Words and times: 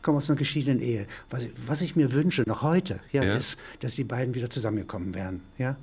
Ich 0.00 0.02
komme 0.02 0.16
aus 0.16 0.30
einer 0.30 0.38
geschiedenen 0.38 0.80
Ehe. 0.80 1.06
Was, 1.28 1.46
was 1.66 1.82
ich 1.82 1.94
mir 1.94 2.10
wünsche, 2.14 2.42
noch 2.46 2.62
heute, 2.62 3.00
ja, 3.12 3.22
Ja. 3.22 3.34
ist, 3.36 3.58
dass 3.80 3.96
die 3.96 4.04
beiden 4.04 4.34
wieder 4.34 4.48
zusammengekommen 4.48 5.14
wären. 5.14 5.42
Ja? 5.58 5.76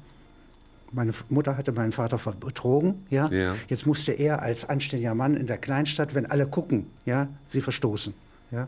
Meine 0.92 1.14
Mutter 1.30 1.56
hatte 1.56 1.72
meinen 1.72 1.92
Vater 1.92 2.18
betrogen. 2.40 3.06
Ja? 3.12 3.30
Ja. 3.30 3.56
Jetzt 3.70 3.86
musste 3.86 4.14
er 4.14 4.42
als 4.42 4.68
anständiger 4.68 5.14
Mann 5.14 5.36
in 5.38 5.46
der 5.46 5.60
Kleinstadt, 5.60 6.16
wenn 6.16 6.26
alle 6.26 6.48
gucken, 6.48 6.88
ja, 7.06 7.28
sie 7.46 7.62
verstoßen. 7.62 8.16
Ja? 8.50 8.68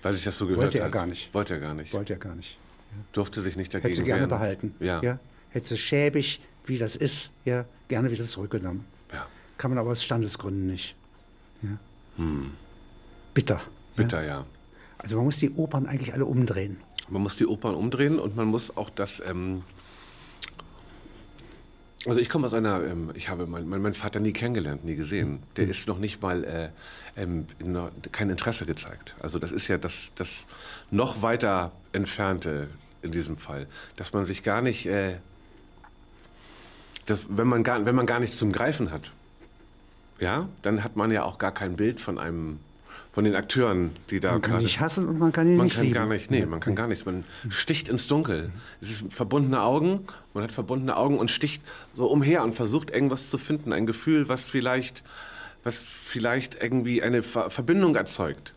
Weil 0.00 0.14
ich 0.14 0.24
das 0.24 0.38
so 0.38 0.46
gehört 0.46 0.62
Wollte 0.62 0.78
er 0.78 0.86
hat. 0.86 0.92
gar 0.92 1.04
nicht. 1.06 1.34
Wollte 1.34 1.52
er 1.52 1.60
gar 1.60 1.74
nicht. 1.74 1.92
Wollte 1.92 2.14
er 2.14 2.18
gar 2.18 2.34
nicht. 2.34 2.56
Durfte 3.12 3.42
sich 3.42 3.54
nicht 3.56 3.74
dagegen 3.74 3.88
Hätte 3.88 3.96
sie 3.98 4.04
gerne 4.04 4.20
wehren. 4.20 4.30
behalten. 4.30 4.74
Ja. 4.80 5.02
Ja? 5.02 5.18
Hätte 5.50 5.66
sie 5.66 5.76
schäbig, 5.76 6.40
wie 6.64 6.78
das 6.78 6.96
ist, 6.96 7.32
ja, 7.44 7.66
gerne 7.88 8.10
wieder 8.10 8.24
zurückgenommen. 8.24 8.86
ja. 9.12 9.26
Kann 9.58 9.70
man 9.70 9.76
aber 9.78 9.90
aus 9.90 10.02
Standesgründen 10.02 10.66
nicht. 10.68 10.96
Ja? 11.62 11.76
Bitter. 13.34 13.60
Bitter, 13.94 14.24
ja. 14.24 14.46
Also 15.06 15.18
man 15.18 15.26
muss 15.26 15.38
die 15.38 15.52
Opern 15.52 15.86
eigentlich 15.86 16.14
alle 16.14 16.24
umdrehen. 16.24 16.78
Man 17.08 17.22
muss 17.22 17.36
die 17.36 17.46
Opern 17.46 17.76
umdrehen 17.76 18.18
und 18.18 18.34
man 18.34 18.48
muss 18.48 18.76
auch 18.76 18.90
das. 18.90 19.22
Ähm 19.24 19.62
also 22.04 22.18
ich 22.18 22.28
komme 22.28 22.48
aus 22.48 22.52
einer, 22.52 22.82
ähm, 22.82 23.12
ich 23.14 23.28
habe 23.28 23.46
meinen 23.46 23.68
mein, 23.68 23.80
meinen 23.82 23.94
Vater 23.94 24.18
nie 24.18 24.32
kennengelernt, 24.32 24.84
nie 24.84 24.96
gesehen. 24.96 25.44
Der 25.54 25.68
ist 25.68 25.86
noch 25.86 25.98
nicht 26.00 26.22
mal 26.22 26.42
äh, 26.42 26.70
ähm, 27.16 27.46
noch, 27.62 27.92
kein 28.10 28.30
Interesse 28.30 28.66
gezeigt. 28.66 29.14
Also 29.20 29.38
das 29.38 29.52
ist 29.52 29.68
ja 29.68 29.78
das, 29.78 30.10
das 30.16 30.44
noch 30.90 31.22
weiter 31.22 31.70
entfernte 31.92 32.66
in 33.02 33.12
diesem 33.12 33.36
Fall, 33.36 33.68
dass 33.94 34.12
man 34.12 34.24
sich 34.24 34.42
gar 34.42 34.60
nicht, 34.60 34.86
äh, 34.86 35.18
dass, 37.04 37.26
wenn 37.28 37.46
man 37.46 37.62
gar, 37.62 37.86
wenn 37.86 37.94
man 37.94 38.06
gar 38.06 38.18
nichts 38.18 38.38
zum 38.38 38.50
Greifen 38.50 38.90
hat, 38.90 39.12
ja, 40.18 40.48
dann 40.62 40.82
hat 40.82 40.96
man 40.96 41.12
ja 41.12 41.22
auch 41.22 41.38
gar 41.38 41.52
kein 41.52 41.76
Bild 41.76 42.00
von 42.00 42.18
einem, 42.18 42.58
von 43.16 43.24
den 43.24 43.34
Akteuren, 43.34 43.92
die 44.10 44.20
da 44.20 44.32
Man 44.32 44.42
kann 44.42 44.62
nicht 44.62 44.78
hassen 44.78 45.08
und 45.08 45.18
man 45.18 45.32
kann 45.32 45.48
ihn 45.48 45.56
man 45.56 45.64
nicht 45.64 45.76
kann 45.76 45.84
lieben. 45.84 45.94
gar 45.94 46.06
nicht, 46.06 46.30
nee, 46.30 46.44
man 46.44 46.60
kann 46.60 46.74
gar 46.74 46.86
nichts. 46.86 47.06
Man 47.06 47.24
sticht 47.48 47.88
ins 47.88 48.08
Dunkel. 48.08 48.50
Es 48.82 48.90
ist 48.90 49.04
verbundene 49.08 49.62
Augen, 49.62 50.00
man 50.34 50.44
hat 50.44 50.52
verbundene 50.52 50.98
Augen 50.98 51.16
und 51.18 51.30
sticht 51.30 51.62
so 51.96 52.04
umher 52.08 52.42
und 52.44 52.54
versucht 52.54 52.90
irgendwas 52.90 53.30
zu 53.30 53.38
finden, 53.38 53.72
ein 53.72 53.86
Gefühl, 53.86 54.28
was 54.28 54.44
vielleicht, 54.44 55.02
was 55.64 55.82
vielleicht 55.82 56.62
irgendwie 56.62 57.02
eine 57.02 57.22
Ver 57.22 57.48
Verbindung 57.48 57.96
erzeugt. 57.96 58.52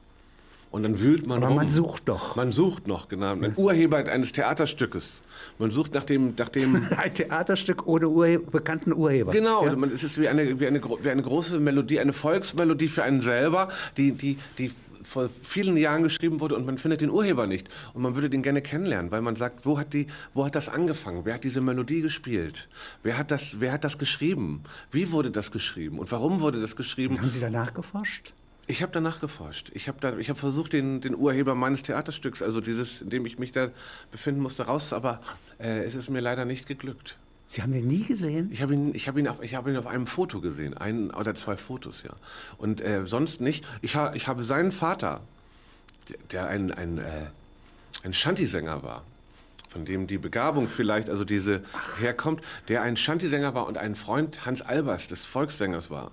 Und 0.71 0.83
dann 0.83 0.99
wühlt 0.99 1.25
man 1.25 1.37
Aber 1.39 1.47
rum. 1.47 1.55
man 1.55 1.67
sucht 1.67 2.07
doch. 2.07 2.35
Man 2.35 2.51
sucht 2.51 2.87
noch, 2.87 3.07
genau. 3.07 3.31
Ein 3.31 3.53
Urheber 3.55 3.97
eines 3.97 4.31
Theaterstückes. 4.33 5.23
Man 5.57 5.71
sucht 5.71 5.95
nach 5.95 6.03
dem, 6.03 6.35
nach 6.37 6.49
dem 6.49 6.75
Ein 6.97 7.13
Theaterstück 7.13 7.87
ohne 7.87 8.07
Urhe 8.07 8.37
bekannten 8.39 8.93
Urheber. 8.93 9.31
Genau, 9.31 9.65
Ja? 9.65 9.75
man, 9.75 9.91
es 9.91 10.03
ist 10.03 10.19
wie 10.21 10.27
eine, 10.27 10.59
wie, 10.59 10.67
eine, 10.67 10.79
wie 10.83 11.09
eine 11.09 11.23
große 11.23 11.59
Melodie, 11.59 11.99
eine 11.99 12.13
Volksmelodie 12.13 12.87
für 12.87 13.01
einen 13.03 13.21
selber, 13.21 13.69
die, 13.97 14.11
die, 14.11 14.37
die 14.59 14.71
vor 15.01 15.27
vielen 15.41 15.75
Jahren 15.75 16.03
geschrieben 16.03 16.39
wurde 16.39 16.55
und 16.55 16.67
man 16.67 16.77
findet 16.77 17.01
den 17.01 17.09
Urheber 17.09 17.47
nicht. 17.47 17.67
Und 17.95 18.03
man 18.03 18.13
würde 18.13 18.29
den 18.29 18.43
gerne 18.43 18.61
kennenlernen, 18.61 19.09
weil 19.09 19.23
man 19.23 19.35
sagt, 19.37 19.65
wo 19.65 19.79
hat, 19.79 19.93
die, 19.93 20.05
wo 20.35 20.45
hat 20.45 20.53
das 20.53 20.69
angefangen? 20.69 21.21
Wer 21.23 21.33
hat 21.33 21.43
diese 21.43 21.61
Melodie 21.61 22.01
gespielt? 22.01 22.69
Wer 23.01 23.17
hat, 23.17 23.31
das, 23.31 23.59
wer 23.59 23.71
hat 23.71 23.83
das 23.83 23.97
geschrieben? 23.97 24.61
Wie 24.91 25.11
wurde 25.11 25.31
das 25.31 25.49
geschrieben? 25.51 25.97
Und 25.97 26.11
warum 26.11 26.41
wurde 26.41 26.61
das 26.61 26.75
geschrieben? 26.75 27.17
Haben 27.19 27.31
Sie 27.31 27.39
danach 27.39 27.73
geforscht? 27.73 28.33
Ich 28.69 28.83
habe 28.83 28.91
danach 28.91 29.19
geforscht. 29.19 29.71
Ich 29.73 29.87
habe 29.87 30.07
habe 30.07 30.35
versucht, 30.35 30.73
den, 30.73 31.01
den 31.01 31.15
Urheber 31.15 31.55
meines 31.55 31.81
Theaterstücks, 31.81 32.43
also 32.43 32.61
dieses, 32.61 33.01
in 33.01 33.09
dem 33.09 33.25
ich 33.25 33.39
mich 33.39 33.51
da 33.51 33.71
befinden 34.11 34.41
musste, 34.41 34.67
raus, 34.67 34.93
aber 34.93 35.21
äh, 35.57 35.83
es 35.85 35.95
ist 35.95 36.11
mir 36.11 36.19
leider 36.19 36.45
nicht 36.45 36.67
geglückt. 36.67 37.17
Sie 37.47 37.63
haben 37.63 37.71
den 37.71 37.87
nie 37.87 38.03
gesehen? 38.03 38.51
Ich 38.53 38.61
habe 38.61 38.75
ihn, 38.75 38.93
ich 38.93 39.07
habe 39.07 39.19
ihn, 39.19 39.27
auf, 39.27 39.41
ich 39.41 39.55
habe 39.55 39.71
ihn 39.71 39.77
auf 39.77 39.87
einem 39.87 40.05
Foto 40.05 40.39
gesehen, 40.39 40.77
ein 40.77 41.09
oder 41.09 41.33
zwei 41.33 41.57
Fotos, 41.57 42.03
ja. 42.03 42.11
Und 42.59 42.79
äh, 42.81 43.07
sonst 43.07 43.41
nicht. 43.41 43.65
Ich, 43.81 43.95
ha, 43.95 44.13
ich 44.13 44.27
habe 44.27 44.43
seinen 44.43 44.71
Vater, 44.71 45.21
der, 46.07 46.17
der 46.31 46.47
ein, 46.49 46.71
ein, 46.71 46.99
äh, 46.99 47.25
ein 48.03 48.13
Shanty-Sänger 48.13 48.83
war, 48.83 49.03
von 49.67 49.83
dem 49.83 50.05
die 50.05 50.19
Begabung 50.19 50.67
vielleicht, 50.67 51.09
also 51.09 51.23
diese 51.23 51.63
herkommt, 51.97 52.43
der 52.67 52.83
ein 52.83 52.97
Shanty-Sänger 52.97 53.55
war 53.55 53.65
und 53.65 53.79
ein 53.79 53.95
Freund 53.95 54.45
Hans 54.45 54.61
Albers, 54.61 55.07
des 55.07 55.25
Volkssängers 55.25 55.89
war. 55.89 56.11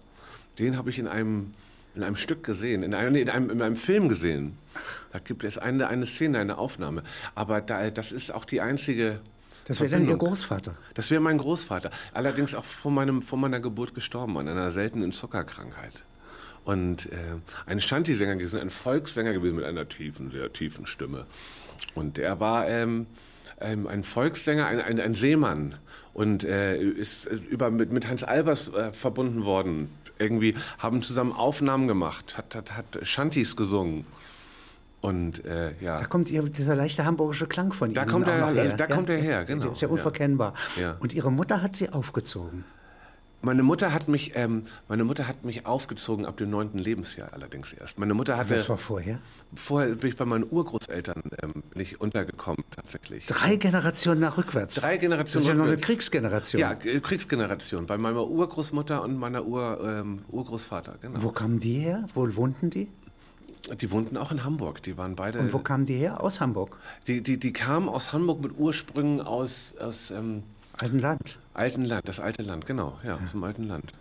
Den 0.58 0.78
habe 0.78 0.88
ich 0.88 0.98
in 0.98 1.06
einem, 1.06 1.52
in 1.96 2.02
einem 2.02 2.16
Stück 2.16 2.44
gesehen, 2.44 2.82
in 2.82 2.94
einem, 2.94 3.14
in 3.16 3.30
einem, 3.30 3.50
in 3.50 3.62
einem 3.62 3.76
Film 3.76 4.08
gesehen. 4.08 4.58
Da 5.12 5.18
gibt 5.18 5.44
es 5.44 5.58
eine, 5.58 5.88
eine 5.88 6.06
Szene, 6.06 6.38
eine 6.38 6.58
Aufnahme. 6.58 7.02
Aber 7.34 7.60
da, 7.60 7.90
das 7.90 8.12
ist 8.12 8.32
auch 8.32 8.44
die 8.44 8.60
einzige. 8.60 9.20
Das 9.66 9.80
wäre 9.80 9.90
dann 9.90 10.06
Ihr. 10.06 10.16
Großvater. 10.16 10.76
Das 10.94 11.10
wäre 11.10 11.20
mein 11.20 11.38
Großvater. 11.38 11.90
Allerdings 12.12 12.54
auch 12.54 12.64
vor, 12.64 12.92
meinem, 12.92 13.22
vor 13.22 13.38
meiner 13.38 13.60
Geburt 13.60 13.94
gestorben 13.94 14.36
an 14.38 14.46
einer 14.46 14.70
seltenen 14.70 15.12
Zuckerkrankheit. 15.12 16.04
Und 16.64 17.06
äh, 17.06 17.16
ein 17.64 17.80
Shanty-Sänger 17.80 18.36
gewesen, 18.36 18.60
ein 18.60 18.70
Volkssänger 18.70 19.32
gewesen 19.32 19.56
mit 19.56 19.64
einer 19.64 19.88
tiefen, 19.88 20.30
sehr 20.30 20.52
tiefen 20.52 20.86
Stimme. 20.86 21.26
Und 21.94 22.18
er 22.18 22.40
war 22.40 22.68
ähm, 22.68 23.06
ähm, 23.60 23.86
ein 23.86 24.02
Volkssänger, 24.04 24.66
ein, 24.66 24.80
ein, 24.80 25.00
ein 25.00 25.14
Seemann 25.14 25.74
und 26.12 26.44
äh, 26.44 26.76
ist 26.78 27.26
äh, 27.26 27.34
über, 27.34 27.70
mit, 27.70 27.92
mit 27.92 28.08
Hans 28.08 28.22
Albers 28.24 28.68
äh, 28.68 28.92
verbunden 28.92 29.44
worden. 29.44 29.90
Irgendwie 30.18 30.54
haben 30.78 31.02
zusammen 31.02 31.32
Aufnahmen 31.32 31.88
gemacht, 31.88 32.38
hat, 32.38 32.54
hat, 32.54 32.76
hat 32.76 32.86
Shantys 33.02 33.54
gesungen. 33.56 34.06
Und 35.02 35.44
äh, 35.44 35.72
ja. 35.80 35.98
Da 35.98 36.06
kommt 36.06 36.30
ihr, 36.30 36.42
dieser 36.44 36.74
leichte 36.74 37.04
hamburgische 37.04 37.46
Klang 37.46 37.72
von 37.72 37.92
Da 37.92 38.02
Ihnen 38.02 38.10
kommt 38.10 38.28
auch 38.28 38.32
er- 38.32 38.54
her. 38.54 38.76
da 38.76 38.86
kommt 38.86 39.08
er 39.10 39.18
her, 39.18 39.44
genau, 39.44 39.62
Der 39.64 39.72
ist 39.72 39.82
ja 39.82 39.88
ja. 39.88 39.92
unverkennbar. 39.94 40.54
Ja. 40.80 40.96
Und 41.00 41.12
Ihre 41.12 41.30
Mutter 41.30 41.62
hat 41.62 41.76
Sie 41.76 41.90
aufgezogen. 41.90 42.64
Meine 43.46 43.62
Mutter 43.62 43.94
hat 43.94 44.08
mich, 44.08 44.32
ähm, 44.34 44.64
meine 44.88 45.04
Mutter 45.04 45.28
hat 45.28 45.44
mich 45.44 45.66
aufgezogen 45.66 46.26
ab 46.26 46.36
dem 46.36 46.50
neunten 46.50 46.78
Lebensjahr 46.78 47.32
allerdings 47.32 47.72
erst. 47.72 47.96
Meine 47.96 48.12
Mutter 48.12 48.36
hatte, 48.36 48.56
Was 48.56 48.68
war 48.68 48.76
vorher? 48.76 49.20
vorher 49.54 49.94
bin 49.94 50.10
ich 50.10 50.16
bei 50.16 50.24
meinen 50.24 50.44
Urgroßeltern 50.50 51.22
ähm, 51.40 51.62
bin 51.70 51.80
ich 51.80 52.00
untergekommen 52.00 52.64
tatsächlich. 52.74 53.24
Drei 53.26 53.54
Generationen 53.54 54.20
nach 54.20 54.36
rückwärts. 54.36 54.74
Drei 54.74 54.96
Generationen 54.96 55.44
Das 55.46 55.52
ist 55.54 55.58
ja 55.58 55.64
noch 55.64 55.70
eine. 55.70 55.76
Kriegsgeneration. 55.76 56.60
Ja, 56.60 56.72
äh, 56.72 56.98
Kriegsgeneration. 56.98 57.86
Bei 57.86 57.96
meiner 57.96 58.26
Urgroßmutter 58.26 59.00
und 59.00 59.16
meiner 59.16 59.46
Ur, 59.46 59.78
ähm, 59.80 60.22
Urgroßvater, 60.28 60.96
genau. 61.00 61.22
Wo 61.22 61.30
kamen 61.30 61.60
die 61.60 61.74
her? 61.74 62.04
Wo 62.14 62.34
wohnten 62.34 62.70
die? 62.70 62.88
Die 63.80 63.92
wohnten 63.92 64.16
auch 64.16 64.32
in 64.32 64.42
Hamburg. 64.42 64.82
Die 64.82 64.98
waren 64.98 65.14
beide. 65.14 65.38
Und 65.38 65.52
wo 65.52 65.60
kamen 65.60 65.86
die 65.86 65.94
her? 65.94 66.20
Aus 66.20 66.40
Hamburg. 66.40 66.76
die, 67.06 67.22
die, 67.22 67.38
die 67.38 67.52
kamen 67.52 67.88
aus 67.88 68.12
Hamburg 68.12 68.42
mit 68.42 68.58
Ursprüngen 68.58 69.20
aus, 69.20 69.76
aus 69.80 70.10
ähm, 70.10 70.42
Alten 70.78 70.98
Land. 70.98 71.38
Alten 71.56 71.82
Land, 71.82 72.08
das 72.08 72.20
alte 72.20 72.42
Land, 72.42 72.66
genau, 72.66 72.98
ja, 73.04 73.18
aus 73.22 73.32
dem 73.32 73.44
alten 73.44 73.64
Land. 73.64 73.92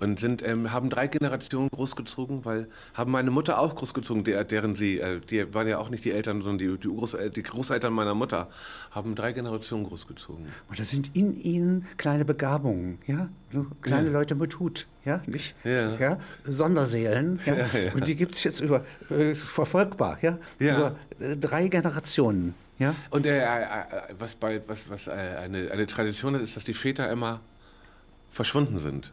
Und 0.00 0.18
sind, 0.18 0.44
ähm, 0.44 0.72
haben 0.72 0.90
drei 0.90 1.06
Generationen 1.06 1.68
großgezogen, 1.70 2.44
weil 2.44 2.66
haben 2.92 3.12
meine 3.12 3.30
Mutter 3.30 3.60
auch 3.60 3.76
großgezogen, 3.76 4.24
der, 4.24 4.42
deren 4.42 4.74
sie, 4.74 4.98
äh, 4.98 5.20
die 5.20 5.54
waren 5.54 5.68
ja 5.68 5.78
auch 5.78 5.90
nicht 5.90 6.04
die 6.04 6.10
Eltern, 6.10 6.42
sondern 6.42 6.58
die, 6.58 6.76
die, 6.76 6.88
Großel 6.88 7.30
die 7.30 7.42
Großeltern 7.44 7.92
meiner 7.92 8.14
Mutter, 8.14 8.48
haben 8.90 9.14
drei 9.14 9.30
Generationen 9.30 9.84
großgezogen. 9.84 10.46
Und 10.68 10.80
da 10.80 10.82
sind 10.82 11.14
in 11.14 11.40
ihnen 11.40 11.86
kleine 11.98 12.24
Begabungen, 12.24 12.98
ja? 13.06 13.28
Kleine 13.80 14.06
Ja. 14.08 14.12
Leute 14.12 14.34
mit 14.34 14.58
Hut, 14.58 14.88
ja? 15.04 15.22
Nicht? 15.26 15.54
Ja. 15.62 16.18
Sonderseelen, 16.42 17.38
ja? 17.46 17.54
Ja, 17.58 17.66
ja. 17.78 17.92
Und 17.94 18.08
die 18.08 18.16
gibt 18.16 18.34
es 18.34 18.42
jetzt 18.42 18.60
über, 18.60 18.84
äh, 19.08 19.36
verfolgbar, 19.36 20.18
ja? 20.20 20.36
Ja. 20.58 20.76
Über 20.76 20.96
äh, 21.20 21.36
drei 21.36 21.68
Generationen, 21.68 22.56
ja? 22.78 22.94
Und 23.10 23.26
äh, 23.26 23.38
äh, 23.38 23.42
äh, 23.42 24.14
was, 24.18 24.34
bei, 24.34 24.60
was, 24.66 24.90
was 24.90 25.06
äh, 25.06 25.10
eine, 25.10 25.70
eine 25.70 25.86
Tradition 25.86 26.34
ist, 26.34 26.42
ist, 26.42 26.56
dass 26.56 26.64
die 26.64 26.74
Väter 26.74 27.10
immer 27.10 27.40
verschwunden 28.30 28.78
sind. 28.78 29.12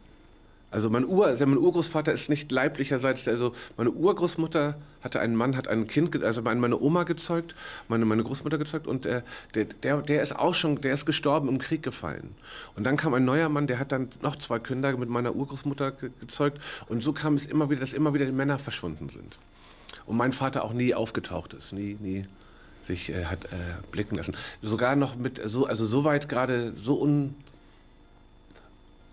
Also 0.72 0.88
mein, 0.88 1.04
Ur, 1.04 1.26
also 1.26 1.44
mein 1.46 1.58
Urgroßvater 1.58 2.12
ist 2.12 2.28
nicht 2.28 2.52
leiblicherseits, 2.52 3.26
also 3.26 3.52
meine 3.76 3.90
Urgroßmutter 3.90 4.76
hatte 5.02 5.18
einen 5.18 5.34
Mann, 5.34 5.56
hat 5.56 5.66
ein 5.66 5.88
Kind, 5.88 6.22
also 6.22 6.42
meine 6.42 6.60
meine 6.60 6.80
Oma 6.80 7.02
gezeugt, 7.02 7.56
meine, 7.88 8.04
meine 8.04 8.22
Großmutter 8.22 8.56
gezeugt 8.56 8.86
und 8.86 9.04
äh, 9.04 9.22
der, 9.54 9.64
der, 9.64 10.00
der 10.02 10.22
ist 10.22 10.36
auch 10.38 10.54
schon, 10.54 10.80
der 10.80 10.94
ist 10.94 11.06
gestorben 11.06 11.48
im 11.48 11.58
Krieg 11.58 11.82
gefallen. 11.82 12.36
Und 12.76 12.84
dann 12.84 12.96
kam 12.96 13.14
ein 13.14 13.24
neuer 13.24 13.48
Mann, 13.48 13.66
der 13.66 13.80
hat 13.80 13.90
dann 13.90 14.10
noch 14.22 14.36
zwei 14.36 14.60
Kinder 14.60 14.96
mit 14.96 15.08
meiner 15.08 15.34
Urgroßmutter 15.34 15.90
ge 15.90 16.10
gezeugt 16.20 16.60
und 16.88 17.02
so 17.02 17.12
kam 17.12 17.34
es 17.34 17.46
immer 17.46 17.68
wieder, 17.68 17.80
dass 17.80 17.92
immer 17.92 18.14
wieder 18.14 18.26
die 18.26 18.32
Männer 18.32 18.60
verschwunden 18.60 19.08
sind. 19.08 19.38
Und 20.06 20.16
mein 20.16 20.32
Vater 20.32 20.64
auch 20.64 20.72
nie 20.72 20.94
aufgetaucht 20.94 21.52
ist, 21.52 21.72
nie, 21.72 21.96
nie 22.00 22.26
sich 22.90 23.10
äh, 23.10 23.24
hat 23.24 23.44
äh, 23.46 23.48
blicken 23.92 24.16
lassen. 24.16 24.36
Sogar 24.62 24.96
noch 24.96 25.16
mit 25.16 25.40
so, 25.44 25.66
also 25.66 25.86
so 25.86 26.04
weit 26.04 26.28
gerade 26.28 26.72
so 26.76 27.00
un 27.00 27.34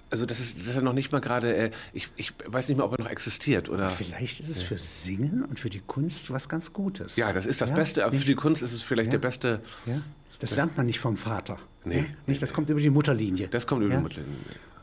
also 0.09 0.25
das 0.25 0.39
ist, 0.39 0.57
das 0.59 0.67
ist 0.69 0.75
ja 0.75 0.81
noch 0.81 0.93
nicht 0.93 1.11
mal 1.11 1.19
gerade, 1.19 1.53
äh, 1.55 1.71
ich, 1.91 2.07
ich 2.15 2.33
weiß 2.45 2.69
nicht 2.69 2.77
mehr, 2.77 2.85
ob 2.85 2.93
er 2.93 3.03
noch 3.03 3.09
existiert 3.09 3.67
oder. 3.67 3.89
Vielleicht 3.89 4.39
ist 4.39 4.49
es 4.49 4.61
für 4.61 4.77
Singen 4.77 5.43
und 5.43 5.59
für 5.59 5.69
die 5.69 5.81
Kunst 5.85 6.31
was 6.31 6.47
ganz 6.47 6.71
Gutes. 6.71 7.17
Ja, 7.17 7.33
das 7.33 7.45
ist 7.45 7.59
das 7.59 7.71
Ja, 7.71 7.75
Beste. 7.75 8.05
Aber 8.05 8.15
für 8.17 8.23
die 8.25 8.35
Kunst 8.35 8.63
ist 8.63 8.71
es 8.71 8.83
vielleicht 8.83 9.07
Ja. 9.07 9.11
der 9.11 9.17
beste. 9.19 9.59
Ja? 9.85 9.99
Das 10.39 10.55
lernt 10.55 10.77
man 10.77 10.85
nicht 10.85 10.99
vom 10.99 11.17
Vater. 11.17 11.57
Nee, 11.83 12.05
Nicht, 12.25 12.41
das 12.41 12.53
kommt 12.53 12.69
über 12.69 12.79
die 12.79 12.89
Mutterlinie. 12.89 13.47
Das 13.47 13.65
kommt 13.65 13.83
über 13.83 13.95
die 13.95 14.01
Mutterlinie. 14.01 14.37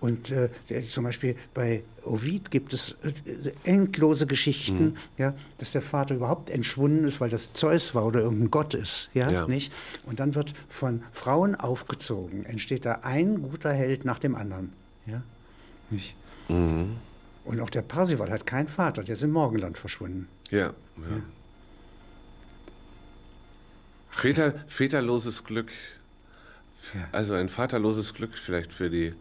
Und 0.04 0.30
äh, 0.32 0.50
zum 0.86 1.04
Beispiel 1.04 1.34
bei 1.54 1.82
Ovid 2.04 2.50
gibt 2.50 2.74
es 2.74 2.94
äh, 3.02 3.52
endlose 3.64 4.26
Geschichten, 4.26 4.84
Mhm. 4.84 4.96
ja, 5.16 5.34
dass 5.56 5.72
der 5.72 5.80
Vater 5.80 6.14
überhaupt 6.16 6.50
entschwunden 6.50 7.04
ist, 7.06 7.22
weil 7.22 7.30
das 7.30 7.54
Zeus 7.54 7.94
war 7.94 8.04
oder 8.04 8.20
irgendein 8.20 8.50
Gott 8.50 8.74
ist, 8.74 9.08
ja, 9.14 9.30
Ja. 9.30 9.48
nicht? 9.48 9.72
Und 10.04 10.20
dann 10.20 10.34
wird 10.34 10.52
von 10.68 11.02
Frauen 11.12 11.54
aufgezogen, 11.54 12.44
entsteht 12.44 12.84
da 12.84 12.96
ein 13.02 13.40
guter 13.40 13.72
Held 13.72 14.04
nach 14.04 14.18
dem 14.18 14.34
anderen, 14.34 14.74
ja, 15.06 15.22
nicht? 15.88 16.14
Mhm. 16.50 16.96
Und 17.46 17.60
auch 17.62 17.70
der 17.70 17.80
Parsival 17.82 18.30
hat 18.30 18.44
keinen 18.46 18.68
Vater, 18.68 19.04
der 19.04 19.14
ist 19.14 19.22
im 19.22 19.30
Morgenland 19.32 19.78
verschwunden. 19.78 20.28
Ja, 20.50 20.66
ja. 20.66 20.74
Väter, 24.10 24.52
väterloses 24.66 25.44
Glück. 25.44 25.70
Ja. 26.94 27.08
Also 27.12 27.32
ein 27.32 27.48
vaterloses 27.48 28.12
Glück 28.12 28.34
vielleicht 28.34 28.74
für 28.74 28.90
die. 28.90 29.14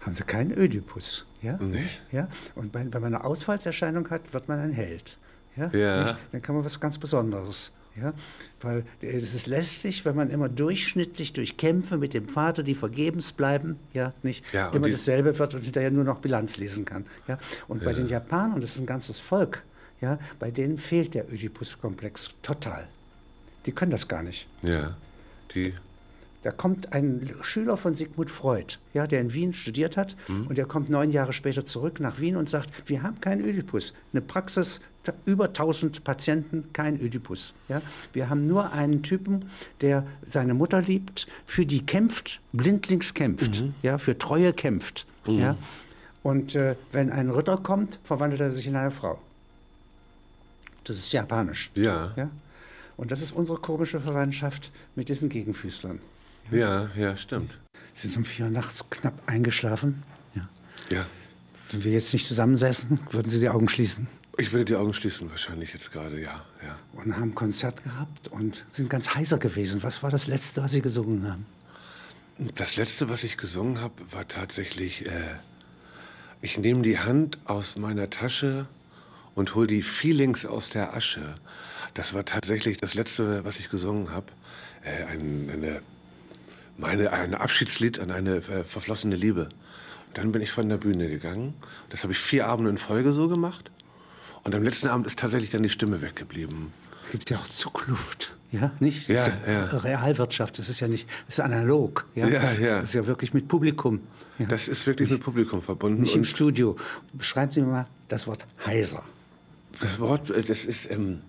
Haben 0.00 0.14
Sie 0.14 0.22
keinen 0.24 0.56
Ödipus? 0.56 1.26
Ja? 1.42 1.56
Nicht? 1.58 2.02
Ja? 2.10 2.28
Und 2.54 2.72
bei, 2.72 2.80
wenn 2.90 3.02
man 3.02 3.14
eine 3.14 3.24
Ausfallserscheinung 3.24 4.08
hat, 4.10 4.32
wird 4.32 4.48
man 4.48 4.58
ein 4.58 4.72
Held. 4.72 5.18
Ja? 5.56 5.70
Ja. 5.74 6.18
Dann 6.32 6.42
kann 6.42 6.54
man 6.54 6.64
was 6.64 6.80
ganz 6.80 6.98
Besonderes. 6.98 7.72
Ja? 8.00 8.14
Weil 8.60 8.84
es 9.02 9.34
ist 9.34 9.46
lästig, 9.46 10.04
wenn 10.04 10.14
man 10.16 10.30
immer 10.30 10.48
durchschnittlich 10.48 11.32
durch 11.32 11.56
Kämpfe 11.56 11.98
mit 11.98 12.14
dem 12.14 12.28
Vater, 12.28 12.62
die 12.62 12.74
vergebens 12.74 13.32
bleiben, 13.32 13.78
ja, 13.92 14.14
nicht 14.22 14.44
Ja, 14.52 14.68
immer 14.70 14.88
dasselbe 14.88 15.38
wird 15.38 15.54
und 15.54 15.62
hinterher 15.62 15.90
nur 15.90 16.04
noch 16.04 16.20
Bilanz 16.20 16.56
lesen 16.56 16.84
kann. 16.84 17.04
Ja? 17.26 17.36
Und 17.68 17.84
bei 17.84 17.90
Ja. 17.90 17.96
den 17.98 18.08
Japanern, 18.08 18.60
das 18.60 18.76
ist 18.76 18.80
ein 18.80 18.86
ganzes 18.86 19.18
Volk, 19.18 19.64
ja, 20.00 20.18
bei 20.38 20.50
denen 20.50 20.78
fehlt 20.78 21.14
der 21.14 21.30
Ödipus-Komplex 21.30 22.30
total. 22.42 22.86
Die 23.66 23.72
können 23.72 23.90
das 23.90 24.08
gar 24.08 24.22
nicht. 24.22 24.48
Ja. 24.62 24.96
Die. 25.54 25.74
Da 26.42 26.50
kommt 26.50 26.94
ein 26.94 27.30
Schüler 27.42 27.76
von 27.76 27.94
Sigmund 27.94 28.30
Freud, 28.30 28.78
ja, 28.94 29.06
der 29.06 29.20
in 29.20 29.34
Wien 29.34 29.52
studiert 29.52 29.98
hat, 29.98 30.16
und 30.48 30.56
der 30.56 30.64
kommt 30.64 30.88
neun 30.88 31.10
Jahre 31.12 31.34
später 31.34 31.66
zurück 31.66 32.00
nach 32.00 32.18
Wien 32.18 32.36
und 32.36 32.48
sagt, 32.48 32.88
wir 32.88 33.02
haben 33.02 33.20
keinen 33.20 33.44
Ödipus. 33.44 33.92
Eine 34.12 34.22
Praxis, 34.22 34.80
über 35.26 35.46
1000 35.46 36.02
Patienten, 36.02 36.72
kein 36.72 36.98
Ödipus. 37.00 37.54
Ja. 37.68 37.82
Wir 38.14 38.30
haben 38.30 38.46
nur 38.46 38.72
einen 38.72 39.02
Typen, 39.02 39.46
der 39.82 40.06
seine 40.24 40.54
Mutter 40.54 40.80
liebt, 40.80 41.26
für 41.44 41.66
die 41.66 41.84
kämpft, 41.84 42.40
blindlings 42.52 43.12
kämpft, 43.12 43.62
ja, 43.82 43.98
für 43.98 44.16
Treue 44.16 44.54
kämpft. 44.54 45.06
Ja. 45.26 45.56
Und 46.22 46.54
äh, 46.54 46.76
wenn 46.92 47.10
ein 47.10 47.30
Ritter 47.30 47.58
kommt, 47.58 47.98
verwandelt 48.04 48.40
er 48.40 48.50
sich 48.50 48.66
in 48.66 48.76
eine 48.76 48.90
Frau. 48.90 49.18
Das 50.84 50.96
ist 50.96 51.12
japanisch. 51.12 51.70
Ja. 51.74 52.12
Ja? 52.16 52.30
Und 52.96 53.10
das 53.10 53.22
ist 53.22 53.32
unsere 53.32 53.58
komische 53.58 54.00
Verwandtschaft 54.00 54.72
mit 54.94 55.08
diesen 55.08 55.28
Gegenfüßlern. 55.28 56.00
Ja, 56.50 56.90
ja, 56.96 57.16
stimmt. 57.16 57.58
Sie 57.92 58.08
sind 58.08 58.18
um 58.18 58.24
vier 58.24 58.46
Uhr 58.46 58.50
nachts 58.50 58.88
knapp 58.90 59.14
eingeschlafen. 59.26 60.02
Ja. 60.34 60.48
Ja. 60.90 61.06
Wenn 61.70 61.84
wir 61.84 61.92
jetzt 61.92 62.12
nicht 62.12 62.26
zusammensäßen, 62.26 62.98
würden 63.10 63.28
Sie 63.28 63.40
die 63.40 63.48
Augen 63.48 63.68
schließen. 63.68 64.08
Ich 64.38 64.52
würde 64.52 64.64
die 64.64 64.76
Augen 64.76 64.94
schließen, 64.94 65.28
wahrscheinlich 65.30 65.72
jetzt 65.72 65.92
gerade, 65.92 66.20
ja. 66.20 66.44
ja. 66.64 66.78
Und 66.94 67.14
haben 67.14 67.30
ein 67.30 67.34
Konzert 67.34 67.84
gehabt 67.84 68.28
und 68.28 68.64
sind 68.68 68.88
ganz 68.88 69.14
heiser 69.14 69.38
gewesen. 69.38 69.82
Was 69.82 70.02
war 70.02 70.10
das 70.10 70.26
Letzte, 70.26 70.62
was 70.62 70.72
Sie 70.72 70.82
gesungen 70.82 71.30
haben? 71.30 71.46
Das 72.56 72.76
letzte, 72.76 73.10
was 73.10 73.22
ich 73.22 73.36
gesungen 73.36 73.80
habe, 73.80 73.94
war 74.10 74.26
tatsächlich, 74.26 75.04
äh, 75.04 75.10
ich 76.40 76.56
nehme 76.58 76.80
die 76.80 76.98
Hand 76.98 77.38
aus 77.44 77.76
meiner 77.76 78.08
Tasche 78.08 78.66
und 79.34 79.54
hol 79.54 79.66
die 79.66 79.82
Feelings 79.82 80.46
aus 80.46 80.70
der 80.70 80.94
Asche. 80.94 81.34
Das 81.92 82.14
war 82.14 82.24
tatsächlich 82.24 82.78
das 82.78 82.94
letzte, 82.94 83.44
was 83.44 83.58
ich 83.58 83.68
gesungen 83.68 84.10
habe. 84.10 84.26
Äh, 84.82 85.04
ein, 85.04 85.50
eine, 85.52 85.82
meine, 86.80 87.12
ein 87.12 87.34
Abschiedslied 87.34 88.00
an 88.00 88.10
eine 88.10 88.36
äh, 88.36 88.64
verflossene 88.64 89.16
Liebe. 89.16 89.48
Dann 90.14 90.32
bin 90.32 90.42
ich 90.42 90.50
von 90.50 90.68
der 90.68 90.76
Bühne 90.76 91.08
gegangen. 91.08 91.54
Das 91.88 92.02
habe 92.02 92.12
ich 92.12 92.18
vier 92.18 92.46
Abende 92.46 92.70
in 92.70 92.78
Folge 92.78 93.12
so 93.12 93.28
gemacht. 93.28 93.70
Und 94.42 94.54
am 94.54 94.62
letzten 94.62 94.88
Abend 94.88 95.06
ist 95.06 95.18
tatsächlich 95.18 95.50
dann 95.50 95.62
die 95.62 95.68
Stimme 95.70 96.00
weggeblieben. 96.02 96.72
Es 97.04 97.10
gibt 97.12 97.30
ja 97.30 97.36
auch 97.36 97.46
Zugluft. 97.48 98.34
Ja, 98.52 98.72
nicht? 98.80 99.06
Ja, 99.08 99.14
Das 99.14 99.28
ist 99.28 99.34
ja. 99.46 99.78
Realwirtschaft, 99.78 100.58
das 100.58 100.68
ist 100.68 100.80
ja 100.80 100.88
nicht, 100.88 101.08
das 101.26 101.38
ist 101.38 101.40
analog. 101.44 102.06
Ja, 102.16 102.26
Ja, 102.26 102.40
das, 102.40 102.58
ja. 102.58 102.80
das 102.80 102.88
ist 102.88 102.94
ja 102.94 103.06
wirklich 103.06 103.32
mit 103.32 103.46
Publikum. 103.46 104.00
Ja. 104.40 104.46
Das 104.46 104.66
ist 104.66 104.86
wirklich 104.86 105.08
mit 105.10 105.20
Publikum 105.22 105.62
verbunden. 105.62 106.02
nicht 106.02 106.16
im 106.16 106.24
Studio. 106.24 106.74
Beschreiben 107.12 107.52
Sie 107.52 107.60
mir 107.60 107.68
mal 107.68 107.86
das 108.08 108.26
Wort 108.26 108.46
heiser. 108.66 109.04
Das 109.80 110.00
Wort, 110.00 110.30
äh, 110.30 110.42
das 110.42 110.64
ist, 110.64 110.90
ähm, 110.90 111.20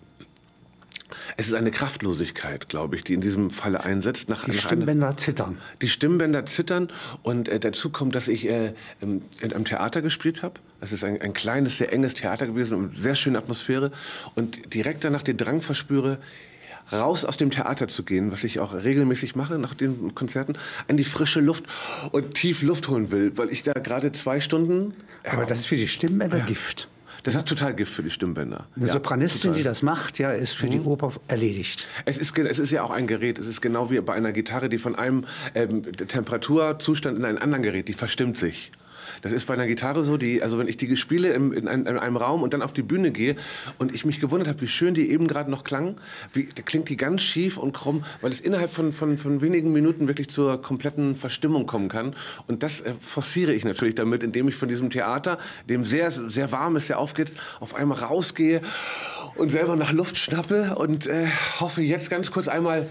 es 1.38 1.48
ist 1.48 1.54
eine 1.54 1.72
Kraftlosigkeit, 1.72 2.70
glaube 2.70 2.96
ich, 2.96 3.04
die 3.04 3.14
in 3.14 3.22
diesem 3.22 3.50
Falle 3.52 3.84
einsetzt. 3.84 4.30
Nach, 4.30 4.46
Die 4.46 4.52
nach 4.52 4.54
einer- 4.56 4.62
Stimmbänder 4.62 5.18
zittern. 5.18 5.58
die 5.82 5.90
Stimmbänder 5.90 6.46
zittern 6.46 6.88
und 7.24 7.48
äh, 7.48 7.60
dazu 7.60 7.90
kommt, 7.90 8.16
dass 8.16 8.28
ich 8.28 8.48
äh, 8.50 8.74
ähm, 9.02 9.22
in 9.42 9.54
einem 9.54 9.66
Theater 9.66 10.02
gespielt 10.02 10.44
habe. 10.44 10.56
Das 10.80 10.92
ist 10.92 11.04
ein, 11.04 11.22
ein 11.22 11.34
kleines, 11.34 11.78
sehr 11.78 11.92
enges 11.94 12.14
Theater 12.14 12.48
gewesen 12.48 12.82
mit 12.82 12.98
sehr 12.98 13.16
schöner 13.16 13.40
Atmosphäre 13.40 13.92
und 14.36 14.74
direkt 14.74 15.04
danach 15.04 15.24
den 15.24 15.38
Drang 15.38 15.62
verspüre, 15.62 16.18
raus 16.92 17.24
aus 17.24 17.38
dem 17.38 17.52
Theater 17.52 17.88
zu 17.88 18.04
gehen, 18.04 18.32
was 18.32 18.44
ich 18.44 18.60
auch 18.60 18.74
regelmäßig 18.74 19.36
mache 19.36 19.58
nach 19.60 19.74
den 19.74 20.14
Konzerten, 20.16 20.58
an 20.88 20.98
die 20.98 21.04
frische 21.06 21.40
Luft 21.40 21.64
und 22.12 22.34
tief 22.34 22.64
Luft 22.64 22.88
holen 22.90 23.12
will, 23.12 23.32
weil 23.38 23.50
ich 23.50 23.64
da 23.64 23.74
gerade 23.74 24.12
zwei 24.12 24.42
Stunden... 24.42 24.94
Aber 25.24 25.46
das 25.46 25.60
ist 25.60 25.66
für 25.68 25.78
die 25.78 25.88
Stimmbänder 25.88 26.40
Gift. 26.42 26.90
Das 27.24 27.36
ist 27.36 27.48
total 27.48 27.76
Gift 27.76 27.94
für 27.94 28.04
die 28.04 28.10
Stimmbänder. 28.10 28.66
Eine 28.76 28.88
Ja, 28.88 28.94
Sopranistin, 28.94 29.42
total. 29.42 29.54
Mhm. 29.54 29.58
die 29.58 29.64
das 29.64 29.84
macht, 29.84 30.20
ja, 30.20 30.32
ist 30.32 30.54
für 30.54 30.68
die 30.68 30.80
Oper 30.80 31.14
erledigt. 31.28 31.88
Es 32.06 32.18
ist, 32.18 32.38
es 32.38 32.60
ist 32.60 32.72
ja 32.72 32.84
auch 32.84 32.92
ein 32.92 33.08
Gerät. 33.08 33.38
Es 33.38 33.48
ist 33.48 33.62
genau 33.62 33.92
wie 33.92 34.00
bei 34.02 34.14
einer 34.14 34.32
Gitarre, 34.32 34.70
die 34.70 34.78
von 34.78 34.96
einem 34.96 35.26
ähm, 35.54 35.84
Temperaturzustand 35.84 37.18
in 37.18 37.26
einen 37.26 37.38
anderen 37.38 37.64
gerät. 37.64 37.88
Die 37.88 37.94
verstimmt 37.94 38.38
sich. 38.38 38.72
Das 39.22 39.32
ist 39.32 39.46
bei 39.48 39.54
einer 39.54 39.68
Gitarre 39.68 40.06
so, 40.06 40.18
die, 40.18 40.42
also 40.42 40.58
wenn 40.58 40.68
ich 40.68 40.78
die 40.78 40.96
spiele 40.98 41.34
im, 41.34 41.54
in, 41.54 41.68
einem, 41.68 41.86
in 41.88 41.98
einem 41.98 42.18
Raum 42.18 42.44
und 42.44 42.54
dann 42.54 42.62
auf 42.62 42.74
die 42.74 42.82
Bühne 42.82 43.12
gehe 43.12 43.36
und 43.78 43.94
ich 43.94 44.06
mich 44.06 44.20
gewundert 44.20 44.48
habe, 44.48 44.62
wie 44.62 44.68
schön 44.68 44.94
die 44.94 45.12
eben 45.12 45.28
gerade 45.28 45.50
noch 45.50 45.64
klang, 45.64 45.96
wie, 46.34 46.50
da 46.54 46.62
klingt 46.62 46.90
die 46.90 46.98
ganz 46.98 47.22
schief 47.22 47.58
und 47.58 47.74
krumm, 47.74 48.04
weil 48.22 48.32
es 48.32 48.40
innerhalb 48.40 48.72
von, 48.72 48.94
von, 48.94 49.18
von 49.18 49.42
wenigen 49.42 49.72
Minuten 49.72 50.08
wirklich 50.08 50.30
zur 50.30 50.62
kompletten 50.62 51.16
Verstimmung 51.16 51.66
kommen 51.66 51.90
kann. 51.90 52.16
Und 52.48 52.64
das 52.64 52.82
äh, 52.82 52.94
forciere 53.00 53.54
ich 53.54 53.66
natürlich 53.66 53.96
damit, 53.96 54.24
indem 54.24 54.48
ich 54.48 54.56
von 54.56 54.68
diesem 54.68 54.90
Theater, 54.90 55.40
dem 55.70 55.86
sehr, 55.86 56.12
sehr 56.12 56.52
warm 56.52 56.76
ist, 56.76 56.88
sehr 56.88 57.00
aufgeht, 57.00 57.32
auf 57.60 57.76
einmal 57.76 58.00
rausgehe 58.00 58.62
und 59.36 59.50
selber 59.50 59.76
nach 59.76 59.92
Luft 59.92 60.18
schnappe 60.18 60.76
und 60.76 61.08
äh, 61.08 61.28
hoffe 61.60 61.82
jetzt 61.82 62.10
ganz 62.10 62.32
kurz 62.32 62.48
einmal 62.48 62.88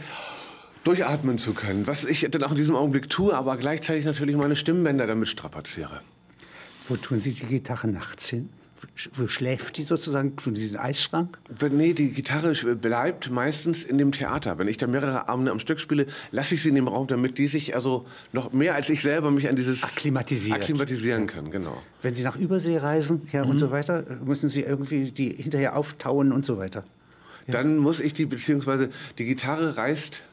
durchatmen 0.85 1.39
zu 1.39 1.53
können, 1.55 1.87
was 1.87 2.05
ich 2.05 2.27
dann 2.31 2.43
auch 2.43 2.51
in 2.51 2.57
diesem 2.57 2.75
Augenblick 2.77 3.09
tue, 3.11 3.35
aber 3.35 3.57
gleichzeitig 3.57 4.05
natürlich 4.05 4.37
meine 4.37 4.57
Stimmbänder 4.57 5.07
damit 5.07 5.29
strapaziere. 5.29 6.01
Wo 6.89 6.97
tun 6.97 7.21
Sie 7.21 7.33
die 7.33 7.47
Gitarre 7.47 7.89
nachts 7.89 8.29
hin? 8.29 8.49
Wo 9.13 9.27
schläft 9.29 9.77
die 9.77 9.83
sozusagen? 9.83 10.37
Tun 10.37 10.57
Sie 10.57 10.63
diesen 10.63 10.79
Eisschrank? 10.79 11.39
Nee, 11.71 11.93
die 11.93 12.13
Gitarre 12.13 12.55
bleibt 12.77 13.31
meistens 13.31 13.85
in 13.85 13.99
dem 13.99 14.11
Theater. 14.11 14.57
Wenn 14.59 14.69
ich 14.69 14.79
da 14.79 14.87
mehrere 14.87 15.29
Abende 15.29 15.51
am 15.51 15.61
Stück 15.61 15.81
spiele, 15.81 16.07
lasse 16.33 16.55
ich 16.55 16.63
sie 16.63 16.71
in 16.71 16.77
dem 16.77 16.89
Raum, 16.89 17.07
damit 17.07 17.37
die 17.37 17.47
sich 17.47 17.75
also 17.75 18.07
noch 18.33 18.55
mehr 18.55 18.75
als 18.75 18.89
ich 18.89 19.03
selber 19.03 19.31
mich 19.31 19.51
an 19.51 19.57
dieses 19.57 19.85
Akklimatisiert. 19.85 20.57
akklimatisieren 20.63 21.27
kann. 21.27 21.51
Genau. 21.51 21.77
Wenn 22.01 22.15
Sie 22.15 22.23
nach 22.23 22.37
Übersee 22.37 22.79
reisen 22.79 23.29
ja, 23.33 23.45
Mhm. 23.45 23.51
und 23.51 23.59
so 23.59 23.71
weiter, 23.71 24.03
müssen 24.25 24.49
Sie 24.49 24.63
irgendwie 24.63 25.11
die 25.11 25.29
hinterher 25.29 25.77
auftauen 25.77 26.33
und 26.33 26.47
so 26.47 26.57
weiter. 26.57 26.85
Dann 27.47 27.77
muss 27.79 28.01
ich 28.01 28.15
die, 28.15 28.27
beziehungsweise 28.27 28.89
die 29.19 29.25
Gitarre 29.27 29.77
reißt. 29.77 30.25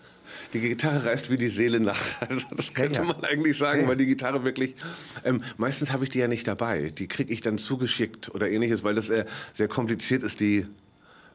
Die 0.53 0.59
Gitarre 0.61 1.05
reißt 1.05 1.29
wie 1.29 1.35
die 1.37 1.49
Seele 1.49 1.79
nach. 1.79 1.99
Also 2.29 2.47
das 2.55 2.73
könnte 2.73 2.99
ja. 2.99 3.03
man 3.03 3.23
eigentlich 3.23 3.57
sagen, 3.57 3.81
Ja. 3.81 3.87
weil 3.87 3.97
die 3.97 4.05
Gitarre 4.05 4.43
wirklich. 4.43 4.75
Ähm, 5.23 5.41
meistens 5.57 5.91
habe 5.91 6.03
ich 6.03 6.09
die 6.09 6.19
ja 6.19 6.27
nicht 6.27 6.47
dabei. 6.47 6.89
Die 6.91 7.07
kriege 7.07 7.31
ich 7.33 7.41
dann 7.41 7.57
zugeschickt 7.57 8.33
oder 8.33 8.49
ähnliches, 8.49 8.83
weil 8.83 8.95
das 8.95 9.09
äh, 9.09 9.25
sehr 9.53 9.67
kompliziert 9.67 10.23
ist, 10.23 10.39
die 10.39 10.65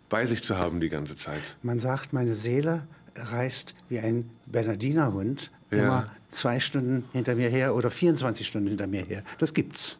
bei 0.09 0.27
sich 0.27 0.43
zu 0.43 0.59
haben 0.59 0.81
die 0.81 0.89
ganze 0.89 1.17
Zeit. 1.17 1.41
Man 1.63 1.79
sagt, 1.79 2.13
meine 2.13 2.35
Seele 2.35 2.87
reist 3.15 3.75
wie 3.89 3.99
ein 3.99 4.29
Bernardinerhund 4.47 5.51
Ja. 5.71 5.79
immer 5.79 6.11
zwei 6.29 6.61
Stunden 6.61 7.05
hinter 7.13 7.35
mir 7.35 7.49
her 7.49 7.75
oder 7.75 7.91
24 7.91 8.47
Stunden 8.47 8.69
hinter 8.69 8.87
mir 8.87 9.05
her. 9.05 9.23
Das 9.39 9.53
gibt's. 9.55 9.99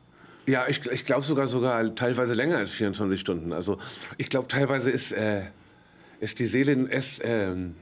Ja, 0.49 0.67
ich, 0.69 0.85
ich 0.91 1.05
glaube 1.05 1.23
sogar 1.23 1.47
sogar 1.47 1.95
teilweise 1.95 2.35
länger 2.35 2.57
als 2.57 2.73
24 2.73 3.21
Stunden. 3.21 3.53
Also 3.53 3.79
ich 4.19 4.29
glaube 4.29 4.49
teilweise 4.49 4.91
ist, 4.91 5.13
äh, 5.13 5.45
ist 6.21 6.39
die 6.39 6.47
Seele 6.47 6.89
es 6.91 7.21
ähm, 7.23 7.75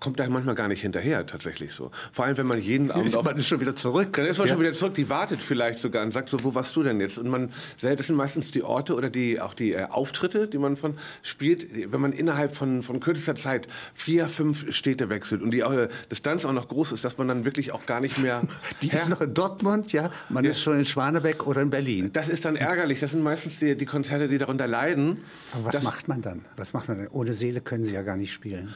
kommt 0.00 0.20
da 0.20 0.28
manchmal 0.28 0.54
gar 0.54 0.68
nicht 0.68 0.82
hinterher 0.82 1.24
tatsächlich 1.26 1.72
so. 1.72 1.90
Vor 2.12 2.24
allem 2.24 2.36
wenn 2.36 2.46
man 2.46 2.60
jeden 2.60 2.90
Abend 2.90 3.06
Ist 3.06 3.22
man 3.22 3.40
schon 3.42 3.60
wieder 3.60 3.74
zurück. 3.74 4.12
dann 4.14 4.26
ist 4.26 4.38
man 4.38 4.46
Ja. 4.46 4.52
schon 4.54 4.60
wieder 4.62 4.72
zurück. 4.74 4.94
Die 4.94 5.08
wartet 5.08 5.40
vielleicht 5.40 5.78
sogar 5.78 6.02
und 6.04 6.12
sagt 6.12 6.28
so, 6.28 6.42
wo 6.44 6.54
warst 6.54 6.74
du 6.76 6.82
denn 6.82 7.00
jetzt? 7.00 7.18
Und 7.18 7.28
man 7.28 7.50
selbst 7.76 8.00
das 8.00 8.06
sind 8.08 8.16
meistens 8.16 8.50
die 8.50 8.62
Orte 8.62 8.94
oder 8.94 9.08
die 9.08 9.40
auch 9.40 9.54
die 9.54 9.72
äh, 9.72 9.84
Auftritte, 9.84 10.48
die 10.48 10.58
man 10.58 10.76
von 10.76 10.98
spielt, 11.22 11.66
wenn 11.92 12.00
man 12.00 12.12
innerhalb 12.12 12.54
von 12.54 12.82
von 12.82 13.00
kürzester 13.00 13.34
Zeit 13.36 13.66
vier, 13.94 14.28
fünf 14.28 14.74
Städte 14.74 15.08
wechselt 15.08 15.40
und 15.42 15.52
die 15.52 15.60
äh, 15.60 15.88
Distanz 16.10 16.44
auch 16.44 16.52
noch 16.52 16.68
groß 16.68 16.92
ist, 16.92 17.04
dass 17.04 17.16
man 17.18 17.28
dann 17.28 17.44
wirklich 17.44 17.72
auch 17.72 17.86
gar 17.86 18.00
nicht 18.00 18.18
mehr 18.18 18.42
Die 18.82 18.90
ist 18.90 19.08
noch 19.08 19.20
in 19.20 19.32
Dortmund, 19.32 19.92
ja. 19.92 20.10
Man 20.28 20.44
Ja. 20.44 20.50
ist 20.50 20.60
schon 20.60 20.78
in 20.78 20.84
Schwanebeck 20.86 21.46
oder 21.46 21.62
in 21.62 21.70
Berlin. 21.70 22.10
das 22.12 22.28
ist 22.28 22.44
dann 22.44 22.56
ärgerlich. 22.56 23.00
Das 23.00 23.12
sind 23.12 23.22
meistens 23.22 23.58
die, 23.58 23.76
die 23.76 23.86
Konzerte, 23.86 24.28
die 24.28 24.38
darunter 24.38 24.66
leiden. 24.66 25.22
Aber 25.52 25.72
was 25.72 25.82
macht 25.82 26.08
man 26.08 26.20
dann? 26.20 26.44
Was 26.56 26.72
macht 26.72 26.88
man 26.88 26.98
dann? 26.98 27.08
Ohne 27.08 27.32
Seele 27.32 27.60
können 27.60 27.84
Sie 27.84 27.94
ja 27.94 28.02
gar 28.02 28.16
nicht 28.16 28.32
spielen. 28.32 28.74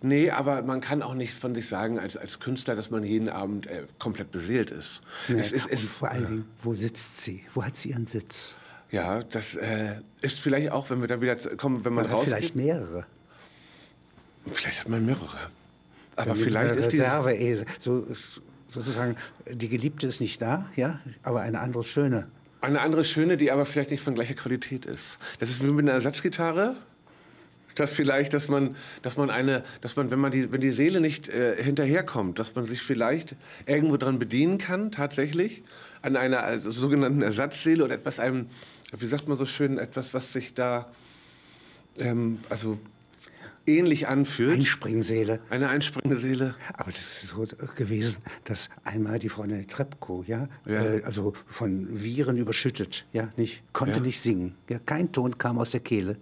Nee, 0.00 0.30
aber 0.30 0.62
man 0.62 0.80
kann 0.80 1.02
auch 1.02 1.14
nicht 1.14 1.34
von 1.34 1.54
sich 1.54 1.66
sagen 1.66 1.98
als, 1.98 2.16
als 2.16 2.38
Künstler, 2.38 2.76
dass 2.76 2.90
man 2.90 3.02
jeden 3.02 3.28
Abend 3.28 3.66
äh, 3.66 3.84
komplett 3.98 4.30
beseelt 4.30 4.70
ist. 4.70 5.00
Nee. 5.26 5.40
Es 5.40 5.52
ist, 5.52 5.68
es, 5.68 5.82
und 5.82 5.90
vor 5.90 6.10
allen 6.10 6.26
Dingen, 6.26 6.44
wo 6.62 6.72
sitzt 6.72 7.22
sie? 7.22 7.44
Wo 7.52 7.64
hat 7.64 7.76
sie 7.76 7.90
ihren 7.90 8.06
Sitz? 8.06 8.56
ja, 8.90 9.22
das 9.22 9.54
äh, 9.54 9.96
ist 10.22 10.40
vielleicht 10.40 10.70
auch, 10.72 10.88
wenn 10.90 11.00
wir 11.00 11.08
dann 11.08 11.20
wieder 11.20 11.36
kommen, 11.56 11.84
wenn 11.84 11.92
man, 11.92 12.04
Man 12.04 12.12
rausgeht. 12.14 12.34
vielleicht 12.34 12.56
mehrere. 12.56 13.06
Vielleicht 14.50 14.80
hat 14.80 14.88
man 14.88 15.04
mehrere. 15.04 15.50
Aber 16.16 16.26
Damit 16.26 16.42
vielleicht 16.42 16.76
ist 16.76 16.92
dieses, 16.92 17.06
Reserve 17.06 17.66
so, 17.78 18.06
sozusagen, 18.66 19.16
die 19.50 19.68
Geliebte 19.68 20.06
ist 20.06 20.20
nicht 20.20 20.40
da, 20.40 20.68
ja, 20.74 21.00
aber 21.22 21.42
eine 21.42 21.60
andere 21.60 21.84
schöne. 21.84 22.28
eine 22.60 22.80
andere 22.80 23.04
schöne, 23.04 23.36
die 23.36 23.52
aber 23.52 23.66
vielleicht 23.66 23.90
nicht 23.90 24.02
von 24.02 24.14
gleicher 24.14 24.34
Qualität 24.34 24.86
ist. 24.86 25.18
Das 25.38 25.50
ist 25.50 25.62
wie 25.62 25.68
mit 25.68 25.84
einer 25.84 25.92
Ersatzgitarre. 25.92 26.76
Dass 27.80 27.92
vielleicht, 27.92 28.34
dass 28.34 28.48
man, 28.48 28.76
dass 29.02 29.16
man 29.16 29.30
eine, 29.30 29.64
dass 29.80 29.96
man, 29.96 30.10
wenn 30.10 30.18
man 30.18 30.30
die, 30.30 30.50
wenn 30.52 30.60
die 30.60 30.70
Seele 30.70 31.00
nicht 31.00 31.28
äh, 31.28 31.62
hinterherkommt, 31.62 32.38
dass 32.38 32.54
man 32.54 32.64
sich 32.64 32.82
vielleicht 32.82 33.36
irgendwo 33.66 33.96
dran 33.96 34.18
bedienen 34.18 34.58
kann, 34.58 34.90
tatsächlich, 34.90 35.62
an 36.02 36.16
einer 36.16 36.42
also, 36.42 36.70
sogenannten 36.70 37.22
Ersatzseele 37.22 37.84
oder 37.84 37.94
etwas 37.94 38.20
einem, 38.20 38.46
wie 38.96 39.06
sagt 39.06 39.28
man 39.28 39.36
so 39.36 39.46
schön, 39.46 39.78
etwas, 39.78 40.14
was 40.14 40.32
sich 40.32 40.54
da, 40.54 40.90
ähm, 41.98 42.40
also 42.48 42.78
ähnlich 43.68 44.08
anfühlt. 44.08 44.52
Einspringseele. 44.52 45.40
Eine 45.50 45.68
einspringende 45.68 46.16
Seele. 46.16 46.54
Aber 46.74 46.90
das 46.90 47.00
ist 47.00 47.28
so 47.28 47.46
gewesen, 47.76 48.22
dass 48.44 48.68
einmal 48.84 49.18
die 49.18 49.28
Freundin 49.28 49.68
Trepko, 49.68 50.24
ja, 50.26 50.48
ja. 50.66 50.82
Äh, 50.82 51.02
also 51.04 51.34
von 51.46 52.02
Viren 52.02 52.36
überschüttet, 52.36 53.06
ja, 53.12 53.28
nicht, 53.36 53.62
konnte 53.72 53.98
ja. 53.98 54.04
nicht 54.04 54.20
singen. 54.20 54.56
Ja, 54.68 54.78
kein 54.78 55.12
Ton 55.12 55.38
kam 55.38 55.58
aus 55.58 55.70
der 55.70 55.80
Kehle. 55.80 56.16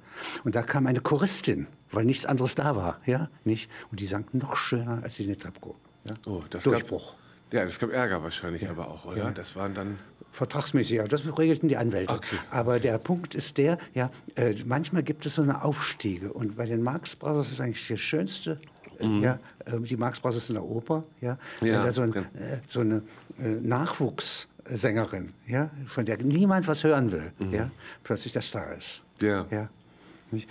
Und 0.45 0.55
da 0.55 0.63
kam 0.63 0.87
eine 0.87 1.01
Choristin, 1.01 1.67
weil 1.93 2.05
nichts 2.05 2.27
anderes 2.27 2.55
da 2.55 2.77
war, 2.77 3.01
ja, 3.07 3.31
nicht. 3.45 3.71
Und 3.91 4.01
die 4.01 4.07
sang 4.07 4.27
noch 4.33 4.57
schöner 4.57 5.03
als 5.03 5.17
die 5.17 5.35
Trepko. 5.35 5.77
Ja? 6.05 6.15
Oh, 6.27 6.43
das 6.51 6.65
Durchbruch. 6.65 7.17
Gab, 7.51 7.55
ja, 7.55 7.65
das 7.65 7.79
gab 7.79 7.91
Ärger 7.91 8.23
wahrscheinlich 8.23 8.69
aber 8.69 8.89
auch, 8.89 9.05
oder? 9.05 9.31
Das 9.31 9.57
waren 9.57 9.75
dann 9.75 9.99
Vertragsmäßig, 10.37 10.99
ja, 10.99 11.09
das 11.09 11.25
regelten 11.39 11.67
die 11.67 11.79
Anwälte. 11.79 12.13
Okay. 12.13 12.37
Aber 12.51 12.79
der 12.79 12.99
Punkt 12.99 13.35
ist 13.35 13.57
der, 13.57 13.79
ja, 13.95 14.11
äh, 14.35 14.55
manchmal 14.67 15.03
gibt 15.03 15.25
es 15.25 15.37
so 15.37 15.43
eine 15.43 15.65
Aufstiege. 15.65 16.31
Und 16.31 16.59
bei 16.59 16.67
den 16.67 16.83
Marx 16.83 17.17
Brothers 17.17 17.53
ist 17.53 17.61
eigentlich 17.63 17.89
das 17.89 18.01
Schönste, 18.01 18.61
äh, 18.99 19.07
mhm. 19.07 19.23
ja, 19.23 19.41
äh, 19.65 19.81
die 19.81 19.97
Marx 19.97 20.21
Brothers 20.21 20.51
in 20.51 20.57
der 20.57 20.65
Oper, 20.65 21.05
ja, 21.23 21.39
ja 21.63 21.81
da 21.81 21.91
so, 21.91 22.03
ein, 22.03 22.15
äh, 22.15 22.23
so 22.67 22.81
eine 22.81 23.01
Nachwuchssängerin, 23.39 25.33
ja, 25.47 25.71
von 25.87 26.05
der 26.05 26.23
niemand 26.23 26.69
was 26.69 26.85
hören 26.85 27.13
will, 27.13 27.33
mhm. 27.39 27.55
ja, 27.55 27.71
plötzlich 28.05 28.35
der 28.35 28.43
Star 28.43 28.75
ist. 28.77 29.05
Ja. 29.23 29.47
ja. 29.51 29.71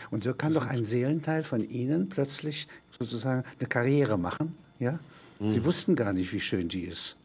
Und 0.09 0.23
so 0.23 0.33
kann 0.33 0.51
doch 0.55 0.65
ein 0.65 0.83
Seelenteil 0.83 1.43
von 1.43 1.63
Ihnen 1.63 2.09
plötzlich 2.09 2.67
sozusagen 2.89 3.43
eine 3.59 3.69
Karriere 3.69 4.17
machen, 4.17 4.57
ja. 4.79 4.97
Mhm. 5.37 5.49
Sie 5.51 5.63
wussten 5.63 5.95
gar 5.95 6.11
nicht, 6.11 6.33
wie 6.33 6.39
schön 6.39 6.69
die 6.69 6.85
ist, 6.85 7.17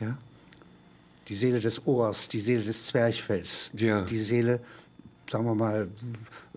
ja 0.00 0.16
die 1.28 1.34
Seele 1.34 1.60
des 1.60 1.86
Ohrs, 1.86 2.28
die 2.28 2.40
Seele 2.40 2.62
des 2.62 2.86
Zwerchfells, 2.86 3.70
ja. 3.74 4.04
die 4.04 4.18
Seele, 4.18 4.60
sagen 5.30 5.44
wir 5.44 5.54
mal, 5.54 5.88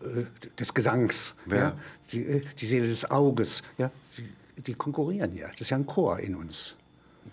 äh, 0.02 0.26
des 0.58 0.74
Gesangs, 0.74 1.36
ja. 1.50 1.56
ja? 1.56 1.78
Die, 2.12 2.26
äh, 2.26 2.42
die, 2.60 2.66
Seele 2.66 2.88
des 2.88 3.10
Auges. 3.10 3.64
Ja? 3.78 3.92
Die, 4.18 4.62
die, 4.62 4.74
konkurrieren 4.74 5.36
ja. 5.36 5.48
Das 5.52 5.62
ist 5.62 5.70
ja 5.72 5.78
ein 5.78 5.86
Chor 5.86 6.20
in 6.20 6.36
uns. 6.36 6.76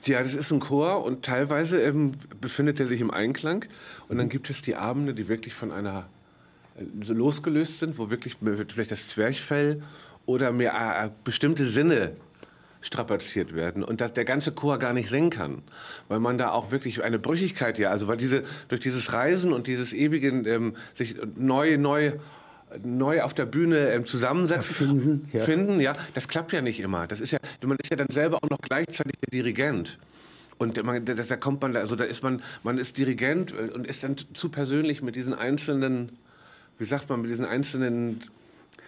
Ja, 0.05 0.23
das 0.23 0.35
ist 0.35 0.51
ein 0.51 0.61
Chor 0.61 1.05
und 1.05 1.25
teilweise 1.25 1.81
ähm, 1.81 2.13
befindet 2.41 2.81
er 2.81 2.87
sich 2.87 3.01
im 3.01 3.11
Einklang. 3.11 3.65
Und 4.09 4.19
dann 4.19 4.29
gibt 4.29 4.51
es 4.51 4.61
die 4.63 4.75
Abende, 4.75 5.15
die 5.15 5.29
wirklich 5.29 5.55
von 5.55 5.73
einer 5.73 6.09
äh, 6.77 6.85
so 7.03 7.15
losgelöst 7.15 7.79
sind, 7.79 7.99
wo 7.99 8.11
wirklich 8.11 8.37
vielleicht 8.69 8.91
das 8.91 9.09
Zwerchfell 9.09 9.83
oder 10.27 10.53
mehr 10.53 11.05
äh, 11.05 11.11
bestimmte 11.25 11.65
Sinne 11.67 12.17
strapaziert 12.87 13.55
werden 13.55 13.83
und 13.83 14.01
dass 14.01 14.13
der 14.13 14.25
ganze 14.25 14.53
Chor 14.53 14.79
gar 14.79 14.93
nicht 14.93 15.09
singen 15.09 15.31
kann, 15.31 15.63
weil 16.09 16.21
man 16.21 16.39
da 16.39 16.51
auch 16.51 16.71
wirklich 16.71 17.03
eine 17.03 17.19
Brüchigkeit 17.19 17.79
ja, 17.79 17.91
also 17.91 18.07
weil 18.07 18.17
diese 18.17 18.45
durch 18.69 18.81
dieses 18.81 19.13
Reisen 19.13 19.53
und 19.53 19.67
dieses 19.67 19.93
ewige 19.93 20.29
ähm, 20.29 20.77
sich 20.95 21.17
neu 21.37 21.77
neu 21.77 22.13
neu 22.83 23.23
auf 23.23 23.35
der 23.35 23.47
Bühne 23.47 23.91
ähm, 23.91 24.07
zusammensetzen 24.07 24.75
finden 24.75 25.29
ja. 25.33 25.43
finden 25.43 25.81
ja 25.81 25.95
das 26.15 26.29
klappt 26.29 26.53
ja 26.53 26.61
nicht 26.61 26.81
immer 26.81 27.07
das 27.07 27.21
ist 27.21 27.33
ja 27.33 27.39
man 27.63 27.77
ist 27.83 27.91
ja 27.91 27.97
dann 27.97 28.11
selber 28.11 28.39
auch 28.43 28.51
noch 28.51 28.61
gleichzeitig 28.61 29.15
der 29.21 29.31
Dirigent 29.31 29.99
und 30.59 30.83
man, 30.85 31.05
da, 31.05 31.15
da 31.15 31.37
kommt 31.37 31.63
man 31.63 31.77
also 31.77 31.97
da 31.97 32.05
ist 32.05 32.23
man 32.23 32.43
man 32.63 32.79
ist 32.79 32.99
Dirigent 32.99 33.53
und 33.53 33.87
ist 33.87 34.05
dann 34.05 34.17
zu 34.35 34.49
persönlich 34.49 35.03
mit 35.03 35.17
diesen 35.17 35.35
einzelnen 35.35 36.11
wie 36.79 36.85
sagt 36.85 37.09
man 37.09 37.21
mit 37.23 37.31
diesen 37.31 37.45
einzelnen 37.45 38.21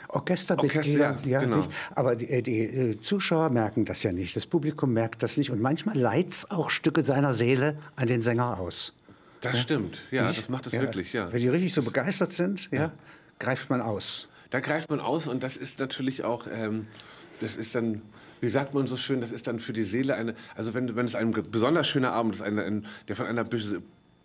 Orchestermitglieder. 0.09 1.09
Orchester, 1.09 1.29
ja, 1.29 1.41
genau. 1.41 1.67
aber 1.95 2.17
die, 2.17 2.29
äh, 2.29 2.43
die, 2.43 2.61
äh, 2.61 3.00
Zuschauer 3.00 3.50
merken 3.50 3.85
das 3.85 4.03
ja 4.03 4.12
nicht, 4.12 4.35
das 4.37 4.47
Publikum 4.47 4.93
merkt 4.93 5.23
das 5.23 5.37
nicht 5.37 5.50
und 5.50 5.61
manchmal 5.61 5.97
leiht 5.97 6.31
es 6.31 6.50
auch 6.50 6.71
Stücke 6.71 7.05
seiner 7.05 7.35
Seele 7.35 7.79
an 7.97 8.07
den 8.07 8.23
Sänger 8.23 8.59
aus. 8.59 8.95
Das 9.41 9.53
ja? 9.53 9.59
stimmt, 9.59 10.03
ja, 10.11 10.29
nicht? 10.29 10.38
das 10.38 10.49
macht 10.49 10.67
es 10.67 10.73
ja. 10.73 10.81
wirklich, 10.81 11.12
ja. 11.12 11.33
Wenn 11.33 11.41
die 11.41 11.49
richtig 11.49 11.75
so 11.75 11.83
begeistert 11.83 12.33
sind, 12.33 12.71
ja, 12.73 12.93
greift 13.38 13.71
man 13.71 13.81
aus. 13.81 14.29
Da 14.50 14.61
greift 14.61 14.91
man 14.91 15.00
aus 15.00 15.29
und 15.29 15.43
das 15.43 15.57
ist 15.57 15.79
natürlich 15.79 16.25
auch, 16.25 16.47
ähm, 16.50 16.87
das 17.41 17.57
ist 17.57 17.75
dann 17.75 18.03
wie 18.41 18.49
sagt 18.49 18.75
man 18.75 18.87
so 18.87 18.97
schön, 18.97 19.21
das 19.21 19.33
ist 19.33 19.47
dann 19.47 19.59
für 19.59 19.73
die 19.73 19.83
Seele 19.83 20.15
eine, 20.15 20.35
also 20.55 20.75
wenn, 20.75 20.95
wenn 20.97 21.07
es 21.07 21.15
ein 21.15 21.33
besonders 21.50 21.88
schöner 21.88 22.12
Abend 22.12 22.37
ist, 22.37 22.43
eine, 22.43 22.62
ein, 22.62 22.87
der 23.09 23.17
von 23.17 23.27
einer 23.27 23.45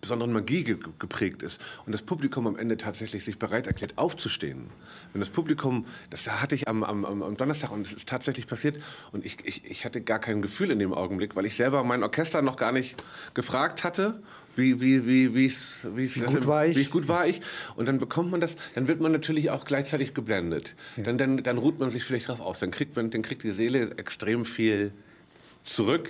besonderen 0.04 0.34
Magie 0.34 0.64
ge 0.64 0.78
geprägt 1.00 1.42
ist 1.42 1.62
und 1.86 1.94
das 1.94 2.02
Publikum 2.02 2.46
am 2.46 2.58
Ende 2.58 2.78
tatsächlich 2.78 3.24
sich 3.24 3.40
bereit 3.40 3.68
erklärt, 3.68 3.98
aufzustehen. 3.98 4.68
Wenn 5.14 5.22
das 5.22 5.30
Publikum, 5.30 5.86
das 6.10 6.30
hatte 6.30 6.56
ich 6.56 6.68
am, 6.68 6.84
am, 6.84 7.06
am 7.06 7.38
Donnerstag 7.38 7.72
und 7.72 7.88
es 7.88 7.94
ist 7.94 8.10
tatsächlich 8.10 8.46
passiert 8.46 8.76
und 9.14 9.26
ich, 9.26 9.38
ich, 9.46 9.66
ich 9.66 9.86
hatte 9.86 10.02
gar 10.02 10.20
kein 10.20 10.42
Gefühl 10.42 10.72
in 10.72 10.80
dem 10.80 10.94
Augenblick, 10.94 11.36
weil 11.36 11.46
ich 11.46 11.56
selber 11.56 11.84
mein 11.84 12.04
Orchester 12.04 12.42
noch 12.42 12.58
gar 12.58 12.74
nicht 12.74 13.02
gefragt 13.34 13.84
hatte 13.84 14.22
wie, 14.56 14.80
wie, 14.80 15.08
wie, 15.08 15.34
wie's, 15.34 15.88
wie's, 15.96 16.22
wie 16.22 16.26
gut 16.26 16.46
war 16.46 16.66
ich? 16.66 16.78
Wie 16.78 16.86
gut 16.86 17.08
war 17.08 17.26
ich? 17.26 17.42
Und 17.76 17.88
dann 17.88 17.98
bekommt 17.98 18.30
man 18.30 18.40
das, 18.40 18.56
dann 18.76 18.88
wird 18.88 19.02
man 19.02 19.12
natürlich 19.12 19.50
auch 19.50 19.66
gleichzeitig 19.66 20.14
geblendet. 20.14 20.76
Ja. 20.96 21.04
Dann, 21.04 21.18
dann, 21.18 21.38
dann 21.44 21.58
ruht 21.58 21.80
man 21.80 21.90
sich 21.90 22.04
vielleicht 22.04 22.28
drauf 22.28 22.40
aus. 22.40 22.60
Dann 22.60 22.70
kriegt, 22.70 22.96
man, 22.96 23.10
dann 23.10 23.24
kriegt 23.24 23.44
die 23.44 23.52
Seele 23.52 23.98
extrem 23.98 24.46
viel 24.46 24.92
zurück. 25.66 26.10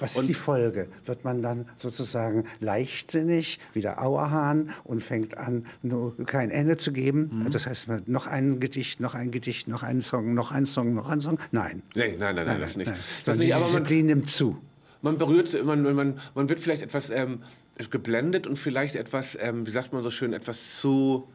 Was 0.00 0.16
ist 0.16 0.28
die 0.28 0.34
Folge? 0.34 0.88
Wird 1.04 1.24
man 1.24 1.42
dann 1.42 1.66
sozusagen 1.76 2.44
leichtsinnig, 2.60 3.58
wie 3.72 3.80
der 3.80 4.02
Auerhahn, 4.02 4.70
und 4.84 5.02
fängt 5.02 5.36
an, 5.36 5.66
nur 5.82 6.16
kein 6.26 6.50
Ende 6.50 6.76
zu 6.76 6.92
geben? 6.92 7.30
Mhm. 7.32 7.50
Das 7.50 7.66
heißt, 7.66 7.88
noch 8.06 8.26
ein 8.26 8.60
Gedicht, 8.60 9.00
noch 9.00 9.14
ein 9.14 9.30
Gedicht, 9.30 9.68
noch 9.68 9.82
ein 9.82 10.00
Song, 10.02 10.34
noch 10.34 10.52
ein 10.52 10.66
Song, 10.66 10.94
noch 10.94 11.08
ein 11.08 11.20
Song? 11.20 11.38
Nein. 11.50 11.82
Nee, 11.94 12.16
nein, 12.18 12.34
nein, 12.34 12.34
nein, 12.34 12.46
nein 12.46 12.60
das 12.60 12.76
nicht. 12.76 12.88
Nein. 12.88 12.98
Das 13.24 13.36
nicht, 13.36 13.54
die 13.54 13.58
Disziplin 13.58 14.06
man, 14.06 14.06
nimmt 14.06 14.26
zu. 14.28 14.58
Man 15.02 15.18
berührt, 15.18 15.64
man, 15.64 15.82
man, 15.82 16.20
man 16.34 16.48
wird 16.48 16.60
vielleicht 16.60 16.82
etwas 16.82 17.10
ähm, 17.10 17.42
geblendet 17.90 18.46
und 18.46 18.56
vielleicht 18.56 18.96
etwas, 18.96 19.38
ähm, 19.40 19.66
wie 19.66 19.70
sagt 19.70 19.92
man 19.92 20.02
so 20.02 20.10
schön, 20.10 20.32
etwas 20.32 20.80
zu... 20.80 21.28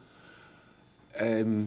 Ähm, 1.16 1.66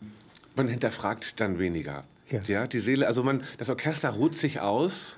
man 0.55 0.67
hinterfragt 0.67 1.39
dann 1.39 1.59
weniger. 1.59 2.03
Ja. 2.29 2.41
ja. 2.47 2.67
die 2.67 2.79
Seele, 2.79 3.07
also 3.07 3.23
man, 3.23 3.43
das 3.57 3.69
Orchester 3.69 4.09
ruht 4.09 4.35
sich 4.35 4.59
aus 4.59 5.17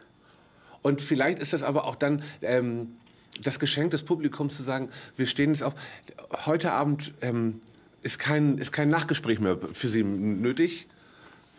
und 0.81 1.01
vielleicht 1.01 1.39
ist 1.39 1.53
das 1.53 1.63
aber 1.63 1.85
auch 1.85 1.95
dann 1.95 2.23
ähm, 2.41 2.95
das 3.43 3.59
Geschenk 3.59 3.91
des 3.91 4.03
Publikums 4.03 4.57
zu 4.57 4.63
sagen, 4.63 4.89
wir 5.17 5.27
stehen 5.27 5.51
jetzt 5.51 5.63
auf. 5.63 5.73
Heute 6.45 6.71
Abend 6.71 7.13
ähm, 7.21 7.61
ist, 8.01 8.19
kein, 8.19 8.57
ist 8.57 8.71
kein 8.71 8.89
Nachgespräch 8.89 9.39
mehr 9.39 9.57
für 9.73 9.87
Sie 9.87 10.03
nötig. 10.03 10.87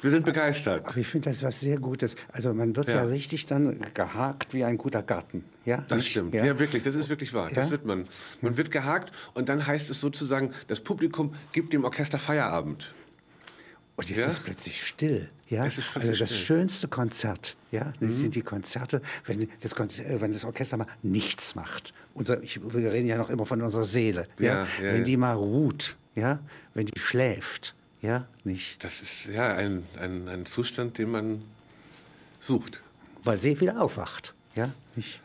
Wir 0.02 0.10
sind 0.10 0.24
begeistert. 0.24 0.86
Aber 0.86 0.96
ich 0.96 1.06
finde 1.06 1.28
das 1.28 1.42
was 1.42 1.60
sehr 1.60 1.78
Gutes. 1.78 2.16
Also 2.32 2.54
man 2.54 2.74
wird 2.74 2.88
ja. 2.88 2.96
ja, 2.96 3.02
richtig 3.04 3.44
dann 3.46 3.84
gehakt 3.92 4.54
wie 4.54 4.64
ein 4.64 4.78
guter 4.78 5.02
Garten. 5.02 5.44
Ja? 5.66 5.84
Das 5.88 6.06
stimmt. 6.06 6.32
Ja? 6.32 6.44
ja? 6.44 6.58
wirklich. 6.58 6.82
Das 6.82 6.94
ist 6.94 7.10
wirklich 7.10 7.34
wahr. 7.34 7.48
Ja? 7.48 7.54
Das 7.54 7.70
wird 7.70 7.84
man. 7.84 8.08
Man 8.40 8.56
wird 8.56 8.70
gehakt 8.70 9.12
und 9.34 9.50
dann 9.50 9.66
heißt 9.66 9.90
es 9.90 10.00
sozusagen, 10.00 10.52
das 10.68 10.80
Publikum 10.80 11.34
gibt 11.52 11.74
dem 11.74 11.84
Orchester 11.84 12.18
Feierabend. 12.18 12.94
Und 13.96 14.08
jetzt 14.08 14.20
ist 14.20 14.26
es 14.26 14.40
plötzlich 14.40 14.86
still. 14.86 15.28
Ja? 15.50 15.62
also 15.62 15.80
das 15.92 16.14
still. 16.14 16.26
schönste 16.28 16.88
Konzert, 16.88 17.56
ja, 17.72 17.92
das 18.00 18.12
mhm. 18.12 18.14
sind 18.14 18.34
die 18.36 18.42
Konzerte, 18.42 19.02
wenn 19.26 19.48
das, 19.60 19.74
Konzert, 19.74 20.08
äh, 20.08 20.20
wenn 20.20 20.30
das 20.30 20.44
Orchester 20.44 20.76
mal 20.76 20.86
nichts 21.02 21.56
macht. 21.56 21.92
Unser, 22.14 22.40
ich, 22.42 22.60
wir 22.62 22.92
reden 22.92 23.08
ja 23.08 23.16
noch 23.16 23.30
immer 23.30 23.46
von 23.46 23.60
unserer 23.60 23.84
Seele. 23.84 24.28
Ja? 24.38 24.62
ja 24.62 24.68
wenn 24.80 25.04
die 25.04 25.16
mal 25.16 25.34
ruht, 25.34 25.96
ja, 26.14 26.38
wenn 26.74 26.86
die 26.86 26.98
schläft, 26.98 27.74
ja, 28.00 28.28
nicht. 28.44 28.82
Das 28.82 29.02
ist 29.02 29.26
ja 29.26 29.54
ein, 29.54 29.84
ein, 29.98 30.28
ein 30.28 30.46
Zustand, 30.46 30.98
den 30.98 31.10
man 31.10 31.42
sucht. 32.38 32.80
Weil 33.24 33.36
sie 33.36 33.60
wieder 33.60 33.82
aufwacht, 33.82 34.34
ja, 34.54 34.72
nicht. 34.94 35.20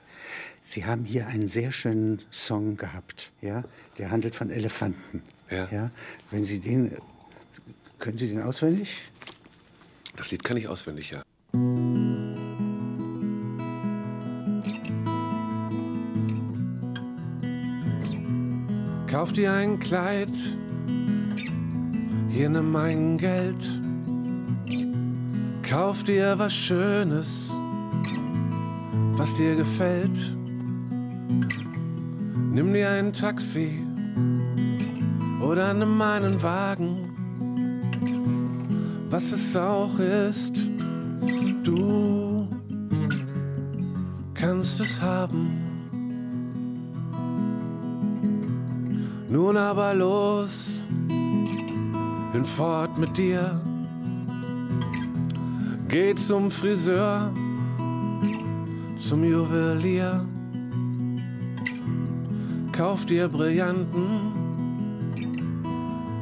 Sie 0.60 0.86
haben 0.86 1.06
hier 1.06 1.28
einen 1.28 1.48
sehr 1.48 1.72
schönen 1.72 2.24
Song 2.32 2.78
gehabt, 2.78 3.32
ja, 3.42 3.64
der 4.00 4.10
handelt 4.10 4.34
von 4.34 4.50
Elefanten. 4.50 5.22
Ja. 5.52 5.68
ja. 5.72 5.92
Wenn 6.32 6.44
Sie 6.44 6.60
den 6.60 6.98
können 8.00 8.18
Sie 8.18 8.28
den 8.28 8.42
auswendig? 8.42 9.02
Das 10.16 10.32
Lied 10.32 10.44
kann 10.44 10.58
ich 10.58 10.68
auswendig, 10.68 11.12
ja. 11.12 11.24
Kauf 19.08 19.34
dir 19.34 19.54
ein 19.54 19.80
Kleid, 19.80 20.30
hier 22.30 22.50
nimm 22.50 22.72
mein 22.72 23.18
Geld. 23.18 23.56
Kauf 25.64 26.04
dir 26.04 26.38
was 26.38 26.54
Schönes, 26.54 27.54
was 29.14 29.34
dir 29.36 29.56
gefällt. 29.56 30.36
Nimm 32.52 32.74
dir 32.74 32.90
ein 32.90 33.14
Taxi 33.14 33.86
oder 35.42 35.74
nimm 35.74 35.98
meinen 35.98 36.42
Wagen 36.42 37.05
was 39.16 39.32
es 39.32 39.56
auch 39.56 39.98
ist, 39.98 40.52
du 41.64 42.50
kannst 44.34 44.78
es 44.82 45.02
haben. 45.02 45.42
Nun 49.30 49.56
aber 49.56 49.94
los, 49.94 50.86
hinfort 52.34 52.98
mit 52.98 53.18
dir. 53.18 53.62
Geh 55.88 56.14
zum 56.16 56.52
Friseur, 56.52 57.32
zum 58.98 59.24
Juwelier, 59.24 60.26
kauf 62.74 63.06
dir 63.06 63.30
Brillanten 63.30 64.08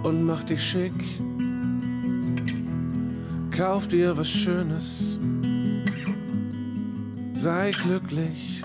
und 0.04 0.24
mach 0.28 0.44
dich 0.44 0.62
schick. 0.62 0.94
Kauf 3.56 3.88
dir 3.88 4.18
was 4.18 4.30
Schönes, 4.30 5.20
sei 7.36 7.70
glücklich. 7.70 8.64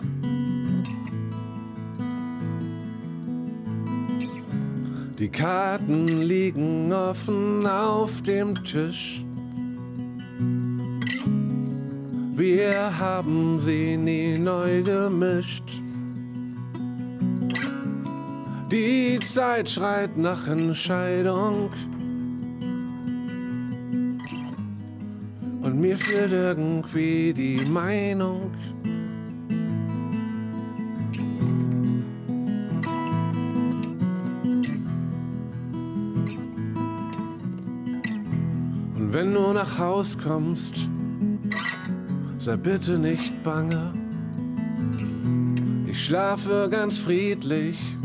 Die 5.19 5.29
Karten 5.29 6.09
liegen 6.23 6.91
offen 6.91 7.67
auf 7.67 8.23
dem 8.23 8.55
Tisch. 8.65 9.27
Wir 12.35 12.99
haben 12.99 13.61
sie 13.61 13.99
nie 13.99 14.39
neu 14.39 14.83
gemischt. 14.83 15.83
Die 18.71 19.19
Zeit 19.21 19.69
schreit 19.69 20.17
nach 20.17 20.47
Entscheidung. 20.47 21.73
Mir 25.89 25.97
fehlt 25.97 26.33
irgendwie 26.33 27.33
die 27.33 27.65
Meinung. 27.65 28.53
Und 38.97 39.15
wenn 39.15 39.33
du 39.33 39.55
nach 39.55 39.79
Haus 39.79 40.19
kommst, 40.19 40.75
sei 42.39 42.57
bitte 42.59 42.99
nicht 42.99 43.43
bange. 43.43 43.95
Ich 45.87 46.05
schlafe 46.05 46.69
ganz 46.71 46.99
friedlich 46.99 47.97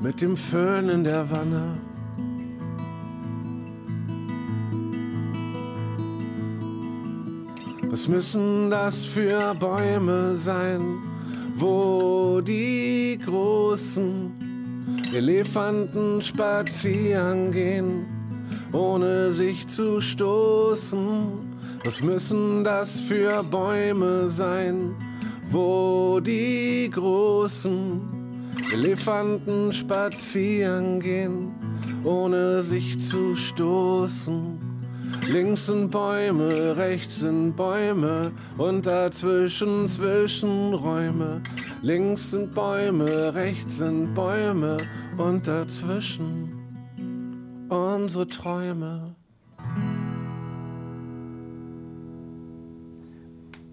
mit 0.00 0.20
dem 0.20 0.36
Föhn 0.36 0.88
in 0.88 1.02
der 1.02 1.28
Wanne. 1.28 1.87
Was 8.08 8.14
müssen 8.14 8.70
das 8.70 9.04
für 9.04 9.54
Bäume 9.60 10.34
sein, 10.34 10.80
wo 11.56 12.40
die 12.40 13.20
großen 13.22 14.32
Elefanten 15.12 16.22
spazieren 16.22 17.52
gehen, 17.52 18.06
ohne 18.72 19.30
sich 19.30 19.68
zu 19.68 20.00
stoßen? 20.00 21.26
Was 21.84 22.00
müssen 22.00 22.64
das 22.64 22.98
für 22.98 23.42
Bäume 23.42 24.30
sein, 24.30 24.94
wo 25.50 26.18
die 26.20 26.88
großen 26.90 28.00
Elefanten 28.72 29.70
spazieren 29.70 30.98
gehen, 30.98 31.50
ohne 32.04 32.62
sich 32.62 32.98
zu 33.00 33.36
stoßen? 33.36 34.67
Links 35.28 35.66
sind 35.66 35.90
Bäume, 35.90 36.76
rechts 36.76 37.20
sind 37.20 37.54
Bäume 37.54 38.22
und 38.56 38.86
dazwischen 38.86 39.88
Zwischenräume. 39.88 41.42
Links 41.82 42.30
sind 42.30 42.54
Bäume, 42.54 43.34
rechts 43.34 43.76
sind 43.76 44.14
Bäume 44.14 44.76
und 45.16 45.46
dazwischen 45.46 46.54
unsere 47.68 48.26
Träume. 48.26 49.14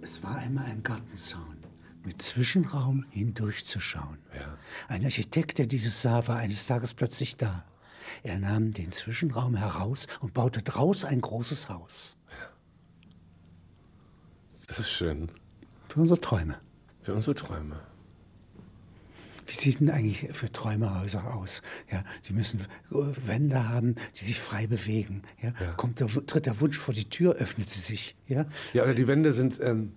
Es 0.02 0.22
war 0.24 0.36
einmal 0.38 0.66
ein 0.66 0.84
Gartenzaun 0.84 1.58
mit 2.06 2.22
Zwischenraum 2.22 3.06
hindurchzuschauen. 3.10 4.20
Ja. 4.36 4.58
Ein 4.88 5.04
Architekt, 5.04 5.58
der 5.58 5.66
dieses 5.66 6.02
sah, 6.02 6.28
war 6.28 6.38
eines 6.38 6.68
Tages 6.68 6.94
plötzlich 6.94 7.38
da. 7.38 7.66
Er 8.26 8.40
nahm 8.40 8.72
den 8.72 8.92
Zwischenraum 8.92 9.56
heraus 9.56 10.08
und 10.20 10.34
baute 10.34 10.64
draus 10.64 11.06
ein 11.06 11.22
großes 11.22 11.70
Haus. 11.70 12.18
Das 14.66 14.80
ist 14.80 14.90
schön. 14.90 15.30
Für 15.90 16.00
unsere 16.00 16.20
Träume. 16.20 16.58
Für 17.04 17.14
unsere 17.14 17.36
Träume. 17.36 17.82
Wie 19.46 19.54
sieht 19.54 19.80
denn 19.80 19.92
eigentlich 19.92 20.28
für 20.34 20.52
Träumerhäuser 20.52 21.36
aus? 21.36 21.62
Ja, 21.92 22.04
die 22.28 22.34
müssen 22.34 22.62
Wände 22.90 23.70
haben, 23.70 23.94
die 24.20 24.26
sich 24.26 24.40
frei 24.40 24.66
bewegen. 24.66 25.22
Ja, 25.40 25.54
Ja. 25.62 25.74
Kommt 25.74 26.00
der, 26.00 26.08
tritt 26.08 26.48
der 26.48 26.60
Wunsch 26.62 26.80
vor 26.80 26.96
die 26.96 27.08
Tür, 27.08 27.36
öffnet 27.36 27.70
sie 27.70 27.80
sich. 27.80 28.16
Ja, 28.28 28.48
Ja, 28.74 28.86
oder 28.86 28.96
die 28.96 29.08
Wände 29.08 29.34
sind, 29.34 29.60
ähm, 29.62 29.92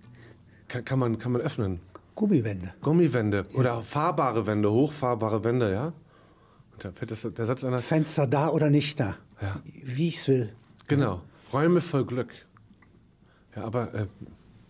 kann, 0.67 0.85
kann, 0.85 0.99
man, 0.99 1.17
kann 1.17 1.31
man 1.31 1.41
öffnen. 1.41 1.79
Gummiwände. 2.13 2.75
Gummiwände 2.81 3.43
oder 3.53 3.81
fahrbare 3.81 4.45
Wände, 4.45 4.71
hochfahrbare 4.71 5.43
Wände, 5.43 5.71
ja. 5.71 5.93
Da 6.79 6.91
fällt 6.91 7.11
das, 7.11 7.21
der 7.21 7.45
Satz 7.45 7.63
einer. 7.63 7.79
Fenster 7.79 8.27
da 8.27 8.49
oder 8.49 8.69
nicht 8.69 8.99
da. 8.99 9.15
Ja. 9.41 9.61
Wie 9.83 10.07
ich 10.07 10.17
es 10.17 10.27
will. 10.27 10.53
Genau. 10.87 11.21
Räume 11.53 11.81
voll 11.81 12.05
Glück. 12.05 12.33
Ja, 13.55 13.63
aber 13.63 13.93
äh, 13.93 14.07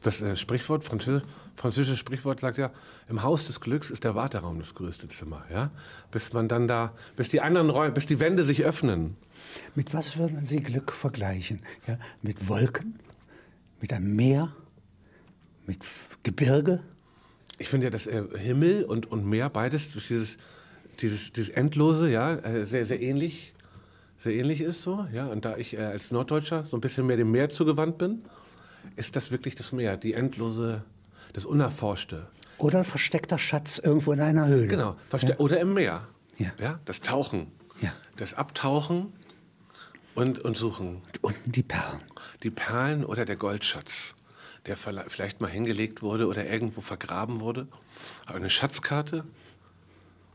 das 0.02 0.22
äh, 0.22 0.36
Sprichwort, 0.36 0.84
Französ 0.84 1.22
französische 1.60 1.98
Sprichwort 1.98 2.40
sagt 2.40 2.58
ja, 2.58 2.72
im 3.10 3.22
Haus 3.22 3.48
des 3.48 3.60
Glücks 3.60 3.90
ist 3.90 4.06
der 4.06 4.16
Warteraum 4.16 4.60
das 4.60 4.74
größte 4.74 5.10
Zimmer, 5.10 5.46
ja. 5.52 5.72
Bis 6.10 6.32
man 6.32 6.48
dann 6.48 6.68
da, 6.68 6.94
bis 7.18 7.28
die 7.28 7.42
anderen 7.42 7.70
Räume, 7.70 7.92
bis 7.92 8.06
die 8.06 8.20
Wände 8.20 8.44
sich 8.44 8.64
öffnen. 8.64 9.18
Mit 9.76 9.94
was 9.94 10.18
würden 10.18 10.46
Sie 10.46 10.64
Glück 10.64 10.94
vergleichen? 10.94 11.62
Ja, 11.86 12.00
mit 12.22 12.48
Wolken? 12.48 13.00
Mit 13.82 13.92
einem 13.92 14.16
Meer? 14.16 14.56
Mit 15.66 15.80
Gebirge? 16.24 16.82
Ich 17.58 17.68
finde 17.68 17.88
ja, 17.88 17.92
dass 17.92 18.08
äh, 18.08 18.24
Himmel 18.38 18.86
und, 18.86 19.12
und 19.12 19.26
Meer 19.26 19.50
beides 19.50 19.92
durch 19.92 20.08
dieses, 20.08 20.38
dieses, 21.02 21.32
dieses 21.34 21.50
Endlose, 21.50 22.10
ja, 22.10 22.36
äh, 22.36 22.66
sehr, 22.66 22.86
sehr 22.86 23.02
ähnlich, 23.02 23.54
sehr 24.18 24.34
ähnlich 24.34 24.62
ist 24.62 24.82
so, 24.82 25.08
ja. 25.14 25.28
Und 25.28 25.46
da 25.46 25.58
ich 25.58 25.74
äh, 25.76 25.82
als 25.84 26.12
Norddeutscher 26.12 26.66
so 26.66 26.78
ein 26.78 26.82
bisschen 26.82 27.06
mehr 27.06 27.18
dem 27.18 27.32
Meer 27.32 27.50
zugewandt 27.50 27.98
bin, 27.98 28.24
ist 28.96 29.16
das 29.16 29.32
wirklich 29.32 29.56
das 29.56 29.72
Meer, 29.72 29.98
die 29.98 30.14
endlose, 30.14 30.84
das 31.34 31.46
Unerforschte. 31.46 32.28
Oder 32.58 32.80
ein 32.80 32.84
versteckter 32.86 33.40
Schatz 33.40 33.80
irgendwo 33.80 34.12
in 34.12 34.20
einer 34.20 34.48
Höhle? 34.48 34.68
Genau, 34.68 34.96
verste 35.10 35.38
oder 35.38 35.60
im 35.60 35.74
Meer. 35.74 36.08
Ja. 36.38 36.80
das 36.86 37.02
Tauchen, 37.02 37.48
Ja. 37.82 37.92
das 38.16 38.34
Abtauchen 38.34 39.12
und, 40.16 40.40
und 40.40 40.56
Suchen. 40.56 41.02
Und 41.06 41.24
unten 41.24 41.52
die 41.52 41.64
Perlen. 41.64 42.00
Die 42.44 42.50
Perlen 42.50 43.04
oder 43.04 43.26
der 43.26 43.36
Goldschatz, 43.36 44.16
der 44.66 44.78
vielleicht 44.78 45.42
mal 45.42 45.50
hingelegt 45.50 46.02
wurde 46.02 46.28
oder 46.28 46.46
irgendwo 46.46 46.80
vergraben 46.80 47.42
wurde. 47.42 47.68
Aber 48.26 48.38
eine 48.38 48.50
Schatzkarte 48.50 49.26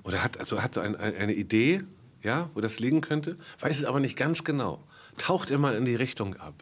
oder 0.05 0.23
hat 0.23 0.39
also 0.39 0.63
hat 0.63 0.79
ein, 0.79 0.95
ein, 0.97 1.17
eine 1.17 1.35
Idee, 1.35 1.83
ja, 2.23 2.51
wo 2.55 2.61
das 2.61 2.79
liegen 2.79 3.01
könnte, 3.01 3.37
weiß 3.61 3.79
es 3.79 3.85
aber 3.85 4.01
nicht 4.01 4.17
ganz 4.17 4.45
genau. 4.45 4.83
Taucht 5.19 5.51
immer 5.51 5.77
in 5.77 5.85
die 5.85 5.97
Richtung 5.97 6.37
ab. 6.37 6.55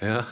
Ja. 0.00 0.26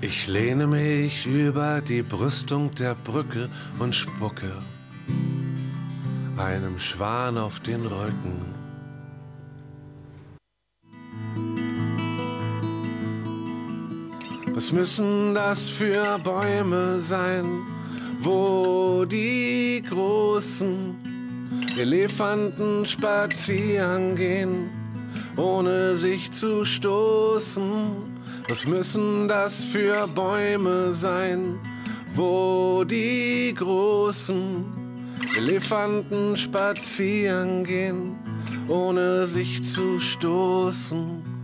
Ich 0.00 0.26
lehne 0.26 0.66
mich 0.66 1.26
über 1.26 1.80
die 1.80 2.02
Brüstung 2.02 2.70
der 2.70 2.94
Brücke 2.94 3.50
und 3.78 3.94
spucke 3.94 4.52
einem 6.38 6.78
Schwan 6.78 7.36
auf 7.36 7.60
den 7.60 7.84
Rücken. 7.84 8.67
Was 14.58 14.72
müssen 14.72 15.36
das 15.36 15.70
für 15.70 16.18
Bäume 16.24 16.98
sein, 16.98 17.62
wo 18.18 19.04
die 19.04 19.84
großen 19.88 20.96
Elefanten 21.78 22.84
spazieren 22.84 24.16
gehen, 24.16 24.68
ohne 25.36 25.94
sich 25.94 26.32
zu 26.32 26.64
stoßen? 26.64 27.70
Was 28.48 28.66
müssen 28.66 29.28
das 29.28 29.62
für 29.62 30.08
Bäume 30.08 30.92
sein, 30.92 31.60
wo 32.14 32.82
die 32.82 33.54
großen 33.56 34.64
Elefanten 35.36 36.36
spazieren 36.36 37.62
gehen, 37.62 38.16
ohne 38.66 39.28
sich 39.28 39.62
zu 39.64 40.00
stoßen? 40.00 41.37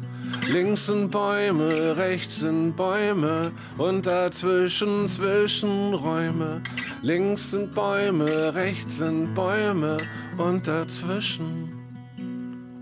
Links 0.48 0.86
sind 0.86 1.10
Bäume, 1.10 1.96
rechts 1.96 2.40
sind 2.40 2.76
Bäume 2.76 3.42
und 3.78 4.06
dazwischen 4.06 5.08
Zwischenräume. 5.08 6.62
Links 7.02 7.52
sind 7.52 7.74
Bäume, 7.74 8.54
rechts 8.54 8.98
sind 8.98 9.34
Bäume 9.34 9.96
und 10.36 10.66
dazwischen 10.66 11.72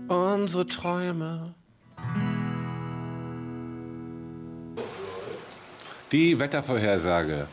unsere 0.07 0.67
Träume. 0.67 1.53
Die 6.11 6.37
Wettervorhersage 6.37 7.47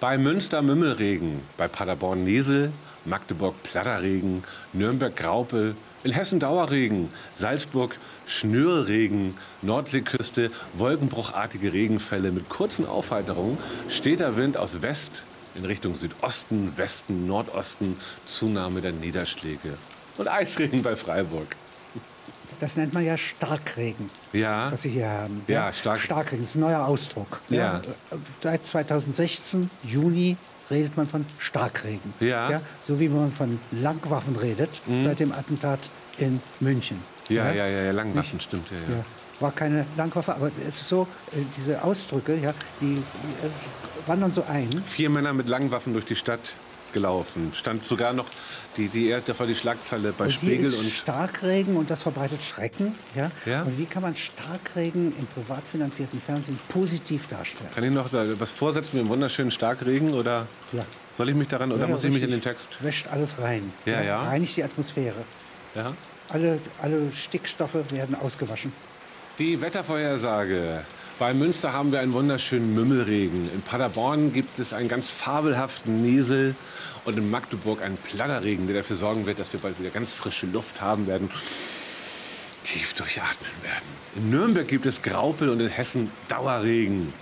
Bei 0.00 0.16
Münster 0.16 0.62
Mümmelregen, 0.62 1.40
bei 1.58 1.68
Paderborn 1.68 2.24
Nesel, 2.24 2.72
Magdeburg 3.04 3.62
Platterregen, 3.62 4.44
Nürnberg 4.72 5.14
Graupel, 5.14 5.74
in 6.02 6.12
Hessen 6.12 6.40
Dauerregen, 6.40 7.10
Salzburg 7.36 7.96
Schnürregen, 8.30 9.34
Nordseeküste, 9.62 10.50
wolkenbruchartige 10.74 11.72
Regenfälle 11.72 12.30
mit 12.30 12.48
kurzen 12.48 12.86
Aufheiterungen, 12.86 13.58
steter 13.88 14.36
Wind 14.36 14.56
aus 14.56 14.80
West 14.82 15.24
in 15.56 15.64
Richtung 15.64 15.96
Südosten, 15.96 16.72
Westen, 16.76 17.26
Nordosten, 17.26 17.96
Zunahme 18.26 18.80
der 18.80 18.92
Niederschläge 18.92 19.76
und 20.16 20.28
Eisregen 20.28 20.82
bei 20.82 20.94
Freiburg. 20.94 21.56
Das 22.60 22.76
nennt 22.76 22.92
man 22.94 23.04
ja 23.04 23.16
Starkregen, 23.16 24.10
Ja, 24.32 24.70
was 24.70 24.82
Sie 24.82 24.90
hier 24.90 25.08
haben. 25.08 25.42
Ja, 25.48 25.72
Stark- 25.72 25.98
Starkregen 26.00 26.44
ist 26.44 26.54
ein 26.56 26.60
neuer 26.60 26.86
Ausdruck. 26.86 27.40
Ja. 27.48 27.80
Seit 28.42 28.64
2016, 28.64 29.70
Juni, 29.82 30.36
redet 30.70 30.96
man 30.96 31.06
von 31.08 31.24
Starkregen. 31.38 32.14
Ja. 32.20 32.48
Mhm. 32.60 32.64
So 32.82 33.00
wie 33.00 33.08
man 33.08 33.32
von 33.32 33.58
Langwaffen 33.72 34.36
redet, 34.36 34.80
seit 35.02 35.18
dem 35.20 35.32
Attentat 35.32 35.90
in 36.18 36.40
München. 36.60 37.02
Ja, 37.30 37.52
ja, 37.52 37.66
ja, 37.66 37.82
ja 37.82 37.92
Langwaffen, 37.92 38.40
stimmt, 38.40 38.70
ja, 38.70 38.94
ja. 38.96 39.04
War 39.40 39.52
keine 39.52 39.86
Langwaffe, 39.96 40.34
aber 40.34 40.50
es 40.68 40.80
ist 40.82 40.88
so, 40.88 41.08
äh, 41.32 41.42
diese 41.56 41.82
Ausdrücke, 41.82 42.36
ja, 42.36 42.52
die, 42.80 42.96
äh, 42.96 44.08
wandern 44.08 44.32
so 44.32 44.44
ein. 44.48 44.68
Vier 44.86 45.08
Männer 45.10 45.32
mit 45.32 45.48
langen 45.48 45.70
Waffen 45.70 45.92
durch 45.92 46.04
die 46.04 46.16
Stadt 46.16 46.54
gelaufen. 46.92 47.52
Stand 47.54 47.84
sogar 47.84 48.12
noch 48.12 48.26
die, 48.76 48.88
die 48.88 49.12
war 49.12 49.46
die 49.46 49.54
Schlagzeile 49.54 50.12
bei 50.12 50.24
Und 50.24 50.32
Spiegel 50.32 50.66
ist 50.66 50.78
und 50.78 50.90
Starkregen 50.90 51.76
und 51.76 51.90
das 51.90 52.02
verbreitet 52.02 52.42
Schrecken. 52.42 52.94
Ja? 53.14 53.30
Ja. 53.44 53.62
Und 53.62 53.78
wie 53.78 53.86
kann 53.86 54.02
man 54.02 54.14
Starkregen 54.16 55.12
im 55.18 55.26
privat 55.26 55.62
finanzierten 55.70 56.20
Fernsehen 56.20 56.58
positiv 56.68 57.26
darstellen? 57.28 57.70
kann 57.74 57.84
ich 57.84 57.90
noch 57.90 58.08
was 58.12 58.50
vorsetzen 58.50 58.96
mit 58.96 59.00
einem 59.02 59.10
wunderschönen 59.10 59.50
Starkregen 59.50 60.14
oder 60.14 60.46
Ja. 60.72 60.84
soll 61.16 61.28
ich 61.30 61.34
mich 61.34 61.48
daran 61.48 61.72
oder 61.72 61.82
Ja, 61.82 61.88
muss 61.88 62.04
ich 62.04 62.12
mich 62.12 62.22
in 62.22 62.30
den. 62.30 62.42
Text? 62.42 62.68
Wäscht 62.80 63.08
alles 63.08 63.38
rein. 63.38 63.72
Ja, 63.84 64.00
ja. 64.02 64.22
Reinigt 64.22 64.56
die 64.56 64.64
Atmosphäre. 64.64 65.16
Ja. 65.74 65.92
Alle, 66.32 66.60
alle 66.80 67.12
Stickstoffe 67.12 67.90
werden 67.90 68.14
ausgewaschen. 68.14 68.72
Die 69.38 69.60
Wettervorhersage. 69.60 70.84
Bei 71.18 71.34
Münster 71.34 71.72
haben 71.72 71.92
wir 71.92 72.00
einen 72.00 72.12
wunderschönen 72.12 72.74
Mümmelregen. 72.74 73.50
In 73.52 73.60
Paderborn 73.62 74.32
gibt 74.32 74.58
es 74.58 74.72
einen 74.72 74.88
ganz 74.88 75.10
fabelhaften 75.10 76.00
Nesel 76.02 76.54
und 77.04 77.18
in 77.18 77.30
Magdeburg 77.30 77.82
einen 77.82 77.96
Platterregen, 77.96 78.66
der 78.68 78.76
dafür 78.76 78.96
sorgen 78.96 79.26
wird, 79.26 79.38
dass 79.38 79.52
wir 79.52 79.60
bald 79.60 79.78
wieder 79.80 79.90
ganz 79.90 80.12
frische 80.12 80.46
Luft 80.46 80.80
haben 80.80 81.06
werden, 81.06 81.28
tief 82.64 82.94
durchatmen 82.94 83.50
werden. 83.62 83.84
In 84.16 84.30
Nürnberg 84.30 84.66
gibt 84.66 84.86
es 84.86 85.02
Graupel 85.02 85.50
und 85.50 85.60
in 85.60 85.68
Hessen 85.68 86.10
Dauerregen. 86.28 87.12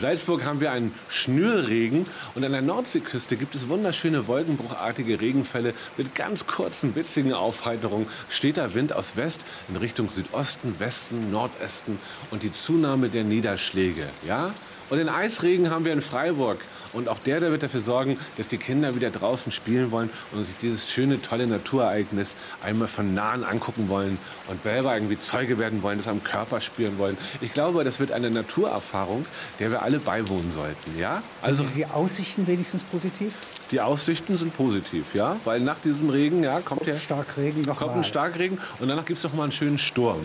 In 0.00 0.06
Salzburg 0.06 0.46
haben 0.46 0.62
wir 0.62 0.72
einen 0.72 0.94
Schnürregen 1.10 2.06
und 2.34 2.42
an 2.42 2.52
der 2.52 2.62
Nordseeküste 2.62 3.36
gibt 3.36 3.54
es 3.54 3.68
wunderschöne 3.68 4.26
wolkenbruchartige 4.26 5.20
Regenfälle 5.20 5.74
mit 5.98 6.14
ganz 6.14 6.46
kurzen, 6.46 6.96
witzigen 6.96 7.34
Aufheiterungen. 7.34 8.06
Steter 8.30 8.72
Wind 8.72 8.94
aus 8.94 9.18
West 9.18 9.44
in 9.68 9.76
Richtung 9.76 10.08
Südosten, 10.08 10.76
Westen, 10.78 11.30
Nordosten 11.30 11.98
und 12.30 12.42
die 12.42 12.50
Zunahme 12.50 13.10
der 13.10 13.24
Niederschläge. 13.24 14.06
Ja? 14.26 14.54
Und 14.90 14.98
den 14.98 15.08
Eisregen 15.08 15.70
haben 15.70 15.84
wir 15.84 15.92
in 15.92 16.02
Freiburg. 16.02 16.58
Und 16.92 17.08
auch 17.08 17.18
der, 17.24 17.38
der 17.38 17.52
wird 17.52 17.62
dafür 17.62 17.80
sorgen, 17.80 18.18
dass 18.36 18.48
die 18.48 18.58
Kinder 18.58 18.96
wieder 18.96 19.10
draußen 19.10 19.52
spielen 19.52 19.92
wollen 19.92 20.10
und 20.32 20.44
sich 20.44 20.56
dieses 20.60 20.90
schöne, 20.90 21.22
tolle 21.22 21.46
Naturereignis 21.46 22.34
einmal 22.64 22.88
von 22.88 23.14
nahen 23.14 23.44
angucken 23.44 23.88
wollen 23.88 24.18
und 24.48 24.60
selber 24.64 24.94
irgendwie 24.94 25.18
Zeuge 25.18 25.58
werden 25.58 25.84
wollen, 25.84 25.98
das 25.98 26.08
am 26.08 26.24
Körper 26.24 26.60
spüren 26.60 26.98
wollen. 26.98 27.16
Ich 27.40 27.54
glaube, 27.54 27.84
das 27.84 28.00
wird 28.00 28.10
eine 28.10 28.28
Naturerfahrung, 28.30 29.24
der 29.60 29.70
wir 29.70 29.82
alle 29.82 30.00
beiwohnen 30.00 30.52
sollten. 30.52 30.98
Ja? 30.98 31.22
Also 31.42 31.62
Also 31.62 31.74
die 31.76 31.86
Aussichten 31.86 32.46
wenigstens 32.48 32.82
positiv? 32.84 33.32
die 33.70 33.80
Aussichten 33.80 34.36
sind 34.36 34.56
positiv, 34.56 35.14
ja, 35.14 35.36
weil 35.44 35.60
nach 35.60 35.78
diesem 35.78 36.10
Regen, 36.10 36.42
ja, 36.42 36.58
kommt 36.60 36.84
ja 36.88 36.96
Starkregen 36.96 37.62
noch 37.62 37.78
kommt 37.78 37.94
ein 37.94 38.02
Starkregen 38.02 38.58
und 38.80 38.88
danach 38.88 39.04
gibt 39.04 39.18
es 39.18 39.22
noch 39.22 39.32
mal 39.34 39.44
einen 39.44 39.52
schönen 39.52 39.78
Sturm. 39.78 40.24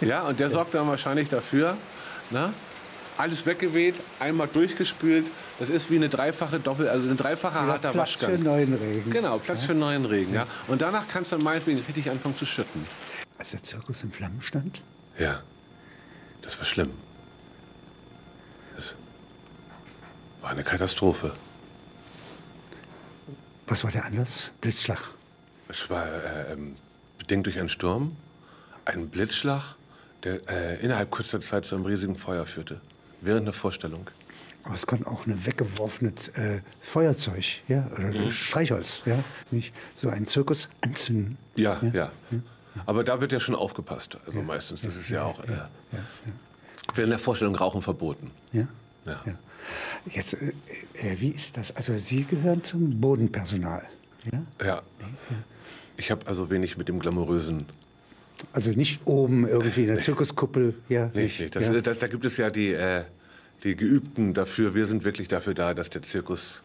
Ja, 0.00 0.22
und 0.22 0.38
der 0.38 0.50
sorgt 0.56 0.74
dann 0.74 0.86
wahrscheinlich 0.86 1.28
dafür, 1.28 1.76
na, 2.30 2.52
alles 3.18 3.46
weggeweht, 3.46 3.94
einmal 4.18 4.48
durchgespült. 4.48 5.26
Das 5.58 5.68
ist 5.68 5.90
wie 5.90 5.96
eine 5.96 6.08
dreifache 6.08 6.58
Doppel, 6.58 6.88
also 6.88 7.08
ein 7.08 7.16
dreifacher 7.16 7.66
harter 7.66 7.92
Platz 7.92 8.14
für 8.14 8.26
Waschgang. 8.26 8.42
neuen 8.42 8.74
Regen. 8.74 9.10
Genau, 9.10 9.38
Platz 9.38 9.64
für 9.64 9.74
neuen 9.74 10.04
Regen, 10.06 10.34
ja. 10.34 10.46
Und 10.68 10.80
danach 10.82 11.06
kann 11.08 11.22
es 11.22 11.30
dann 11.30 11.42
meinetwegen 11.42 11.80
richtig 11.80 12.10
anfangen 12.10 12.36
zu 12.36 12.46
schütten. 12.46 12.84
Als 13.38 13.50
der 13.50 13.62
Zirkus 13.62 14.02
in 14.02 14.12
Flammen 14.12 14.40
stand? 14.42 14.82
Ja, 15.18 15.42
das 16.42 16.58
war 16.58 16.64
schlimm. 16.64 16.90
Das 18.76 18.94
war 20.40 20.50
eine 20.50 20.64
Katastrophe. 20.64 21.34
Was 23.66 23.84
war 23.84 23.90
der 23.92 24.04
Anlass? 24.04 24.52
Blitzschlag. 24.60 24.98
Es 25.68 25.88
war 25.90 26.06
äh, 26.06 26.52
ähm, 26.52 26.74
bedingt 27.18 27.46
durch 27.46 27.58
einen 27.58 27.68
Sturm, 27.68 28.16
ein 28.84 29.08
Blitzschlag, 29.08 29.76
der 30.24 30.40
äh, 30.48 30.80
innerhalb 30.80 31.10
kurzer 31.10 31.40
Zeit 31.40 31.64
zu 31.66 31.76
einem 31.76 31.84
riesigen 31.86 32.16
Feuer 32.16 32.46
führte. 32.46 32.80
Während 33.20 33.42
einer 33.42 33.52
Vorstellung. 33.52 34.08
Aber 34.62 34.74
es 34.74 34.86
kann 34.86 35.04
auch 35.06 35.26
eine 35.26 35.46
weggeworfene 35.46 36.12
äh, 36.34 36.60
Feuerzeug, 36.80 37.62
ja, 37.68 37.86
oder 37.92 38.08
Mhm. 38.12 38.30
Streichholz, 38.30 39.02
ja, 39.06 39.22
nicht 39.50 39.74
so 39.94 40.08
einen 40.10 40.26
Zirkus 40.26 40.68
anzünden. 40.82 41.38
Ja, 41.56 41.80
ja. 41.94 42.10
Aber 42.86 43.02
da 43.04 43.20
wird 43.20 43.32
ja 43.32 43.40
schon 43.40 43.54
aufgepasst. 43.54 44.18
Also 44.26 44.42
meistens. 44.42 44.82
Das 44.82 44.96
ist 44.96 45.08
ja 45.10 45.24
auch. 45.24 45.42
Äh, 45.44 45.48
Während 46.94 47.12
der 47.12 47.18
Vorstellung 47.18 47.54
Rauchen 47.56 47.82
verboten. 47.82 48.30
Ja. 48.52 48.68
Ja. 49.06 49.20
ja. 49.26 49.34
Jetzt, 50.10 50.34
äh, 50.34 50.52
äh, 50.94 51.20
wie 51.20 51.30
ist 51.30 51.56
das? 51.56 51.74
Also 51.74 51.96
Sie 51.96 52.24
gehören 52.24 52.62
zum 52.62 53.00
Bodenpersonal, 53.00 53.86
ja? 54.32 54.42
Ja. 54.64 54.82
Ich 55.96 56.10
habe 56.10 56.26
also 56.26 56.50
wenig 56.50 56.76
mit 56.78 56.88
dem 56.88 56.98
glamourösen. 57.00 57.66
Also 58.52 58.70
nicht 58.70 59.00
oben 59.06 59.46
irgendwie 59.46 59.82
in 59.82 59.86
der 59.88 59.98
Zirkuskuppel, 59.98 60.74
ja? 60.88 61.10
Nicht, 61.14 61.40
nicht. 61.40 61.56
Das, 61.56 61.66
ja. 61.66 61.80
das, 61.80 61.98
da 61.98 62.06
gibt 62.06 62.24
es 62.24 62.36
ja 62.36 62.50
die, 62.50 62.72
äh, 62.72 63.04
die 63.64 63.76
Geübten 63.76 64.34
dafür. 64.34 64.74
Wir 64.74 64.86
sind 64.86 65.04
wirklich 65.04 65.28
dafür 65.28 65.54
da, 65.54 65.74
dass 65.74 65.90
der 65.90 66.02
Zirkus 66.02 66.62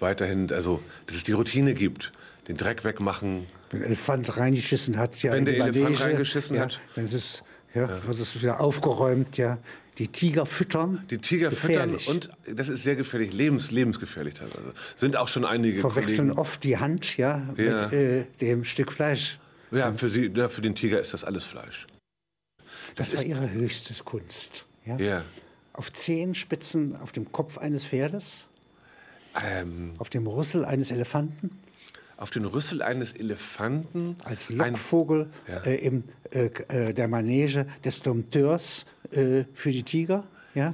weiterhin, 0.00 0.50
also 0.52 0.82
dass 1.06 1.16
es 1.16 1.24
die 1.24 1.32
Routine 1.32 1.74
gibt. 1.74 2.12
Den 2.48 2.58
Dreck 2.58 2.84
wegmachen, 2.84 3.46
Wenn 3.70 3.80
der 3.80 3.88
Elefant 3.88 4.36
reingeschissen 4.36 4.98
hat, 4.98 5.22
ja, 5.22 5.32
Wenn 5.32 5.46
der 5.46 5.54
Elefant 5.54 5.82
Manege, 5.82 6.04
reingeschissen 6.04 6.56
ja, 6.56 6.64
hat. 6.64 6.78
dann 6.94 7.06
ist 7.06 7.14
es, 7.14 7.42
ja, 7.74 7.88
wird 7.88 8.18
es 8.18 8.42
wieder 8.42 8.60
aufgeräumt, 8.60 9.38
ja. 9.38 9.58
Die 9.98 10.08
Tiger 10.08 10.44
füttern. 10.44 11.04
Die 11.08 11.18
Tiger 11.18 11.48
gefährlich. 11.50 12.04
füttern 12.06 12.32
und 12.48 12.58
das 12.58 12.68
ist 12.68 12.82
sehr 12.82 12.96
gefährlich, 12.96 13.32
lebens, 13.32 13.70
lebensgefährlich 13.70 14.34
teilweise. 14.34 14.74
Sind 14.96 15.16
auch 15.16 15.28
schon 15.28 15.44
einige 15.44 15.78
verwechseln 15.80 16.28
Kollegen. 16.28 16.38
oft 16.38 16.64
die 16.64 16.76
Hand, 16.78 17.16
ja, 17.16 17.42
Ja. 17.56 17.84
mit 17.84 17.92
äh, 17.92 18.24
dem 18.40 18.64
Stück 18.64 18.92
Fleisch. 18.92 19.38
Ja, 19.74 19.92
für, 19.92 20.08
sie, 20.08 20.30
ja, 20.34 20.48
für 20.48 20.62
den 20.62 20.74
Tiger 20.74 21.00
ist 21.00 21.12
das 21.14 21.24
alles 21.24 21.44
Fleisch. 21.44 21.86
Das, 22.96 23.14
war 23.16 23.22
ihre 23.24 23.50
höchste 23.50 23.92
Kunst. 24.04 24.66
Ja? 24.84 24.96
Ja. 24.98 25.24
Auf 25.72 25.92
Zehenspitzen 25.92 26.96
auf 26.96 27.12
dem 27.12 27.32
Kopf 27.32 27.58
eines 27.58 27.84
Pferdes, 27.84 28.48
Ähm, 29.44 29.94
auf 29.98 30.10
dem 30.10 30.26
Rüssel 30.28 30.64
eines 30.64 30.92
Elefanten, 30.92 31.50
auf 32.16 32.30
den 32.30 32.44
Rüssel 32.44 32.80
eines 32.82 33.12
Elefanten. 33.14 34.16
als 34.22 34.48
ein, 34.50 34.56
Lockvogel 34.58 35.28
Ja. 35.48 35.58
äh, 35.64 35.74
im, 35.76 36.04
äh, 36.30 36.46
äh, 36.68 36.94
der 36.94 37.08
Manege 37.08 37.66
des 37.84 38.00
Dompteurs 38.02 38.86
äh, 39.10 39.44
für 39.54 39.72
die 39.72 39.82
Tiger. 39.82 40.24
Ja? 40.54 40.72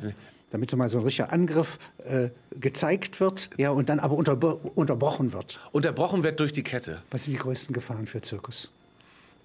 Damit 0.51 0.69
so 0.69 0.77
mal 0.77 0.91
so 0.91 0.99
ein 0.99 1.05
richtiger 1.05 1.33
Angriff 1.33 1.79
äh, 2.05 2.29
gezeigt 2.59 3.21
wird 3.21 3.49
ja, 3.57 3.71
und 3.71 3.89
dann 3.89 4.01
aber 4.01 4.17
unterbro 4.17 4.61
unterbrochen 4.75 5.33
wird. 5.33 5.61
unterbrochen 5.73 6.23
wird 6.25 6.41
durch 6.41 6.53
die 6.53 6.63
Kette. 6.65 7.01
Was 7.11 7.25
sind 7.25 7.33
die 7.35 7.39
größten 7.39 7.73
Gefahren 7.73 8.07
für 8.07 8.21
Zirkus? 8.21 8.71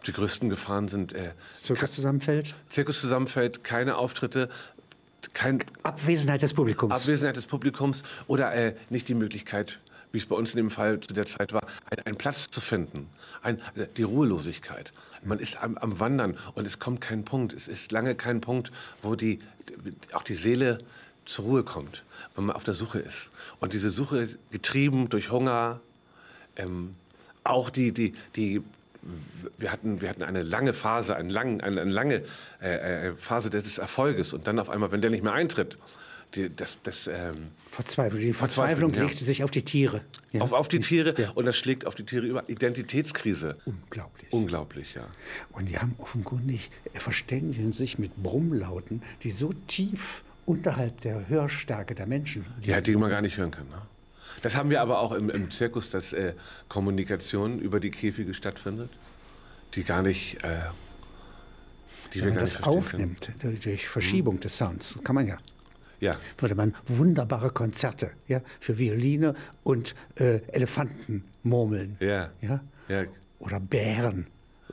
Die 0.08 0.12
größten 0.14 0.50
Gefahren 0.50 0.88
sind 0.88 1.14
äh, 1.14 1.32
Zirkus 1.62 1.94
zusammenfällt? 1.94 2.54
Zirkus 2.70 3.02
zusammenfällt, 3.02 3.64
keine 3.64 3.98
Auftritte, 3.98 4.50
kein 5.34 5.60
Abwesenheit 5.84 6.42
des 6.42 6.54
Publikums. 6.54 6.94
Abwesenheit 6.96 7.36
des 7.36 7.48
Publikums 7.48 8.04
oder 8.28 8.54
äh, 8.54 8.76
nicht 8.90 9.08
die 9.08 9.16
Möglichkeit, 9.16 9.80
wie 10.12 10.20
es 10.20 10.26
bei 10.28 10.36
uns 10.36 10.52
in 10.52 10.58
dem 10.58 10.70
Fall 10.70 11.00
zu 11.00 11.14
der 11.14 11.26
Zeit 11.26 11.54
war, 11.54 11.66
ein- 11.90 12.00
einen 12.06 12.16
Platz 12.18 12.48
zu 12.50 12.62
finden. 12.62 13.08
Ein, 13.42 13.60
äh, 13.76 13.88
die 13.98 14.04
Ruhelosigkeit. 14.04 14.94
Man 15.24 15.40
ist 15.40 15.58
am, 15.62 15.76
am 15.78 16.00
Wandern 16.00 16.38
und 16.54 16.68
es 16.68 16.78
kommt 16.80 17.02
kein 17.02 17.26
Punkt. 17.26 17.54
Es 17.54 17.68
ist 17.68 17.92
lange 17.92 18.14
kein 18.14 18.42
Punkt, 18.42 18.72
wo 19.02 19.16
die, 19.16 19.40
auch 20.14 20.22
die 20.24 20.36
Seele 20.36 20.78
zur 21.26 21.46
Ruhe 21.46 21.64
kommt, 21.64 22.04
wenn 22.36 22.46
man 22.46 22.56
auf 22.56 22.64
der 22.64 22.76
Suche 22.76 23.00
ist. 23.00 23.32
Und 23.60 23.74
diese 23.74 23.90
Suche 23.90 24.30
getrieben 24.52 25.10
durch 25.10 25.32
Hunger, 25.32 25.80
ähm, 26.56 26.94
auch 27.44 27.72
die, 27.72 27.92
die, 27.92 28.14
die 28.36 28.62
wir 29.58 29.72
hatten, 29.72 30.02
wir 30.02 30.10
hatten 30.10 30.24
eine 30.24 30.44
lange 30.44 30.74
Phase, 30.74 31.16
eine, 31.16 31.32
lang, 31.32 31.62
eine, 31.62 31.82
eine 31.82 31.92
lange 31.92 32.24
äh, 32.62 33.10
äh, 33.10 33.14
Phase 33.16 33.50
des 33.50 33.78
Erfolges 33.78 34.34
und 34.34 34.48
dann 34.48 34.60
auf 34.60 34.70
einmal, 34.70 34.92
wenn 34.92 35.02
der 35.02 35.10
nicht 35.10 35.24
mehr 35.24 35.34
eintritt, 35.34 35.78
die, 36.34 36.54
das, 36.54 36.80
das, 36.84 37.08
ähm, 37.08 37.52
Verzweiflung. 37.72 38.22
Die 38.22 38.34
Verzweiflung, 38.34 38.92
Verzweiflung 38.92 38.94
ja. 38.94 39.04
legte 39.04 39.24
sich 39.24 39.44
auf 39.44 39.52
die 39.52 39.64
Tiere. 39.64 40.02
Ja. 40.32 40.42
auf, 40.42 40.54
auf 40.54 40.68
die 40.68 40.80
Tiere 40.80 41.16
Ja. 41.18 41.32
und 41.32 41.46
das 41.46 41.56
schlägt 41.56 41.86
auf 41.86 41.96
die 41.96 42.04
Tiere 42.04 42.26
über. 42.26 42.50
Identitätskrise. 42.50 43.58
Unglaublich. 43.66 44.34
Unglaublich, 44.34 44.96
ja. 44.96 45.08
Und 45.52 45.70
die 45.70 45.78
haben 45.78 45.96
offenkundig, 45.98 46.72
verständigen 46.94 47.72
sich 47.72 48.00
mit 48.00 48.16
Brummlauten, 48.18 49.02
die 49.22 49.32
so 49.32 49.54
tief 49.68 50.24
unterhalb 50.46 51.02
der 51.02 51.28
Hörstärke 51.30 51.96
der 51.96 52.08
Menschen. 52.08 52.46
Ja, 52.62 52.82
die 52.82 52.96
man 52.96 53.10
gar 53.10 53.22
nicht 53.22 53.38
hören 53.38 53.52
kann. 53.52 53.68
Ne? 53.70 53.82
Das 54.42 54.56
haben 54.56 54.70
wir 54.70 54.82
aber 54.82 55.00
auch 55.00 55.12
im, 55.12 55.30
im 55.30 55.52
Zirkus, 55.52 55.90
dass 55.90 56.14
äh, 56.14 56.34
Kommunikation 56.68 57.60
über 57.60 57.80
die 57.80 57.92
Käfige 57.92 58.34
stattfindet, 58.34 58.90
die 59.74 59.84
gar 59.84 60.02
nicht, 60.02 60.44
äh, 60.44 60.60
die 62.14 62.22
Wenn 62.22 62.30
man 62.30 62.40
das 62.40 62.64
aufnimmt 62.64 63.32
können. 63.40 63.60
durch 63.62 63.88
Verschiebung 63.88 64.36
hm. 64.36 64.42
des 64.42 64.58
Sounds, 64.58 65.00
kann 65.04 65.16
man 65.16 65.28
ja. 65.28 65.38
Ja. 66.00 66.16
Würde 66.38 66.56
man 66.56 66.76
wunderbare 66.86 67.52
Konzerte 67.52 68.12
ja, 68.28 68.42
für 68.60 68.78
Violine 68.78 69.34
und 69.64 69.96
äh, 70.16 70.42
Elefanten 70.52 71.24
murmeln. 71.44 71.98
Ja. 72.00 72.32
Ja? 72.42 72.62
ja. 72.90 73.06
Oder 73.40 73.60
Bären 73.60 74.28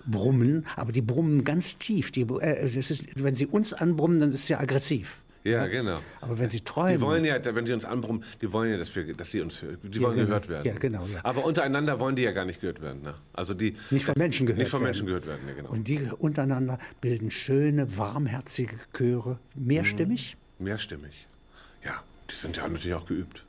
brummen, 0.07 0.67
aber 0.77 0.93
die 0.93 1.01
brummen 1.01 1.45
ganz 1.45 1.79
tief. 1.79 2.11
Die, 2.11 2.23
äh, 2.23 2.69
ist, 2.69 3.05
wenn 3.23 3.35
sie 3.35 3.47
uns 3.47 3.73
anbrummen, 3.73 4.19
dann 4.19 4.29
ist 4.29 4.35
es 4.35 4.49
ja 4.49 4.59
aggressiv. 4.59 5.23
Ja, 5.45 5.67
genau. 5.67 5.99
Aber 6.21 6.39
wenn 6.39 6.49
sie 6.49 6.61
träumen. 6.61 6.99
Die 6.99 7.01
wollen 7.01 7.25
ja, 7.25 7.37
wenn 7.45 7.67
sie 7.67 7.73
uns 7.73 7.85
anbrummen, 7.85 8.23
die 8.41 8.53
wollen 8.53 8.71
ja, 8.71 8.77
dass, 8.77 8.95
wir, 8.95 9.13
dass 9.15 9.31
sie 9.31 9.41
uns 9.41 9.61
die 9.61 9.99
ja, 9.99 10.05
wollen 10.05 10.17
genau. 10.17 10.27
gehört 10.29 10.49
werden. 10.49 10.67
Ja, 10.67 10.75
genau. 10.75 11.05
Ja. 11.05 11.21
Aber 11.25 11.45
untereinander 11.45 11.99
wollen 11.99 12.15
die 12.15 12.23
ja 12.23 12.33
gar 12.33 12.45
nicht 12.45 12.61
gehört 12.61 12.81
werden. 12.81 13.03
Ne? 13.03 13.15
Also 13.33 13.55
die, 13.55 13.77
nicht 13.91 14.05
von 14.05 14.15
Menschen 14.17 14.47
gehört 14.47 14.61
nicht 14.61 14.71
von 14.71 14.81
werden. 14.81 14.89
Menschen 14.89 15.07
gehört 15.07 15.27
werden, 15.27 15.41
ja, 15.49 15.55
genau. 15.55 15.71
Und 15.71 15.89
die 15.89 16.01
untereinander 16.19 16.79
bilden 17.01 17.31
schöne, 17.31 17.97
warmherzige 17.97 18.77
Chöre. 18.97 19.39
Mehrstimmig? 19.55 20.37
Mhm. 20.59 20.65
Mehrstimmig. 20.65 21.27
Ja, 21.85 22.03
die 22.31 22.37
sind 22.37 22.57
ja 22.57 22.69
natürlich 22.69 22.95
auch 22.95 23.07
geübt. 23.07 23.45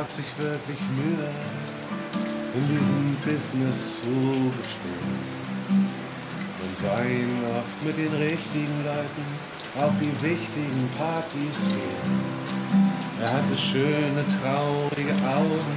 Gab 0.00 0.16
sich 0.16 0.32
wirklich 0.38 0.80
Mühe, 0.96 1.28
in 2.56 2.64
diesem 2.72 3.16
Business 3.20 4.00
zu 4.00 4.48
bestehen. 4.56 5.20
Und 5.68 6.72
sah 6.80 7.04
ihn 7.04 7.36
oft 7.52 7.76
mit 7.84 7.98
den 7.98 8.14
richtigen 8.16 8.78
Leuten 8.80 9.26
auf 9.76 9.92
die 10.00 10.16
wichtigen 10.24 10.88
Partys 10.96 11.58
gehen. 11.68 12.16
Er 13.20 13.28
hatte 13.28 13.56
schöne, 13.58 14.24
traurige 14.40 15.12
Augen, 15.28 15.76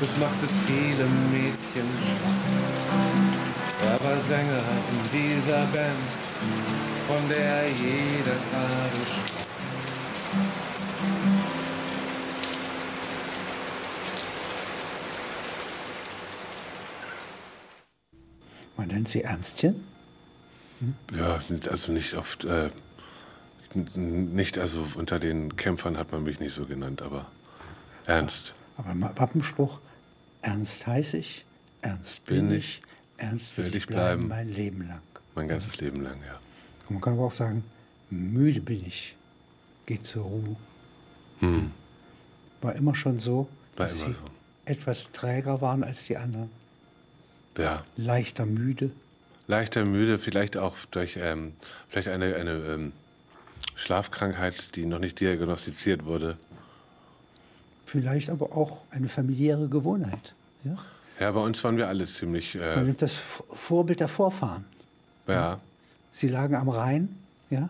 das 0.00 0.12
machte 0.18 0.46
viele 0.66 1.06
Mädchen 1.30 1.88
schwach. 2.02 2.42
Er 3.86 3.98
war 4.02 4.18
Sänger 4.26 4.64
in 4.90 5.00
dieser 5.14 5.62
Band, 5.70 6.10
von 7.06 7.22
der 7.28 7.68
jeder 7.70 8.34
gerade 8.50 9.00
sprach. 9.06 9.57
Man 18.78 18.88
nennt 18.88 19.08
sie 19.08 19.22
Ernstchen? 19.22 19.84
Hm? 20.78 20.94
Ja, 21.14 21.40
also 21.68 21.92
nicht 21.92 22.14
oft. 22.14 22.44
Äh, 22.44 22.70
nicht, 23.74 24.56
also 24.56 24.86
unter 24.94 25.18
den 25.18 25.56
Kämpfern 25.56 25.98
hat 25.98 26.12
man 26.12 26.22
mich 26.22 26.40
nicht 26.40 26.54
so 26.54 26.64
genannt, 26.64 27.02
aber 27.02 27.26
Ernst. 28.06 28.54
Aber, 28.76 28.90
aber 28.90 29.18
Wappenspruch: 29.18 29.80
Ernst 30.40 30.86
heiße 30.86 31.18
ich, 31.18 31.44
Ernst 31.82 32.24
bin, 32.24 32.48
bin 32.48 32.58
ich, 32.58 32.80
Ernst 33.18 33.58
will 33.58 33.74
ich 33.74 33.86
bleiben, 33.88 34.28
bleiben, 34.28 34.28
mein 34.28 34.48
Leben 34.48 34.86
lang. 34.86 35.02
Mein 35.34 35.48
ganzes 35.48 35.74
ja. 35.76 35.82
Leben 35.82 36.02
lang, 36.02 36.18
ja. 36.24 36.38
Und 36.88 36.94
man 36.94 37.00
kann 37.02 37.14
aber 37.14 37.24
auch 37.24 37.32
sagen: 37.32 37.64
Müde 38.10 38.60
bin 38.60 38.86
ich, 38.86 39.16
geh 39.86 40.00
zur 40.00 40.24
Ruhe. 40.24 40.56
Hm. 41.40 41.72
War 42.62 42.76
immer 42.76 42.94
schon 42.94 43.18
so, 43.18 43.48
War 43.76 43.86
dass 43.86 44.02
sie 44.02 44.12
so. 44.12 44.22
etwas 44.64 45.10
träger 45.10 45.60
waren 45.60 45.82
als 45.82 46.06
die 46.06 46.16
anderen. 46.16 46.50
Ja. 47.58 47.84
Leichter 47.96 48.46
müde. 48.46 48.90
Leichter 49.48 49.84
müde, 49.84 50.18
vielleicht 50.18 50.56
auch 50.56 50.76
durch 50.90 51.18
ähm, 51.20 51.52
vielleicht 51.88 52.08
eine, 52.08 52.36
eine 52.36 52.52
ähm, 52.52 52.92
Schlafkrankheit, 53.74 54.76
die 54.76 54.86
noch 54.86 54.98
nicht 54.98 55.20
diagnostiziert 55.20 56.04
wurde. 56.04 56.38
Vielleicht 57.86 58.30
aber 58.30 58.56
auch 58.56 58.80
eine 58.90 59.08
familiäre 59.08 59.68
Gewohnheit. 59.68 60.34
Ja, 60.64 60.76
ja 61.18 61.32
bei 61.32 61.40
uns 61.40 61.62
waren 61.64 61.76
wir 61.76 61.88
alle 61.88 62.06
ziemlich. 62.06 62.54
Äh, 62.54 62.76
Man 62.76 62.86
nimmt 62.86 63.02
das 63.02 63.12
Vorbild 63.14 64.00
der 64.00 64.08
Vorfahren. 64.08 64.64
Ja. 65.26 65.60
Sie 66.12 66.28
lagen 66.28 66.54
am 66.54 66.68
Rhein 66.68 67.16
ja, 67.50 67.68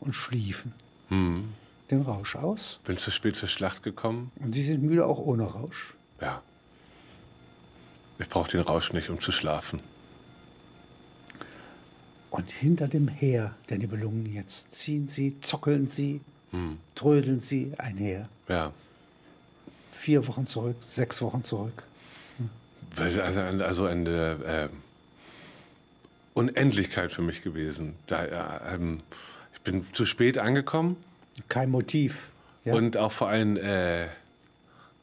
und 0.00 0.14
schliefen. 0.14 0.72
Hm. 1.08 1.52
Den 1.90 2.02
Rausch 2.02 2.36
aus. 2.36 2.80
Bin 2.84 2.96
zu 2.96 3.10
spät 3.10 3.36
zur 3.36 3.48
Schlacht 3.48 3.82
gekommen. 3.82 4.30
Und 4.36 4.52
Sie 4.52 4.62
sind 4.62 4.82
müde 4.82 5.06
auch 5.06 5.18
ohne 5.18 5.44
Rausch. 5.44 5.94
Ja. 6.20 6.42
Ich 8.18 8.28
brauche 8.28 8.50
den 8.50 8.60
Rausch 8.60 8.92
nicht, 8.92 9.10
um 9.10 9.20
zu 9.20 9.32
schlafen. 9.32 9.80
Und 12.30 12.50
hinter 12.50 12.88
dem 12.88 13.06
Heer 13.06 13.54
der 13.68 13.78
Nibelungen 13.78 14.26
jetzt 14.26 14.72
ziehen 14.72 15.06
sie, 15.06 15.38
zockeln 15.40 15.86
sie, 15.86 16.20
hm. 16.50 16.78
trödeln 16.94 17.40
sie 17.40 17.72
einher. 17.78 18.28
Ja. 18.48 18.72
Vier 19.92 20.26
Wochen 20.26 20.44
zurück, 20.44 20.76
sechs 20.80 21.22
Wochen 21.22 21.44
zurück. 21.44 21.84
Hm. 22.38 22.50
Also 23.62 23.84
eine 23.84 24.10
äh, 24.44 24.68
Unendlichkeit 26.34 27.12
für 27.12 27.22
mich 27.22 27.42
gewesen. 27.42 27.94
Da, 28.06 28.24
äh, 28.24 28.74
ähm, 28.74 29.00
ich 29.54 29.60
bin 29.60 29.86
zu 29.92 30.04
spät 30.04 30.36
angekommen. 30.36 30.96
Kein 31.48 31.70
Motiv. 31.70 32.30
Ja. 32.64 32.74
Und 32.74 32.96
auch 32.96 33.12
vor 33.12 33.28
allem 33.28 33.56
äh, 33.56 34.08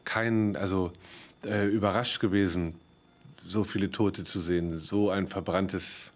kein, 0.04 0.58
also 0.58 0.92
äh, 1.46 1.66
überrascht 1.68 2.20
gewesen, 2.20 2.76
so 3.48 3.64
viele 3.64 3.92
Tote 3.92 4.24
zu 4.24 4.40
sehen, 4.40 4.80
so 4.80 5.10
ein 5.10 5.28
verbranntes. 5.28 6.12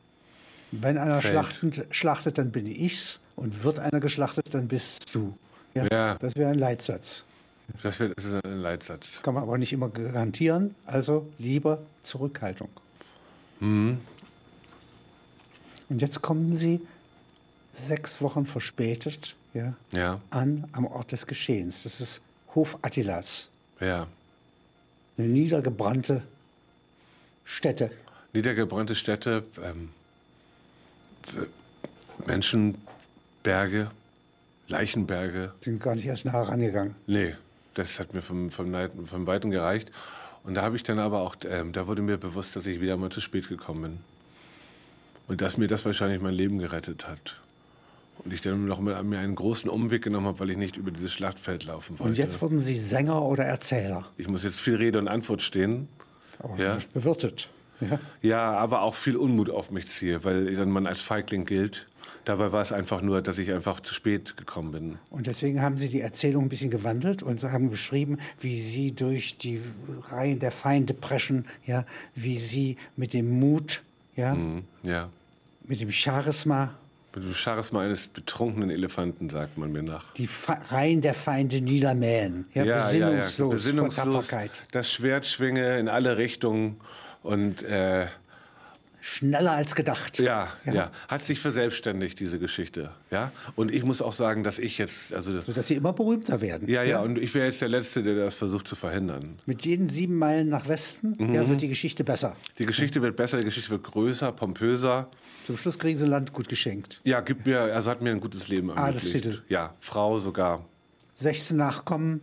Wenn 0.71 0.97
einer 0.97 1.21
schlachtet, 1.21 1.87
schlachtet, 1.95 2.37
dann 2.37 2.51
bin 2.51 2.67
ich's. 2.67 3.19
Und 3.35 3.63
wird 3.63 3.79
einer 3.79 3.99
geschlachtet, 3.99 4.53
dann 4.53 4.67
bist 4.67 5.13
du. 5.13 5.37
Ja, 5.73 5.85
ja. 5.91 6.17
Das 6.19 6.35
wäre 6.35 6.51
ein 6.51 6.57
Leitsatz. 6.57 7.25
Das, 7.83 7.99
wär, 7.99 8.09
das 8.09 8.23
ist 8.23 8.45
ein 8.45 8.59
Leitsatz. 8.59 9.21
Kann 9.23 9.33
man 9.33 9.43
aber 9.43 9.57
nicht 9.57 9.73
immer 9.73 9.89
garantieren. 9.89 10.75
Also 10.85 11.27
lieber 11.37 11.79
Zurückhaltung. 12.01 12.69
Mhm. 13.59 13.99
Und 15.89 16.01
jetzt 16.01 16.21
kommen 16.21 16.51
Sie 16.53 16.81
sechs 17.71 18.21
Wochen 18.21 18.45
verspätet 18.45 19.35
ja, 19.53 19.73
ja. 19.91 20.21
an 20.29 20.67
am 20.71 20.85
Ort 20.85 21.11
des 21.11 21.27
Geschehens. 21.27 21.83
Das 21.83 21.99
ist 21.99 22.21
Hof 22.55 22.79
Attilas. 22.81 23.49
Ja. 23.79 24.07
Eine 25.17 25.27
niedergebrannte 25.27 26.23
Städte. 27.45 27.91
Niedergebrannte 28.33 28.95
Städte, 28.95 29.43
ähm, 29.63 29.89
Menschenberge, 32.25 33.89
Leichenberge. 34.67 35.53
Sind 35.61 35.81
gar 35.81 35.95
nicht 35.95 36.05
erst 36.05 36.25
nah 36.25 36.41
rangegangen. 36.41 36.95
Nee, 37.07 37.35
das 37.75 37.99
hat 37.99 38.13
mir 38.13 38.21
vom, 38.21 38.51
vom, 38.51 38.73
vom 39.05 39.27
Weiten 39.27 39.51
gereicht. 39.51 39.91
Und 40.43 40.55
da 40.55 40.63
habe 40.63 40.75
ich 40.75 40.83
dann 40.83 40.99
aber 40.99 41.21
auch, 41.21 41.35
ähm, 41.47 41.71
da 41.71 41.87
wurde 41.87 42.01
mir 42.01 42.17
bewusst, 42.17 42.55
dass 42.55 42.65
ich 42.65 42.81
wieder 42.81 42.97
mal 42.97 43.09
zu 43.09 43.21
spät 43.21 43.47
gekommen 43.47 43.81
bin. 43.81 43.97
Und 45.27 45.41
dass 45.41 45.57
mir 45.57 45.67
das 45.67 45.85
wahrscheinlich 45.85 46.21
mein 46.21 46.33
Leben 46.33 46.59
gerettet 46.59 47.07
hat. 47.07 47.37
Und 48.23 48.31
ich 48.31 48.41
dann 48.41 48.65
noch 48.65 48.79
mal 48.79 49.01
mir 49.03 49.19
einen 49.19 49.35
großen 49.35 49.69
Umweg 49.69 50.03
genommen 50.03 50.27
habe, 50.27 50.39
weil 50.39 50.51
ich 50.51 50.57
nicht 50.57 50.77
über 50.77 50.91
dieses 50.91 51.13
Schlachtfeld 51.13 51.65
laufen 51.65 51.99
wollte. 51.99 52.09
Und 52.09 52.17
jetzt 52.17 52.41
wurden 52.41 52.59
Sie 52.59 52.75
Sänger 52.75 53.21
oder 53.23 53.43
Erzähler? 53.43 54.05
Ich 54.17 54.27
muss 54.27 54.43
jetzt 54.43 54.59
viel 54.59 54.75
Rede 54.75 54.99
und 54.99 55.07
Antwort 55.07 55.41
stehen. 55.41 55.87
Aber 56.45 56.63
ja. 56.63 56.75
nicht 56.75 56.93
bewirtet. 56.93 57.49
Ja. 57.81 57.99
ja, 58.21 58.51
aber 58.53 58.83
auch 58.83 58.95
viel 58.95 59.17
Unmut 59.17 59.49
auf 59.49 59.71
mich 59.71 59.87
ziehe, 59.87 60.23
weil 60.23 60.55
dann 60.55 60.69
man 60.69 60.87
als 60.87 61.01
Feigling 61.01 61.45
gilt. 61.45 61.87
Dabei 62.23 62.51
war 62.51 62.61
es 62.61 62.71
einfach 62.71 63.01
nur, 63.01 63.21
dass 63.21 63.37
ich 63.37 63.51
einfach 63.51 63.79
zu 63.81 63.93
spät 63.93 64.37
gekommen 64.37 64.71
bin. 64.71 64.97
Und 65.09 65.27
deswegen 65.27 65.61
haben 65.61 65.77
Sie 65.77 65.89
die 65.89 66.01
Erzählung 66.01 66.45
ein 66.45 66.49
bisschen 66.49 66.71
gewandelt 66.71 67.21
und 67.21 67.43
haben 67.43 67.69
beschrieben, 67.69 68.17
wie 68.39 68.57
Sie 68.57 68.93
durch 68.93 69.37
die 69.37 69.61
Reihen 70.09 70.39
der 70.39 70.51
Feinde 70.51 70.93
preschen, 70.93 71.45
ja, 71.65 71.85
wie 72.15 72.37
Sie 72.37 72.77
mit 72.95 73.13
dem 73.13 73.39
Mut, 73.39 73.83
ja, 74.15 74.33
mhm, 74.33 74.63
ja. 74.83 75.09
mit 75.65 75.81
dem 75.81 75.91
Charisma 75.91 76.73
dem 77.23 77.33
Charisma 77.33 77.81
eines 77.81 78.07
betrunkenen 78.07 78.69
Elefanten, 78.69 79.29
sagt 79.29 79.57
man 79.57 79.71
mir 79.71 79.83
nach. 79.83 80.11
Die 80.13 80.27
Fe 80.27 80.57
Reihen 80.69 81.01
der 81.01 81.13
Feinde 81.13 81.61
niedermähen. 81.61 82.45
Ja, 82.53 82.63
ja, 82.63 82.75
besinnungslos, 82.75 83.37
ja, 83.37 83.45
ja. 83.45 83.51
besinnungslos 83.51 84.33
das 84.71 84.91
Schwert 84.91 85.25
schwinge 85.25 85.79
in 85.79 85.87
alle 85.87 86.17
Richtungen 86.17 86.77
und 87.23 87.63
äh, 87.63 88.07
schneller 89.05 89.51
als 89.51 89.75
gedacht. 89.75 90.17
Ja, 90.17 90.47
ja, 90.65 90.73
ja, 90.73 90.91
Hat 91.07 91.23
sich 91.23 91.39
verselbstständigt, 91.39 92.19
diese 92.19 92.39
Geschichte. 92.39 92.89
Ja? 93.11 93.31
Und 93.55 93.71
ich 93.71 93.83
muss 93.83 94.01
auch 94.01 94.11
sagen, 94.11 94.43
dass 94.43 94.57
ich 94.57 94.79
jetzt. 94.79 95.13
Also 95.13 95.31
das, 95.31 95.45
so, 95.45 95.53
dass 95.53 95.67
Sie 95.67 95.75
immer 95.75 95.93
berühmter 95.93 96.41
werden. 96.41 96.67
Ja, 96.67 96.81
ja, 96.81 96.89
ja. 96.89 97.01
und 97.01 97.19
ich 97.19 97.35
wäre 97.35 97.45
jetzt 97.45 97.61
der 97.61 97.69
Letzte, 97.69 98.01
der 98.01 98.15
das 98.15 98.33
versucht 98.33 98.67
zu 98.67 98.75
verhindern. 98.75 99.37
Mit 99.45 99.63
jeden 99.63 99.87
sieben 99.87 100.17
Meilen 100.17 100.49
nach 100.49 100.67
Westen 100.67 101.15
mhm. 101.19 101.35
ja, 101.35 101.47
wird 101.47 101.61
die 101.61 101.67
Geschichte 101.67 102.03
besser. 102.03 102.35
Die 102.57 102.65
Geschichte 102.65 103.01
wird 103.03 103.15
besser, 103.15 103.37
die 103.37 103.45
Geschichte 103.45 103.69
wird 103.69 103.83
größer, 103.83 104.31
pompöser. 104.31 105.07
Zum 105.43 105.55
Schluss 105.55 105.77
kriegen 105.77 105.97
Sie 105.97 106.07
Land 106.07 106.33
gut 106.33 106.49
geschenkt. 106.49 106.99
Ja, 107.03 107.21
gibt 107.21 107.45
mir, 107.45 107.59
also 107.59 107.91
hat 107.91 108.01
mir 108.01 108.09
ein 108.09 108.19
gutes 108.19 108.47
Leben 108.47 108.69
ermöglicht. 108.69 108.89
Adelstitel. 108.89 109.43
Ja, 109.49 109.75
Frau 109.79 110.17
sogar. 110.17 110.65
16 111.13 111.57
Nachkommen, 111.57 112.21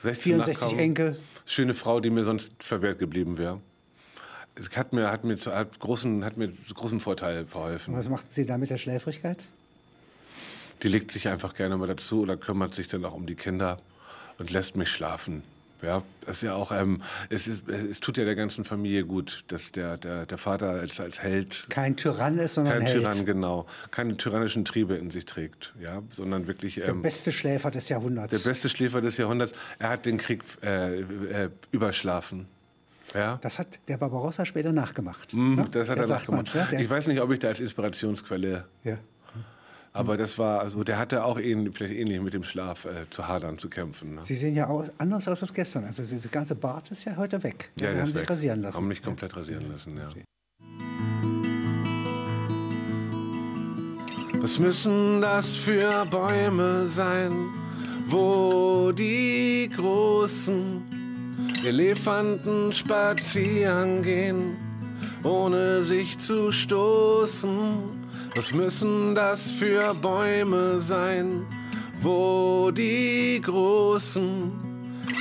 16 0.00 0.22
64 0.22 0.62
Nachkommen. 0.62 0.80
Enkel. 0.80 1.18
Schöne 1.44 1.74
Frau, 1.74 2.00
die 2.00 2.08
mir 2.08 2.24
sonst 2.24 2.52
verwehrt 2.58 2.98
geblieben 2.98 3.36
wäre. 3.36 3.60
Es 4.54 4.76
hat 4.76 4.92
mir, 4.92 5.10
hat 5.10 5.24
mir, 5.24 5.38
zu- 5.38 5.54
hat 5.54 5.78
großen, 5.80 6.24
hat 6.24 6.36
mir 6.36 6.52
großen 6.74 7.00
Vorteil 7.00 7.46
verholfen. 7.46 7.94
Was 7.94 8.08
machten 8.08 8.28
Sie 8.30 8.44
da 8.46 8.58
mit 8.58 8.70
der 8.70 8.76
Schläfrigkeit? 8.78 9.44
Die 10.82 10.88
legt 10.88 11.10
sich 11.10 11.28
einfach 11.28 11.54
gerne 11.54 11.76
mal 11.76 11.86
dazu 11.86 12.22
oder 12.22 12.36
kümmert 12.36 12.74
sich 12.74 12.88
dann 12.88 13.04
auch 13.04 13.14
um 13.14 13.26
die 13.26 13.36
Kinder 13.36 13.78
und 14.38 14.50
lässt 14.50 14.76
mich 14.76 14.90
schlafen. 14.90 15.42
Ja, 15.80 16.02
das 16.24 16.36
ist 16.36 16.42
ja 16.42 16.54
auch, 16.54 16.70
ähm, 16.70 17.02
es, 17.28 17.48
ist, 17.48 17.68
es 17.68 17.98
tut 17.98 18.16
ja 18.16 18.24
der 18.24 18.36
ganzen 18.36 18.64
Familie 18.64 19.04
gut, 19.04 19.42
dass 19.48 19.72
der, 19.72 19.96
der, 19.96 20.26
der 20.26 20.38
Vater 20.38 20.70
als, 20.70 21.00
als 21.00 21.20
Held 21.20 21.68
Kein 21.70 21.96
Tyrann 21.96 22.38
ist, 22.38 22.54
sondern 22.54 22.74
kein 22.78 22.82
Held. 22.86 23.02
Tyrann, 23.02 23.26
genau, 23.26 23.66
keine 23.90 24.16
tyrannischen 24.16 24.64
Triebe 24.64 24.94
in 24.94 25.10
sich 25.10 25.24
trägt, 25.24 25.74
ja, 25.80 26.00
sondern 26.08 26.46
wirklich 26.46 26.76
Der 26.76 26.88
ähm, 26.88 27.02
beste 27.02 27.32
Schläfer 27.32 27.72
des 27.72 27.88
Jahrhunderts. 27.88 28.30
der 28.40 28.48
beste 28.48 28.68
Schläfer 28.68 29.00
des 29.00 29.16
Jahrhunderts. 29.16 29.54
Er 29.80 29.88
hat 29.88 30.04
den 30.06 30.18
Krieg 30.18 30.44
äh, 30.62 31.00
äh, 31.00 31.50
überschlafen. 31.72 32.46
Ja, 33.14 33.38
das 33.42 33.58
hat 33.58 33.78
der 33.88 33.96
Barbarossa 33.98 34.44
später 34.46 34.72
nachgemacht. 34.72 35.34
Mhm, 35.34 35.54
ne? 35.56 35.66
das 35.70 35.88
hat 35.88 35.96
Der 35.98 36.04
er 36.04 36.08
man, 36.08 36.16
nachgemacht. 36.18 36.54
ja, 36.54 36.64
der, 36.66 36.80
ich 36.80 36.88
weiß 36.90 37.06
nicht, 37.08 37.20
ob 37.20 37.30
ich 37.32 37.38
da 37.38 37.48
als 37.48 37.60
Inspirationsquelle, 37.60 38.64
ja. 38.84 38.98
aber 39.92 40.16
das 40.16 40.38
war, 40.38 40.60
also 40.60 40.82
der 40.84 40.98
hatte 40.98 41.24
auch 41.24 41.38
ähnlich, 41.38 41.76
vielleicht 41.76 41.94
ähnlich 41.94 42.20
mit 42.20 42.32
dem 42.32 42.42
Schlaf 42.44 42.84
äh, 42.86 43.08
zu 43.10 43.28
hadern, 43.28 43.58
zu 43.58 43.68
kämpfen. 43.68 44.14
Ne? 44.14 44.22
Sie 44.22 44.34
sehen 44.34 44.54
ja 44.54 44.68
auch 44.68 44.84
anders 44.98 45.28
aus 45.28 45.42
als 45.42 45.52
gestern. 45.52 45.84
Also 45.84 46.02
diese 46.02 46.28
ganze 46.28 46.54
Bart 46.54 46.90
ist 46.90 47.04
ja 47.04 47.16
heute 47.16 47.42
weg. 47.42 47.70
Ja, 47.80 47.88
der 47.90 47.98
haben 48.00 48.06
sich 48.06 48.14
weg. 48.16 48.30
rasieren 48.30 48.60
lassen. 48.60 48.76
Haben 48.76 48.88
mich 48.88 49.02
komplett 49.02 49.36
rasieren 49.36 49.70
lassen, 49.70 49.96
ja. 49.96 50.08
Was 54.40 54.58
müssen 54.58 55.20
das 55.20 55.54
für 55.56 56.04
Bäume 56.10 56.86
sein, 56.88 57.32
wo 58.06 58.90
die 58.90 59.70
großen 59.76 61.01
Elefanten 61.64 62.72
spazieren 62.72 64.02
gehen, 64.02 64.56
ohne 65.22 65.82
sich 65.82 66.18
zu 66.18 66.50
stoßen? 66.50 68.02
Was 68.34 68.52
müssen 68.52 69.14
das 69.14 69.50
für 69.50 69.94
Bäume 69.94 70.80
sein, 70.80 71.46
wo 72.00 72.70
die 72.70 73.40
großen 73.42 74.50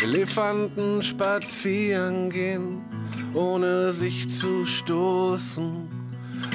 Elefanten 0.01 1.03
spazieren 1.03 2.29
gehen, 2.29 2.81
ohne 3.33 3.91
sich 3.91 4.29
zu 4.29 4.65
stoßen? 4.65 5.90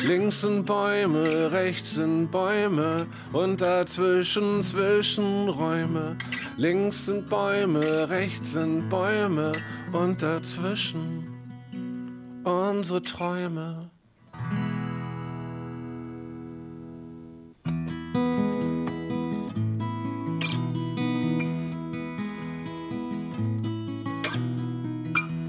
Links 0.05 0.43
sind 0.43 0.67
Bäume, 0.67 1.51
rechts 1.51 1.95
sind 1.95 2.31
Bäume 2.31 2.97
und 3.33 3.61
dazwischen 3.61 4.63
Zwischenräume. 4.63 6.17
Links 6.57 7.07
sind 7.07 7.29
Bäume, 7.29 8.09
rechts 8.09 8.53
sind 8.53 8.89
Bäume 8.89 9.53
und 9.93 10.23
dazwischen 10.23 11.27
unsere 12.45 13.03
Träume. 13.03 13.91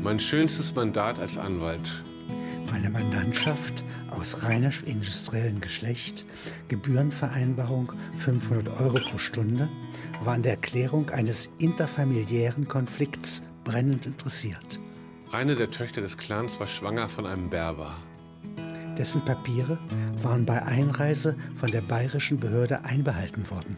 Mein 0.03 0.19
schönstes 0.19 0.73
Mandat 0.73 1.19
als 1.19 1.37
Anwalt. 1.37 2.03
Meine 2.71 2.89
Mandantschaft 2.89 3.83
aus 4.11 4.43
reiner 4.43 4.71
industriellen 4.85 5.61
Geschlecht, 5.61 6.25
Gebührenvereinbarung 6.67 7.93
500 8.17 8.79
Euro 8.79 8.95
pro 8.95 9.17
Stunde, 9.17 9.69
war 10.23 10.33
an 10.33 10.43
der 10.43 10.53
Erklärung 10.53 11.09
eines 11.09 11.51
interfamiliären 11.59 12.67
Konflikts 12.67 13.43
brennend 13.63 14.05
interessiert. 14.05 14.79
Eine 15.31 15.55
der 15.55 15.71
Töchter 15.71 16.01
des 16.01 16.17
Clans 16.17 16.59
war 16.59 16.67
schwanger 16.67 17.09
von 17.09 17.25
einem 17.25 17.49
Berber. 17.49 17.95
Dessen 18.97 19.23
Papiere 19.23 19.77
waren 20.23 20.45
bei 20.45 20.61
Einreise 20.63 21.35
von 21.55 21.69
der 21.69 21.81
bayerischen 21.81 22.39
Behörde 22.39 22.83
einbehalten 22.83 23.49
worden. 23.51 23.77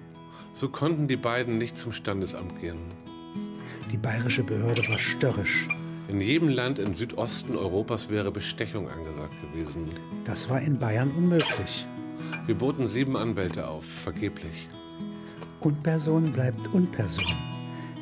So 0.53 0.69
konnten 0.69 1.07
die 1.07 1.17
beiden 1.17 1.57
nicht 1.57 1.77
zum 1.77 1.91
Standesamt 1.91 2.59
gehen. 2.61 2.79
Die 3.91 3.97
bayerische 3.97 4.43
Behörde 4.43 4.87
war 4.87 4.99
störrisch. 4.99 5.67
In 6.09 6.21
jedem 6.21 6.49
Land 6.49 6.79
im 6.79 6.95
Südosten 6.95 7.55
Europas 7.55 8.09
wäre 8.09 8.31
Bestechung 8.31 8.89
angesagt 8.89 9.35
gewesen. 9.43 9.85
Das 10.23 10.49
war 10.49 10.59
in 10.59 10.79
Bayern 10.79 11.11
unmöglich. 11.11 11.85
Wir 12.47 12.55
boten 12.55 12.87
sieben 12.87 13.15
Anwälte 13.15 13.67
auf, 13.67 13.85
vergeblich. 13.85 14.67
Unperson 15.59 16.31
bleibt 16.31 16.67
Unperson. 16.73 17.35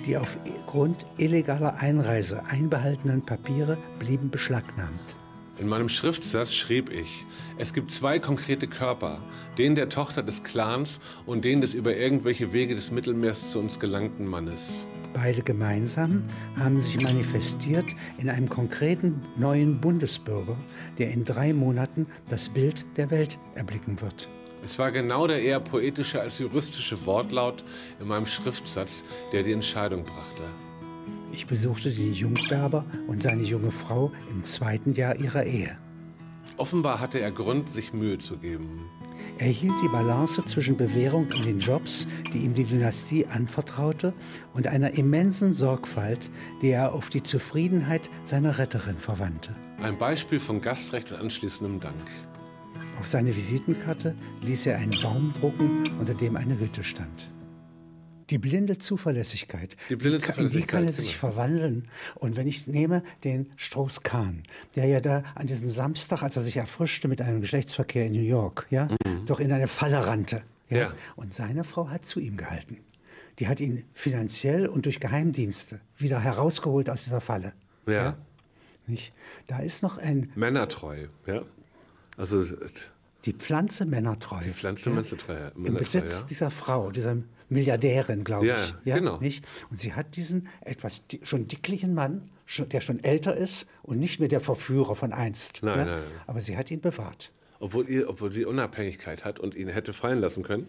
Die 0.05 0.15
aufgrund 0.15 1.05
illegaler 1.17 1.79
Einreise 1.79 2.45
einbehaltenen 2.45 3.25
Papiere 3.25 3.77
blieben 3.99 4.29
beschlagnahmt. 4.29 5.15
In 5.59 5.67
meinem 5.67 5.89
Schriftsatz 5.89 6.53
schrieb 6.53 6.89
ich, 6.89 7.25
es 7.57 7.73
gibt 7.73 7.91
zwei 7.91 8.19
konkrete 8.19 8.67
Körper, 8.67 9.19
den 9.57 9.75
der 9.75 9.89
Tochter 9.89 10.23
des 10.23 10.43
Clans 10.43 11.01
und 11.25 11.43
den 11.43 11.59
des 11.59 11.73
über 11.73 11.93
irgendwelche 11.93 12.53
Wege 12.53 12.73
des 12.73 12.89
Mittelmeers 12.89 13.51
zu 13.51 13.59
uns 13.59 13.81
gelangten 13.81 14.27
Mannes. 14.27 14.85
Beide 15.13 15.41
gemeinsam 15.41 16.23
haben 16.57 16.79
sich 16.79 17.01
manifestiert 17.01 17.85
in 18.17 18.29
einem 18.29 18.49
konkreten 18.49 19.21
neuen 19.35 19.79
Bundesbürger, 19.79 20.57
der 20.97 21.11
in 21.11 21.25
drei 21.25 21.53
Monaten 21.53 22.07
das 22.29 22.49
Bild 22.49 22.85
der 22.97 23.09
Welt 23.09 23.39
erblicken 23.55 23.99
wird. 24.01 24.29
Es 24.63 24.77
war 24.79 24.91
genau 24.91 25.27
der 25.27 25.41
eher 25.41 25.59
poetische 25.59 26.19
als 26.19 26.39
juristische 26.39 27.05
Wortlaut 27.05 27.63
in 27.99 28.07
meinem 28.07 28.25
Schriftsatz, 28.25 29.03
der 29.31 29.43
die 29.43 29.53
Entscheidung 29.53 30.03
brachte. 30.03 30.43
Ich 31.31 31.45
besuchte 31.45 31.91
den 31.91 32.13
Jungberber 32.13 32.85
und 33.07 33.21
seine 33.21 33.43
junge 33.43 33.71
Frau 33.71 34.11
im 34.29 34.43
zweiten 34.43 34.93
Jahr 34.93 35.15
ihrer 35.15 35.43
Ehe. 35.43 35.77
Offenbar 36.57 36.99
hatte 36.99 37.19
er 37.19 37.31
Grund, 37.31 37.69
sich 37.69 37.93
Mühe 37.93 38.17
zu 38.17 38.37
geben. 38.37 38.89
Er 39.37 39.47
hielt 39.47 39.73
die 39.83 39.87
Balance 39.87 40.43
zwischen 40.45 40.77
Bewährung 40.77 41.27
in 41.37 41.43
den 41.43 41.59
Jobs, 41.59 42.07
die 42.33 42.39
ihm 42.39 42.53
die 42.53 42.65
Dynastie 42.65 43.25
anvertraute, 43.27 44.13
und 44.53 44.67
einer 44.67 44.97
immensen 44.97 45.53
Sorgfalt, 45.53 46.31
die 46.61 46.69
er 46.69 46.93
auf 46.93 47.09
die 47.09 47.23
Zufriedenheit 47.23 48.09
seiner 48.23 48.57
Retterin 48.57 48.97
verwandte. 48.97 49.55
Ein 49.81 49.97
Beispiel 49.97 50.39
von 50.39 50.61
Gastrecht 50.61 51.11
und 51.11 51.19
anschließendem 51.19 51.79
Dank. 51.79 52.07
Auf 52.99 53.07
seine 53.07 53.35
Visitenkarte 53.35 54.15
ließ 54.41 54.65
er 54.65 54.77
einen 54.77 54.97
Baum 55.01 55.33
drucken, 55.39 55.83
unter 55.99 56.15
dem 56.15 56.35
eine 56.35 56.59
Hütte 56.59 56.83
stand. 56.83 57.29
Die 58.29 58.37
blinde 58.37 58.77
Zuverlässigkeit. 58.77 59.77
Die 59.89 59.95
blinde 59.95 60.17
in 60.17 60.21
die 60.21 60.27
kann 60.27 60.83
er 60.83 60.91
Zuverlässigkeit, 60.91 60.95
sich 60.95 61.19
genau. 61.19 61.33
verwandeln. 61.33 61.87
Und 62.15 62.35
wenn 62.35 62.47
ich 62.47 62.67
nehme 62.67 63.03
den 63.23 63.51
Strauss-Kahn, 63.55 64.43
der 64.75 64.85
ja 64.85 64.99
da 64.99 65.23
an 65.35 65.47
diesem 65.47 65.67
Samstag, 65.67 66.23
als 66.23 66.35
er 66.35 66.41
sich 66.41 66.57
erfrischte 66.57 67.07
mit 67.07 67.21
einem 67.21 67.41
Geschlechtsverkehr 67.41 68.05
in 68.05 68.13
New 68.13 68.19
York, 68.19 68.67
ja, 68.69 68.89
doch 69.25 69.39
in 69.39 69.51
eine 69.51 69.67
Falle 69.67 70.05
rannte. 70.05 70.43
Ja? 70.69 70.75
Mhm. 70.77 70.77
Ja. 70.77 70.93
Und 71.15 71.33
seine 71.33 71.63
Frau 71.63 71.89
hat 71.89 72.05
zu 72.05 72.19
ihm 72.19 72.37
gehalten. 72.37 72.77
Die 73.39 73.47
hat 73.47 73.61
ihn 73.61 73.85
finanziell 73.93 74.67
und 74.67 74.85
durch 74.85 74.99
Geheimdienste 74.99 75.79
wieder 75.97 76.19
herausgeholt 76.19 76.89
aus 76.89 77.03
dieser 77.03 77.21
Falle. 77.21 77.53
Ja. 77.85 78.17
Nicht? 78.87 79.13
Da 79.47 79.59
ist 79.59 79.83
noch 79.83 79.97
ein, 79.97 80.31
Männertreu, 80.35 81.07
ja. 81.25 81.43
Also 82.17 82.43
die 83.25 83.33
Pflanze 83.33 83.85
Männertreu. 83.85 84.39
Die 84.43 84.51
Pflanze 84.51 84.89
Männertreu, 84.89 85.51
Im 85.55 85.75
Besitz 85.75 86.21
ja. 86.21 86.27
dieser 86.27 86.49
Frau, 86.49 86.91
dieser 86.91 87.17
Milliardärin, 87.49 88.23
glaube 88.23 88.47
Ja, 88.47 88.55
ich. 88.55 88.73
genau. 88.83 89.19
Nicht? 89.19 89.45
Und 89.69 89.77
sie 89.77 89.93
hat 89.93 90.15
diesen 90.15 90.47
etwas 90.61 91.03
schon 91.23 91.47
dicklichen 91.47 91.93
Mann, 91.93 92.29
der 92.71 92.81
schon 92.81 93.03
älter 93.03 93.35
ist 93.35 93.67
und 93.83 93.99
nicht 93.99 94.19
mehr 94.19 94.29
der 94.29 94.41
Verführer 94.41 94.95
von 94.95 95.13
einst. 95.13 95.63
Nein, 95.63 95.77
ja? 95.79 95.85
nein, 95.85 95.95
nein. 96.01 96.11
Aber 96.27 96.39
sie 96.41 96.57
hat 96.57 96.71
ihn 96.71 96.81
bewahrt. 96.81 97.31
Obwohl, 97.59 97.89
ihr, 97.89 98.09
obwohl 98.09 98.31
sie 98.31 98.45
Unabhängigkeit 98.45 99.25
hat 99.25 99.39
und 99.39 99.55
ihn 99.55 99.67
hätte 99.67 99.93
fallen 99.93 100.19
lassen 100.19 100.43
können, 100.43 100.67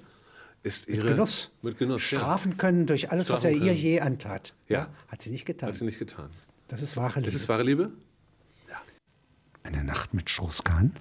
ist 0.62 0.88
ihre... 0.88 1.09
Genuss. 1.09 1.53
Mit 1.62 1.79
Genuss, 1.79 2.03
Strafen 2.03 2.57
können 2.57 2.87
durch 2.87 3.11
alles, 3.11 3.31
was 3.31 3.45
er 3.45 3.51
Strafen 3.51 3.66
ihr 3.66 3.72
können. 3.72 3.83
je 3.85 4.01
antat. 4.01 4.55
Ja. 4.68 4.89
Hat 5.09 5.22
sie 5.22 5.31
nicht 5.31 5.43
ja. 5.43 5.47
getan. 5.47 5.68
Hat 5.68 5.76
sie 5.76 5.85
nicht 5.85 5.99
getan. 5.99 6.31
Das 6.68 6.83
ist 6.83 6.97
wahre 6.97 7.20
Liebe. 7.20 7.29
Ist 7.29 7.35
es 7.37 7.49
wahre 7.49 7.62
Liebe? 7.62 7.91
Eine 9.62 9.85
Nacht 9.85 10.14
mit 10.14 10.31
Strauß-Kahn? 10.31 10.93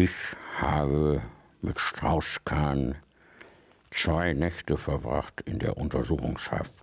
Ich 0.00 0.34
habe 0.58 1.20
mit 1.60 1.78
Strauß-Kahn 1.78 2.96
zwei 3.90 4.32
Nächte 4.32 4.78
verbracht 4.78 5.42
in 5.42 5.58
der 5.58 5.76
Untersuchungshaft. 5.76 6.82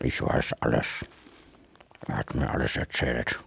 Ich 0.00 0.20
weiß 0.20 0.54
alles. 0.54 1.04
Er 2.08 2.16
hat 2.16 2.34
mir 2.34 2.50
alles 2.50 2.76
erzählt. 2.76 3.38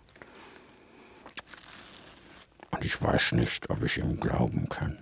Und 2.71 2.85
ich 2.85 3.01
weiß 3.01 3.33
nicht, 3.33 3.69
ob 3.69 3.83
ich 3.83 3.97
ihm 3.97 4.17
glauben 4.17 4.69
kann. 4.69 4.97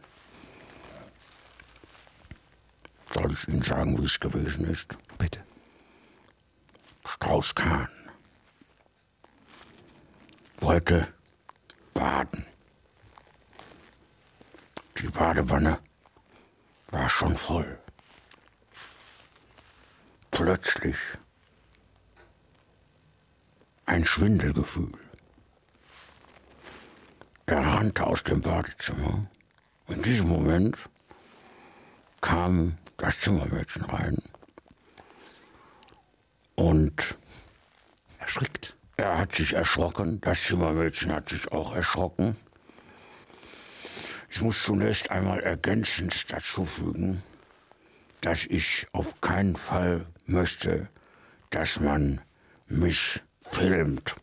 Soll 3.14 3.32
ich 3.32 3.48
Ihnen 3.48 3.62
sagen, 3.62 3.96
wie 4.00 4.06
es 4.06 4.20
gewesen 4.20 4.66
ist? 4.66 4.98
Bitte. 5.20 5.46
Strauß-Kahn 7.06 7.90
wollte 10.62 11.08
baden. 11.94 12.48
Die 15.22 15.28
Badewanne 15.28 15.78
war 16.90 17.08
schon 17.08 17.38
voll. 17.38 17.78
Plötzlich 20.32 20.98
ein 23.86 24.04
Schwindelgefühl. 24.04 24.92
Er 27.46 27.60
rannte 27.60 28.08
aus 28.08 28.24
dem 28.24 28.42
Badezimmer. 28.42 29.28
In 29.90 30.02
diesem 30.02 30.28
Moment 30.28 30.90
kam 32.22 32.80
das 32.98 33.20
Zimmermädchen 33.20 33.86
rein 33.86 34.18
und 36.56 37.20
Erschrickt. 38.18 38.76
er 38.98 39.20
hat 39.20 39.36
sich 39.36 39.54
erschrocken. 39.54 40.20
Das 40.22 40.42
Zimmermädchen 40.42 41.14
hat 41.14 41.30
sich 41.30 41.52
auch 41.52 41.76
erschrocken. 41.76 42.36
Ich 44.34 44.42
muss 44.42 44.64
zunächst 44.64 45.12
einmal 45.12 45.42
ergänzend 45.42 46.32
dazu 46.32 46.64
fügen, 46.64 47.22
dass 48.22 48.46
ich 48.46 48.88
auf 48.94 49.20
keinen 49.20 49.58
Fall 49.58 50.08
möchte, 50.26 50.88
dass 51.50 51.82
man 51.82 52.22
mich 52.66 53.22
filmt. 53.42 54.16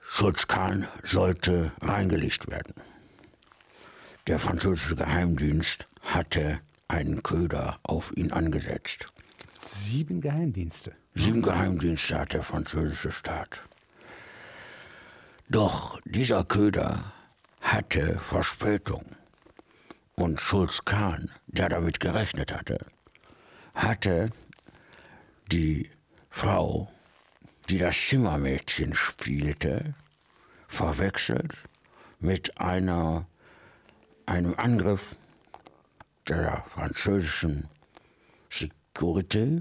Schulz-Kahn 0.00 0.86
sollte 1.02 1.72
reingelegt 1.80 2.48
werden. 2.48 2.74
Der 4.28 4.38
französische 4.38 4.94
Geheimdienst 4.94 5.88
hatte 6.02 6.60
einen 6.86 7.24
Köder 7.24 7.80
auf 7.82 8.16
ihn 8.16 8.30
angesetzt. 8.30 9.13
Sieben 9.76 10.20
Geheimdienste. 10.20 10.92
Sieben 11.14 11.42
Geheimdienste 11.42 12.16
hat 12.16 12.32
der 12.32 12.44
französische 12.44 13.10
Staat. 13.10 13.60
Doch 15.48 16.00
dieser 16.04 16.44
Köder 16.44 17.12
hatte 17.60 18.20
Verspätung. 18.20 19.04
Und 20.14 20.40
Schulz 20.40 20.84
Kahn, 20.84 21.32
der 21.48 21.68
damit 21.70 21.98
gerechnet 21.98 22.54
hatte, 22.54 22.86
hatte 23.74 24.30
die 25.50 25.90
Frau, 26.30 26.88
die 27.68 27.78
das 27.78 27.98
Zimmermädchen 27.98 28.94
spielte, 28.94 29.94
verwechselt 30.68 31.52
mit 32.20 32.60
einer, 32.60 33.26
einem 34.24 34.54
Angriff 34.54 35.16
der 36.28 36.62
französischen 36.64 37.68
Security 38.94 39.60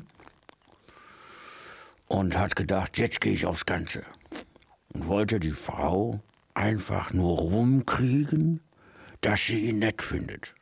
und 2.07 2.37
hat 2.37 2.55
gedacht, 2.55 2.97
jetzt 2.97 3.19
gehe 3.21 3.33
ich 3.33 3.45
aufs 3.45 3.65
Ganze. 3.65 4.03
Und 4.93 5.07
wollte 5.07 5.39
die 5.39 5.51
Frau 5.51 6.21
einfach 6.53 7.13
nur 7.13 7.39
rumkriegen, 7.39 8.59
dass 9.21 9.47
sie 9.47 9.69
ihn 9.69 9.79
nett 9.79 10.01
findet. 10.01 10.53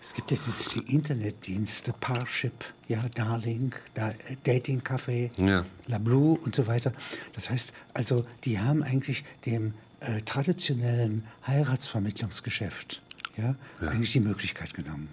Es 0.00 0.14
gibt 0.14 0.30
jetzt 0.30 0.46
diese 0.46 0.84
Internetdienste, 0.86 1.92
Parship, 1.92 2.64
ja, 2.86 3.04
Darling, 3.14 3.74
da, 3.94 4.10
äh, 4.10 4.36
Dating 4.44 4.80
Café, 4.80 5.30
Ja. 5.36 5.64
La 5.86 5.98
Blue 5.98 6.38
und 6.38 6.54
so 6.54 6.66
weiter. 6.66 6.92
Das 7.32 7.50
heißt, 7.50 7.72
also 7.94 8.24
die 8.44 8.60
haben 8.60 8.82
eigentlich 8.82 9.24
dem 9.44 9.74
äh, 10.00 10.20
traditionellen 10.22 11.26
Heiratsvermittlungsgeschäft 11.46 13.02
ja, 13.36 13.56
eigentlich 13.80 14.12
die 14.12 14.20
Möglichkeit 14.20 14.72
genommen. 14.74 15.08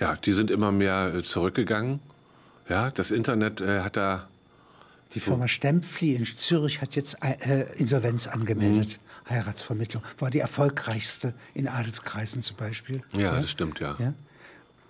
Ja, 0.00 0.16
die 0.16 0.32
sind 0.32 0.50
immer 0.50 0.72
mehr 0.72 1.14
äh, 1.14 1.22
zurückgegangen. 1.22 2.00
Ja, 2.68 2.90
das 2.90 3.10
Internet 3.10 3.60
äh, 3.60 3.82
hat 3.82 3.96
da. 3.96 4.26
Die 5.14 5.20
Firma 5.20 5.48
Stempfli 5.48 6.14
in 6.14 6.24
Zürich 6.24 6.80
hat 6.80 6.94
jetzt 6.94 7.18
äh, 7.22 7.66
Insolvenz 7.76 8.28
angemeldet. 8.28 8.98
Mhm. 8.98 9.30
Heiratsvermittlung 9.30 10.02
war 10.18 10.30
die 10.30 10.38
erfolgreichste 10.38 11.34
in 11.52 11.68
Adelskreisen 11.68 12.42
zum 12.42 12.56
Beispiel. 12.56 13.02
Ja, 13.16 13.40
das 13.40 13.50
stimmt, 13.50 13.80
ja. 13.80 13.96
Ja? 13.98 14.14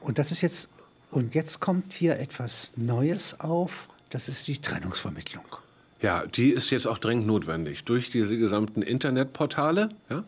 Und 0.00 0.18
das 0.18 0.30
ist 0.30 0.42
jetzt 0.42 0.70
und 1.10 1.34
jetzt 1.34 1.60
kommt 1.60 1.92
hier 1.92 2.18
etwas 2.18 2.72
Neues 2.76 3.40
auf. 3.40 3.88
Das 4.10 4.28
ist 4.28 4.46
die 4.48 4.58
Trennungsvermittlung. 4.58 5.44
Ja, 6.02 6.26
die 6.26 6.50
ist 6.50 6.70
jetzt 6.70 6.86
auch 6.86 6.98
dringend 6.98 7.26
notwendig. 7.26 7.84
Durch 7.84 8.10
diese 8.10 8.38
gesamten 8.38 8.82
Internetportale, 8.82 9.90
ja, 10.08 10.24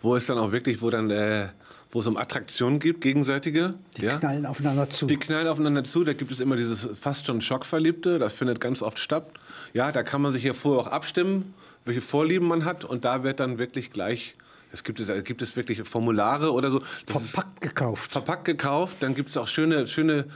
wo 0.00 0.14
es 0.14 0.26
dann 0.26 0.38
auch 0.38 0.52
wirklich, 0.52 0.82
wo 0.82 0.90
dann, 0.90 1.10
äh, 1.10 1.48
wo 1.90 2.00
es 2.00 2.06
um 2.06 2.16
Attraktionen 2.16 2.78
gibt, 2.78 3.00
gegenseitige. 3.00 3.74
Die 3.96 4.02
ja, 4.02 4.16
knallen 4.16 4.46
aufeinander 4.46 4.90
zu. 4.90 5.06
Die 5.06 5.16
knallen 5.16 5.48
aufeinander 5.48 5.84
zu, 5.84 6.04
da 6.04 6.12
gibt 6.12 6.32
es 6.32 6.40
immer 6.40 6.56
dieses 6.56 6.88
fast 6.94 7.26
schon 7.26 7.40
Schockverliebte, 7.40 8.18
das 8.18 8.32
findet 8.32 8.60
ganz 8.60 8.82
oft 8.82 8.98
statt. 8.98 9.30
Ja, 9.72 9.92
da 9.92 10.02
kann 10.02 10.22
man 10.22 10.32
sich 10.32 10.42
ja 10.42 10.52
vorher 10.52 10.86
auch 10.86 10.92
abstimmen, 10.92 11.54
welche 11.84 12.00
Vorlieben 12.00 12.48
man 12.48 12.64
hat 12.64 12.84
und 12.84 13.04
da 13.04 13.22
wird 13.22 13.40
dann 13.40 13.58
wirklich 13.58 13.90
gleich, 13.90 14.36
es 14.72 14.84
gibt 14.84 15.00
es, 15.00 15.24
gibt 15.24 15.42
es 15.42 15.56
wirklich 15.56 15.82
Formulare 15.88 16.52
oder 16.52 16.70
so. 16.70 16.82
Das 17.06 17.30
verpackt 17.30 17.60
gekauft. 17.60 18.12
verpackt 18.12 18.44
gekauft, 18.44 18.98
dann 19.00 19.14
gibt 19.14 19.30
es 19.30 19.36
auch 19.36 19.48
schöne, 19.48 19.86
schöne, 19.86 20.26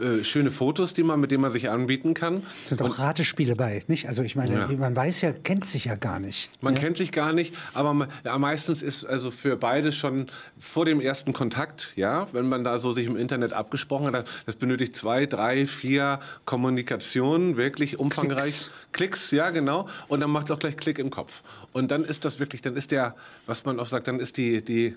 äh, 0.00 0.24
schöne 0.24 0.50
Fotos, 0.50 0.94
die 0.94 1.02
man, 1.02 1.20
mit 1.20 1.30
denen 1.30 1.42
man 1.42 1.52
sich 1.52 1.70
anbieten 1.70 2.14
kann. 2.14 2.42
sind 2.66 2.82
auch 2.82 2.98
Ratespiele 2.98 3.56
bei, 3.56 3.82
nicht? 3.88 4.08
Also 4.08 4.22
ich 4.22 4.36
meine, 4.36 4.54
Ja. 4.54 4.68
man 4.76 4.94
weiß 4.94 5.22
ja, 5.22 5.32
kennt 5.32 5.66
sich 5.66 5.86
ja 5.86 5.96
gar 5.96 6.20
nicht. 6.20 6.50
Man 6.60 6.74
ja? 6.74 6.80
kennt 6.80 6.96
sich 6.96 7.12
gar 7.12 7.32
nicht, 7.32 7.54
aber 7.74 7.94
man, 7.94 8.08
ja, 8.24 8.38
meistens 8.38 8.82
ist 8.82 9.04
also 9.04 9.30
für 9.30 9.56
beide 9.56 9.92
schon 9.92 10.26
vor 10.58 10.84
dem 10.84 11.00
ersten 11.00 11.32
Kontakt, 11.32 11.92
ja, 11.96 12.26
wenn 12.32 12.48
man 12.48 12.64
da 12.64 12.78
so 12.78 12.92
sich 12.92 13.06
im 13.06 13.16
Internet 13.16 13.52
abgesprochen 13.52 14.14
hat, 14.14 14.28
das, 14.46 14.56
benötigt 14.56 14.96
zwei, 14.96 15.26
drei, 15.26 15.66
vier 15.66 16.20
Kommunikationen, 16.44 17.56
wirklich 17.56 17.98
umfangreich. 17.98 18.70
Klicks. 18.92 19.30
ja, 19.30 19.50
genau. 19.50 19.88
Und 20.08 20.20
dann 20.20 20.30
macht 20.30 20.46
es 20.46 20.50
auch 20.50 20.58
gleich 20.58 20.76
Klick 20.76 20.98
im 20.98 21.10
Kopf. 21.10 21.42
Und 21.72 21.90
dann 21.90 22.04
ist 22.04 22.24
das 22.24 22.38
wirklich, 22.40 22.62
dann 22.62 22.76
ist 22.76 22.90
der, 22.90 23.14
was 23.46 23.64
man 23.64 23.78
auch 23.78 23.86
sagt, 23.86 24.08
dann 24.08 24.20
ist 24.20 24.36
die, 24.36 24.64
die 24.64 24.96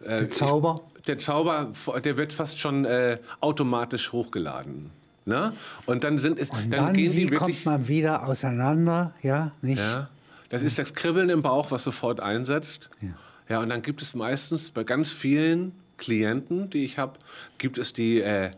Der 0.00 0.30
Zauber. 0.30 0.82
Ich, 0.96 1.02
der 1.04 1.18
Zauber, 1.18 1.72
der 2.04 2.16
wird 2.16 2.32
fast 2.32 2.60
schon 2.60 2.84
äh, 2.84 3.18
automatisch 3.40 4.12
hochgeladen. 4.12 4.90
Ne? 5.24 5.52
Und 5.86 6.04
dann 6.04 6.18
sind 6.18 6.38
es, 6.38 6.50
Und 6.50 6.72
dann, 6.72 6.86
dann, 6.86 6.94
gehen 6.94 7.12
die 7.12 7.30
wirklich. 7.30 7.38
kommt 7.38 7.66
man 7.66 7.88
wieder 7.88 8.26
auseinander? 8.26 9.14
Ja, 9.22 9.52
nicht? 9.60 9.80
Ja, 9.80 10.08
das 10.48 10.62
ist 10.62 10.78
das 10.78 10.94
Kribbeln 10.94 11.28
im 11.28 11.42
Bauch, 11.42 11.70
was 11.70 11.84
sofort 11.84 12.20
einsetzt. 12.20 12.88
Ja. 13.00 13.08
Ja, 13.48 13.60
und 13.60 13.70
dann 13.70 13.82
gibt 13.82 14.02
es 14.02 14.14
meistens 14.14 14.70
bei 14.70 14.84
ganz 14.84 15.12
vielen 15.12 15.72
Klienten, 15.96 16.70
die 16.70 16.84
ich 16.84 16.98
habe, 16.98 17.18
gibt 17.56 17.78
es 17.78 17.92
die, 17.92 18.20
äh, 18.20 18.50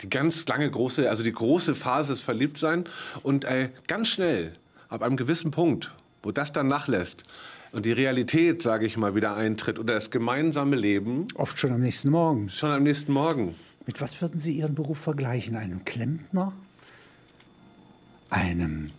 die 0.00 0.08
ganz 0.08 0.46
lange 0.46 0.70
große, 0.70 1.08
also 1.08 1.24
die 1.24 1.32
große 1.32 1.74
Phase 1.74 2.12
des 2.12 2.20
Verliebtsein 2.20 2.84
und 3.22 3.44
äh, 3.44 3.70
ganz 3.86 4.08
schnell, 4.08 4.52
ab 4.88 5.02
einem 5.02 5.16
gewissen 5.16 5.50
Punkt, 5.50 5.92
wo 6.22 6.32
das 6.32 6.52
dann 6.52 6.68
nachlässt 6.68 7.24
und 7.72 7.84
die 7.86 7.92
Realität, 7.92 8.62
sage 8.62 8.86
ich 8.86 8.96
mal, 8.96 9.14
wieder 9.14 9.36
eintritt 9.36 9.78
oder 9.78 9.94
das 9.94 10.10
gemeinsame 10.10 10.76
Leben, 10.76 11.26
Oft 11.34 11.58
schon 11.58 11.72
am 11.72 11.80
nächsten 11.80 12.10
Morgen. 12.10 12.48
schon 12.50 12.70
am 12.70 12.82
nächsten 12.82 13.12
Morgen. 13.12 13.54
Mit 13.86 14.00
was 14.00 14.20
würden 14.20 14.38
Sie 14.38 14.52
Ihren 14.52 14.74
Beruf 14.74 14.98
vergleichen? 14.98 15.56
Einem 15.56 15.84
Klempner? 15.84 16.52
Einem 18.30 18.90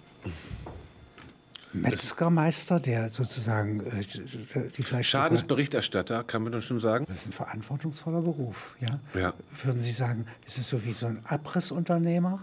Metzgermeister, 1.73 2.79
der 2.79 3.09
sozusagen 3.09 3.81
äh, 3.81 4.01
die 4.01 4.83
Fleischstücke... 4.83 5.03
Schadensberichterstatter, 5.03 6.23
kann 6.23 6.43
man 6.43 6.53
doch 6.53 6.61
schon 6.61 6.79
sagen. 6.79 7.05
Das 7.07 7.17
ist 7.17 7.27
ein 7.27 7.33
verantwortungsvoller 7.33 8.21
Beruf, 8.21 8.77
ja? 8.79 8.99
Ja. 9.19 9.33
Würden 9.63 9.81
Sie 9.81 9.91
sagen, 9.91 10.25
ist 10.45 10.57
es 10.57 10.69
so 10.69 10.83
wie 10.85 10.93
so 10.93 11.07
ein 11.07 11.19
Abrissunternehmer? 11.25 12.41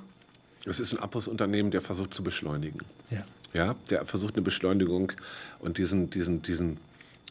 Es 0.67 0.81
ist 0.81 0.93
ein 0.93 0.99
Abrissunternehmen, 0.99 1.71
der 1.71 1.81
versucht 1.83 2.15
zu 2.15 2.23
beschleunigen. 2.23 2.81
Ja. 3.11 3.25
Ja, 3.55 3.75
der 3.89 4.05
versucht 4.05 4.35
eine 4.35 4.43
Beschleunigung 4.43 5.13
und 5.61 5.79
diesen, 5.79 6.11
diesen, 6.11 6.43
diesen 6.43 6.79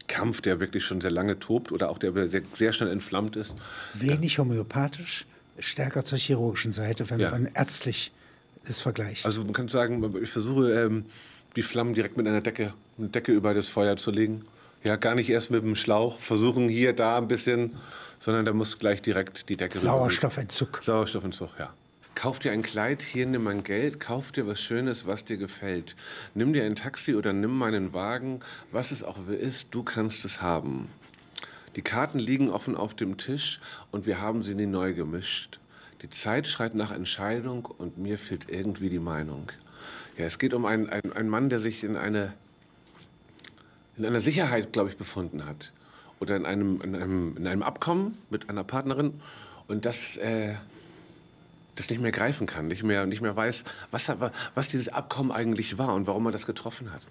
Kampf, 0.07 0.41
der 0.41 0.59
wirklich 0.59 0.85
schon 0.85 1.01
sehr 1.01 1.11
lange 1.11 1.37
tobt 1.39 1.71
oder 1.71 1.89
auch 1.89 1.97
der, 1.97 2.11
der 2.11 2.41
sehr 2.53 2.73
schnell 2.73 2.89
entflammt 2.91 3.35
ist. 3.35 3.55
Wenig 3.93 4.39
homöopathisch, 4.39 5.25
stärker 5.59 6.03
zur 6.05 6.17
chirurgischen 6.17 6.71
Seite, 6.71 7.09
wenn 7.09 7.19
Ja. 7.19 7.29
man 7.29 7.45
ärztlich 7.53 8.11
es 8.65 8.81
vergleicht. 8.81 9.25
Also 9.25 9.43
man 9.43 9.53
kann 9.53 9.67
sagen, 9.67 10.15
ich 10.23 10.29
versuche 10.29 10.71
ähm, 10.73 11.05
die 11.57 11.61
Flammen 11.61 11.93
direkt 11.93 12.15
mit 12.17 12.25
einer 12.27 12.41
Decke, 12.41 12.73
eine 12.97 13.09
Decke 13.09 13.33
über 13.33 13.53
das 13.53 13.67
Feuer 13.67 13.97
zu 13.97 14.11
legen. 14.11 14.45
Ja, 14.83 14.95
gar 14.97 15.15
nicht 15.15 15.29
erst 15.29 15.51
mit 15.51 15.63
dem 15.63 15.75
Schlauch, 15.75 16.19
versuchen 16.19 16.67
hier, 16.69 16.93
da 16.93 17.17
ein 17.17 17.27
bisschen, 17.27 17.73
sondern 18.19 18.45
da 18.45 18.53
muss 18.53 18.79
gleich 18.79 19.01
direkt 19.01 19.47
die 19.49 19.55
Decke 19.57 19.75
rüber. 19.77 19.87
Sauerstoffentzug. 19.87 20.79
Sauerstoffentzug, 20.83 21.49
ja. 21.59 21.73
Kauf 22.23 22.39
dir 22.39 22.53
ein 22.53 22.61
Kleid, 22.61 23.01
hier 23.01 23.25
nimm 23.25 23.43
mein 23.43 23.65
Geld, 23.65 23.99
kauf 23.99 24.31
dir 24.31 24.47
was 24.47 24.61
Schönes, 24.61 25.05
was 25.05 25.25
dir 25.25 25.35
gefällt. 25.35 25.97
Nimm 26.33 26.53
dir 26.53 26.63
ein 26.63 26.75
Taxi 26.75 27.15
oder 27.15 27.33
nimm 27.33 27.57
meinen 27.57 27.91
Wagen, 27.91 28.39
was 28.71 28.91
es 28.91 29.03
auch 29.03 29.17
ist, 29.27 29.75
du 29.75 29.83
kannst 29.83 30.23
es 30.23 30.41
haben. 30.41 30.87
Die 31.75 31.81
Karten 31.81 32.19
liegen 32.19 32.49
offen 32.49 32.77
auf 32.77 32.95
dem 32.95 33.17
Tisch 33.17 33.59
und 33.91 34.05
wir 34.05 34.21
haben 34.21 34.41
sie 34.41 34.55
nie 34.55 34.67
neu 34.67 34.93
gemischt. 34.93 35.59
Die 36.01 36.09
Zeit 36.09 36.47
schreit 36.47 36.75
nach 36.75 36.93
Entscheidung 36.93 37.65
und 37.65 37.97
mir 37.97 38.17
fehlt 38.17 38.49
irgendwie 38.49 38.89
die 38.89 38.99
Meinung. 38.99 39.51
Ja, 40.17 40.23
es 40.23 40.39
geht 40.39 40.53
um 40.53 40.65
einen, 40.65 40.89
einen, 40.89 41.11
einen 41.11 41.27
Mann, 41.27 41.49
der 41.49 41.59
sich 41.59 41.83
in, 41.83 41.97
eine, 41.97 42.33
in 43.97 44.05
einer 44.05 44.21
Sicherheit, 44.21 44.71
glaube 44.71 44.89
ich, 44.89 44.95
befunden 44.95 45.45
hat. 45.45 45.73
Oder 46.21 46.37
in 46.37 46.45
einem, 46.45 46.79
in, 46.79 46.95
einem, 46.95 47.35
in 47.35 47.45
einem 47.45 47.63
Abkommen 47.63 48.17
mit 48.29 48.49
einer 48.49 48.63
Partnerin. 48.63 49.19
Und 49.67 49.83
das, 49.83 50.15
äh, 50.15 50.53
das 51.75 51.89
nicht 51.89 52.01
mehr 52.01 52.11
greifen 52.11 52.47
kann, 52.47 52.67
nicht 52.67 52.83
mehr, 52.83 53.05
nicht 53.05 53.21
mehr 53.21 53.35
weiß, 53.35 53.63
was, 53.91 54.11
was 54.55 54.67
dieses 54.67 54.89
Abkommen 54.89 55.31
eigentlich 55.31 55.77
war 55.77 55.93
und 55.93 56.07
warum 56.07 56.25
er 56.27 56.31
das 56.31 56.45
getroffen 56.45 56.91
hat. 56.91 57.01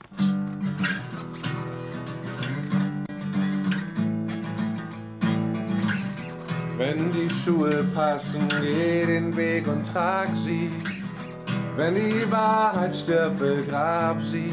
Wenn 6.79 7.11
die 7.11 7.31
Schuhe 7.31 7.85
passen, 7.95 8.41
geh 8.61 9.07
den 9.07 9.37
Weg 9.37 9.69
und 9.69 9.87
trag 9.87 10.29
sie. 10.35 10.71
Wenn 11.77 11.95
die 11.95 12.31
Wahrheit 12.31 12.95
stirbt, 12.95 13.39
begrab 13.39 14.21
sie. 14.21 14.53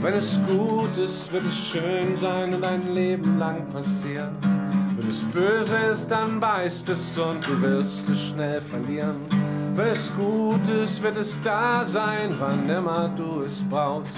Wenn 0.00 0.14
es 0.14 0.38
gut 0.46 0.96
ist, 0.96 1.32
wird 1.32 1.44
es 1.44 1.58
schön 1.58 2.16
sein 2.16 2.54
und 2.54 2.64
ein 2.64 2.94
Leben 2.94 3.38
lang 3.38 3.66
passieren. 3.68 4.59
Es 5.10 5.22
böse 5.22 5.76
ist, 5.90 6.08
dann 6.08 6.38
beißt 6.38 6.88
es 6.88 7.18
und 7.18 7.44
du 7.44 7.60
wirst 7.62 8.08
es 8.08 8.28
schnell 8.28 8.60
verlieren. 8.60 9.16
Wenn 9.72 9.88
es 9.88 10.14
gut 10.14 10.68
ist, 10.68 11.02
wird 11.02 11.16
es 11.16 11.40
da 11.40 11.84
sein, 11.84 12.32
wann 12.38 12.64
immer 12.70 13.08
du 13.16 13.42
es 13.42 13.60
brauchst. 13.68 14.16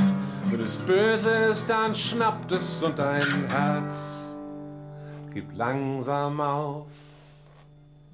Wenn 0.50 0.60
es 0.60 0.76
böse 0.76 1.30
ist, 1.50 1.64
dann 1.70 1.94
schnappt 1.94 2.52
es 2.52 2.82
und 2.82 2.98
dein 2.98 3.22
Herz 3.48 4.36
gibt 5.32 5.56
langsam 5.56 6.38
auf. 6.42 6.88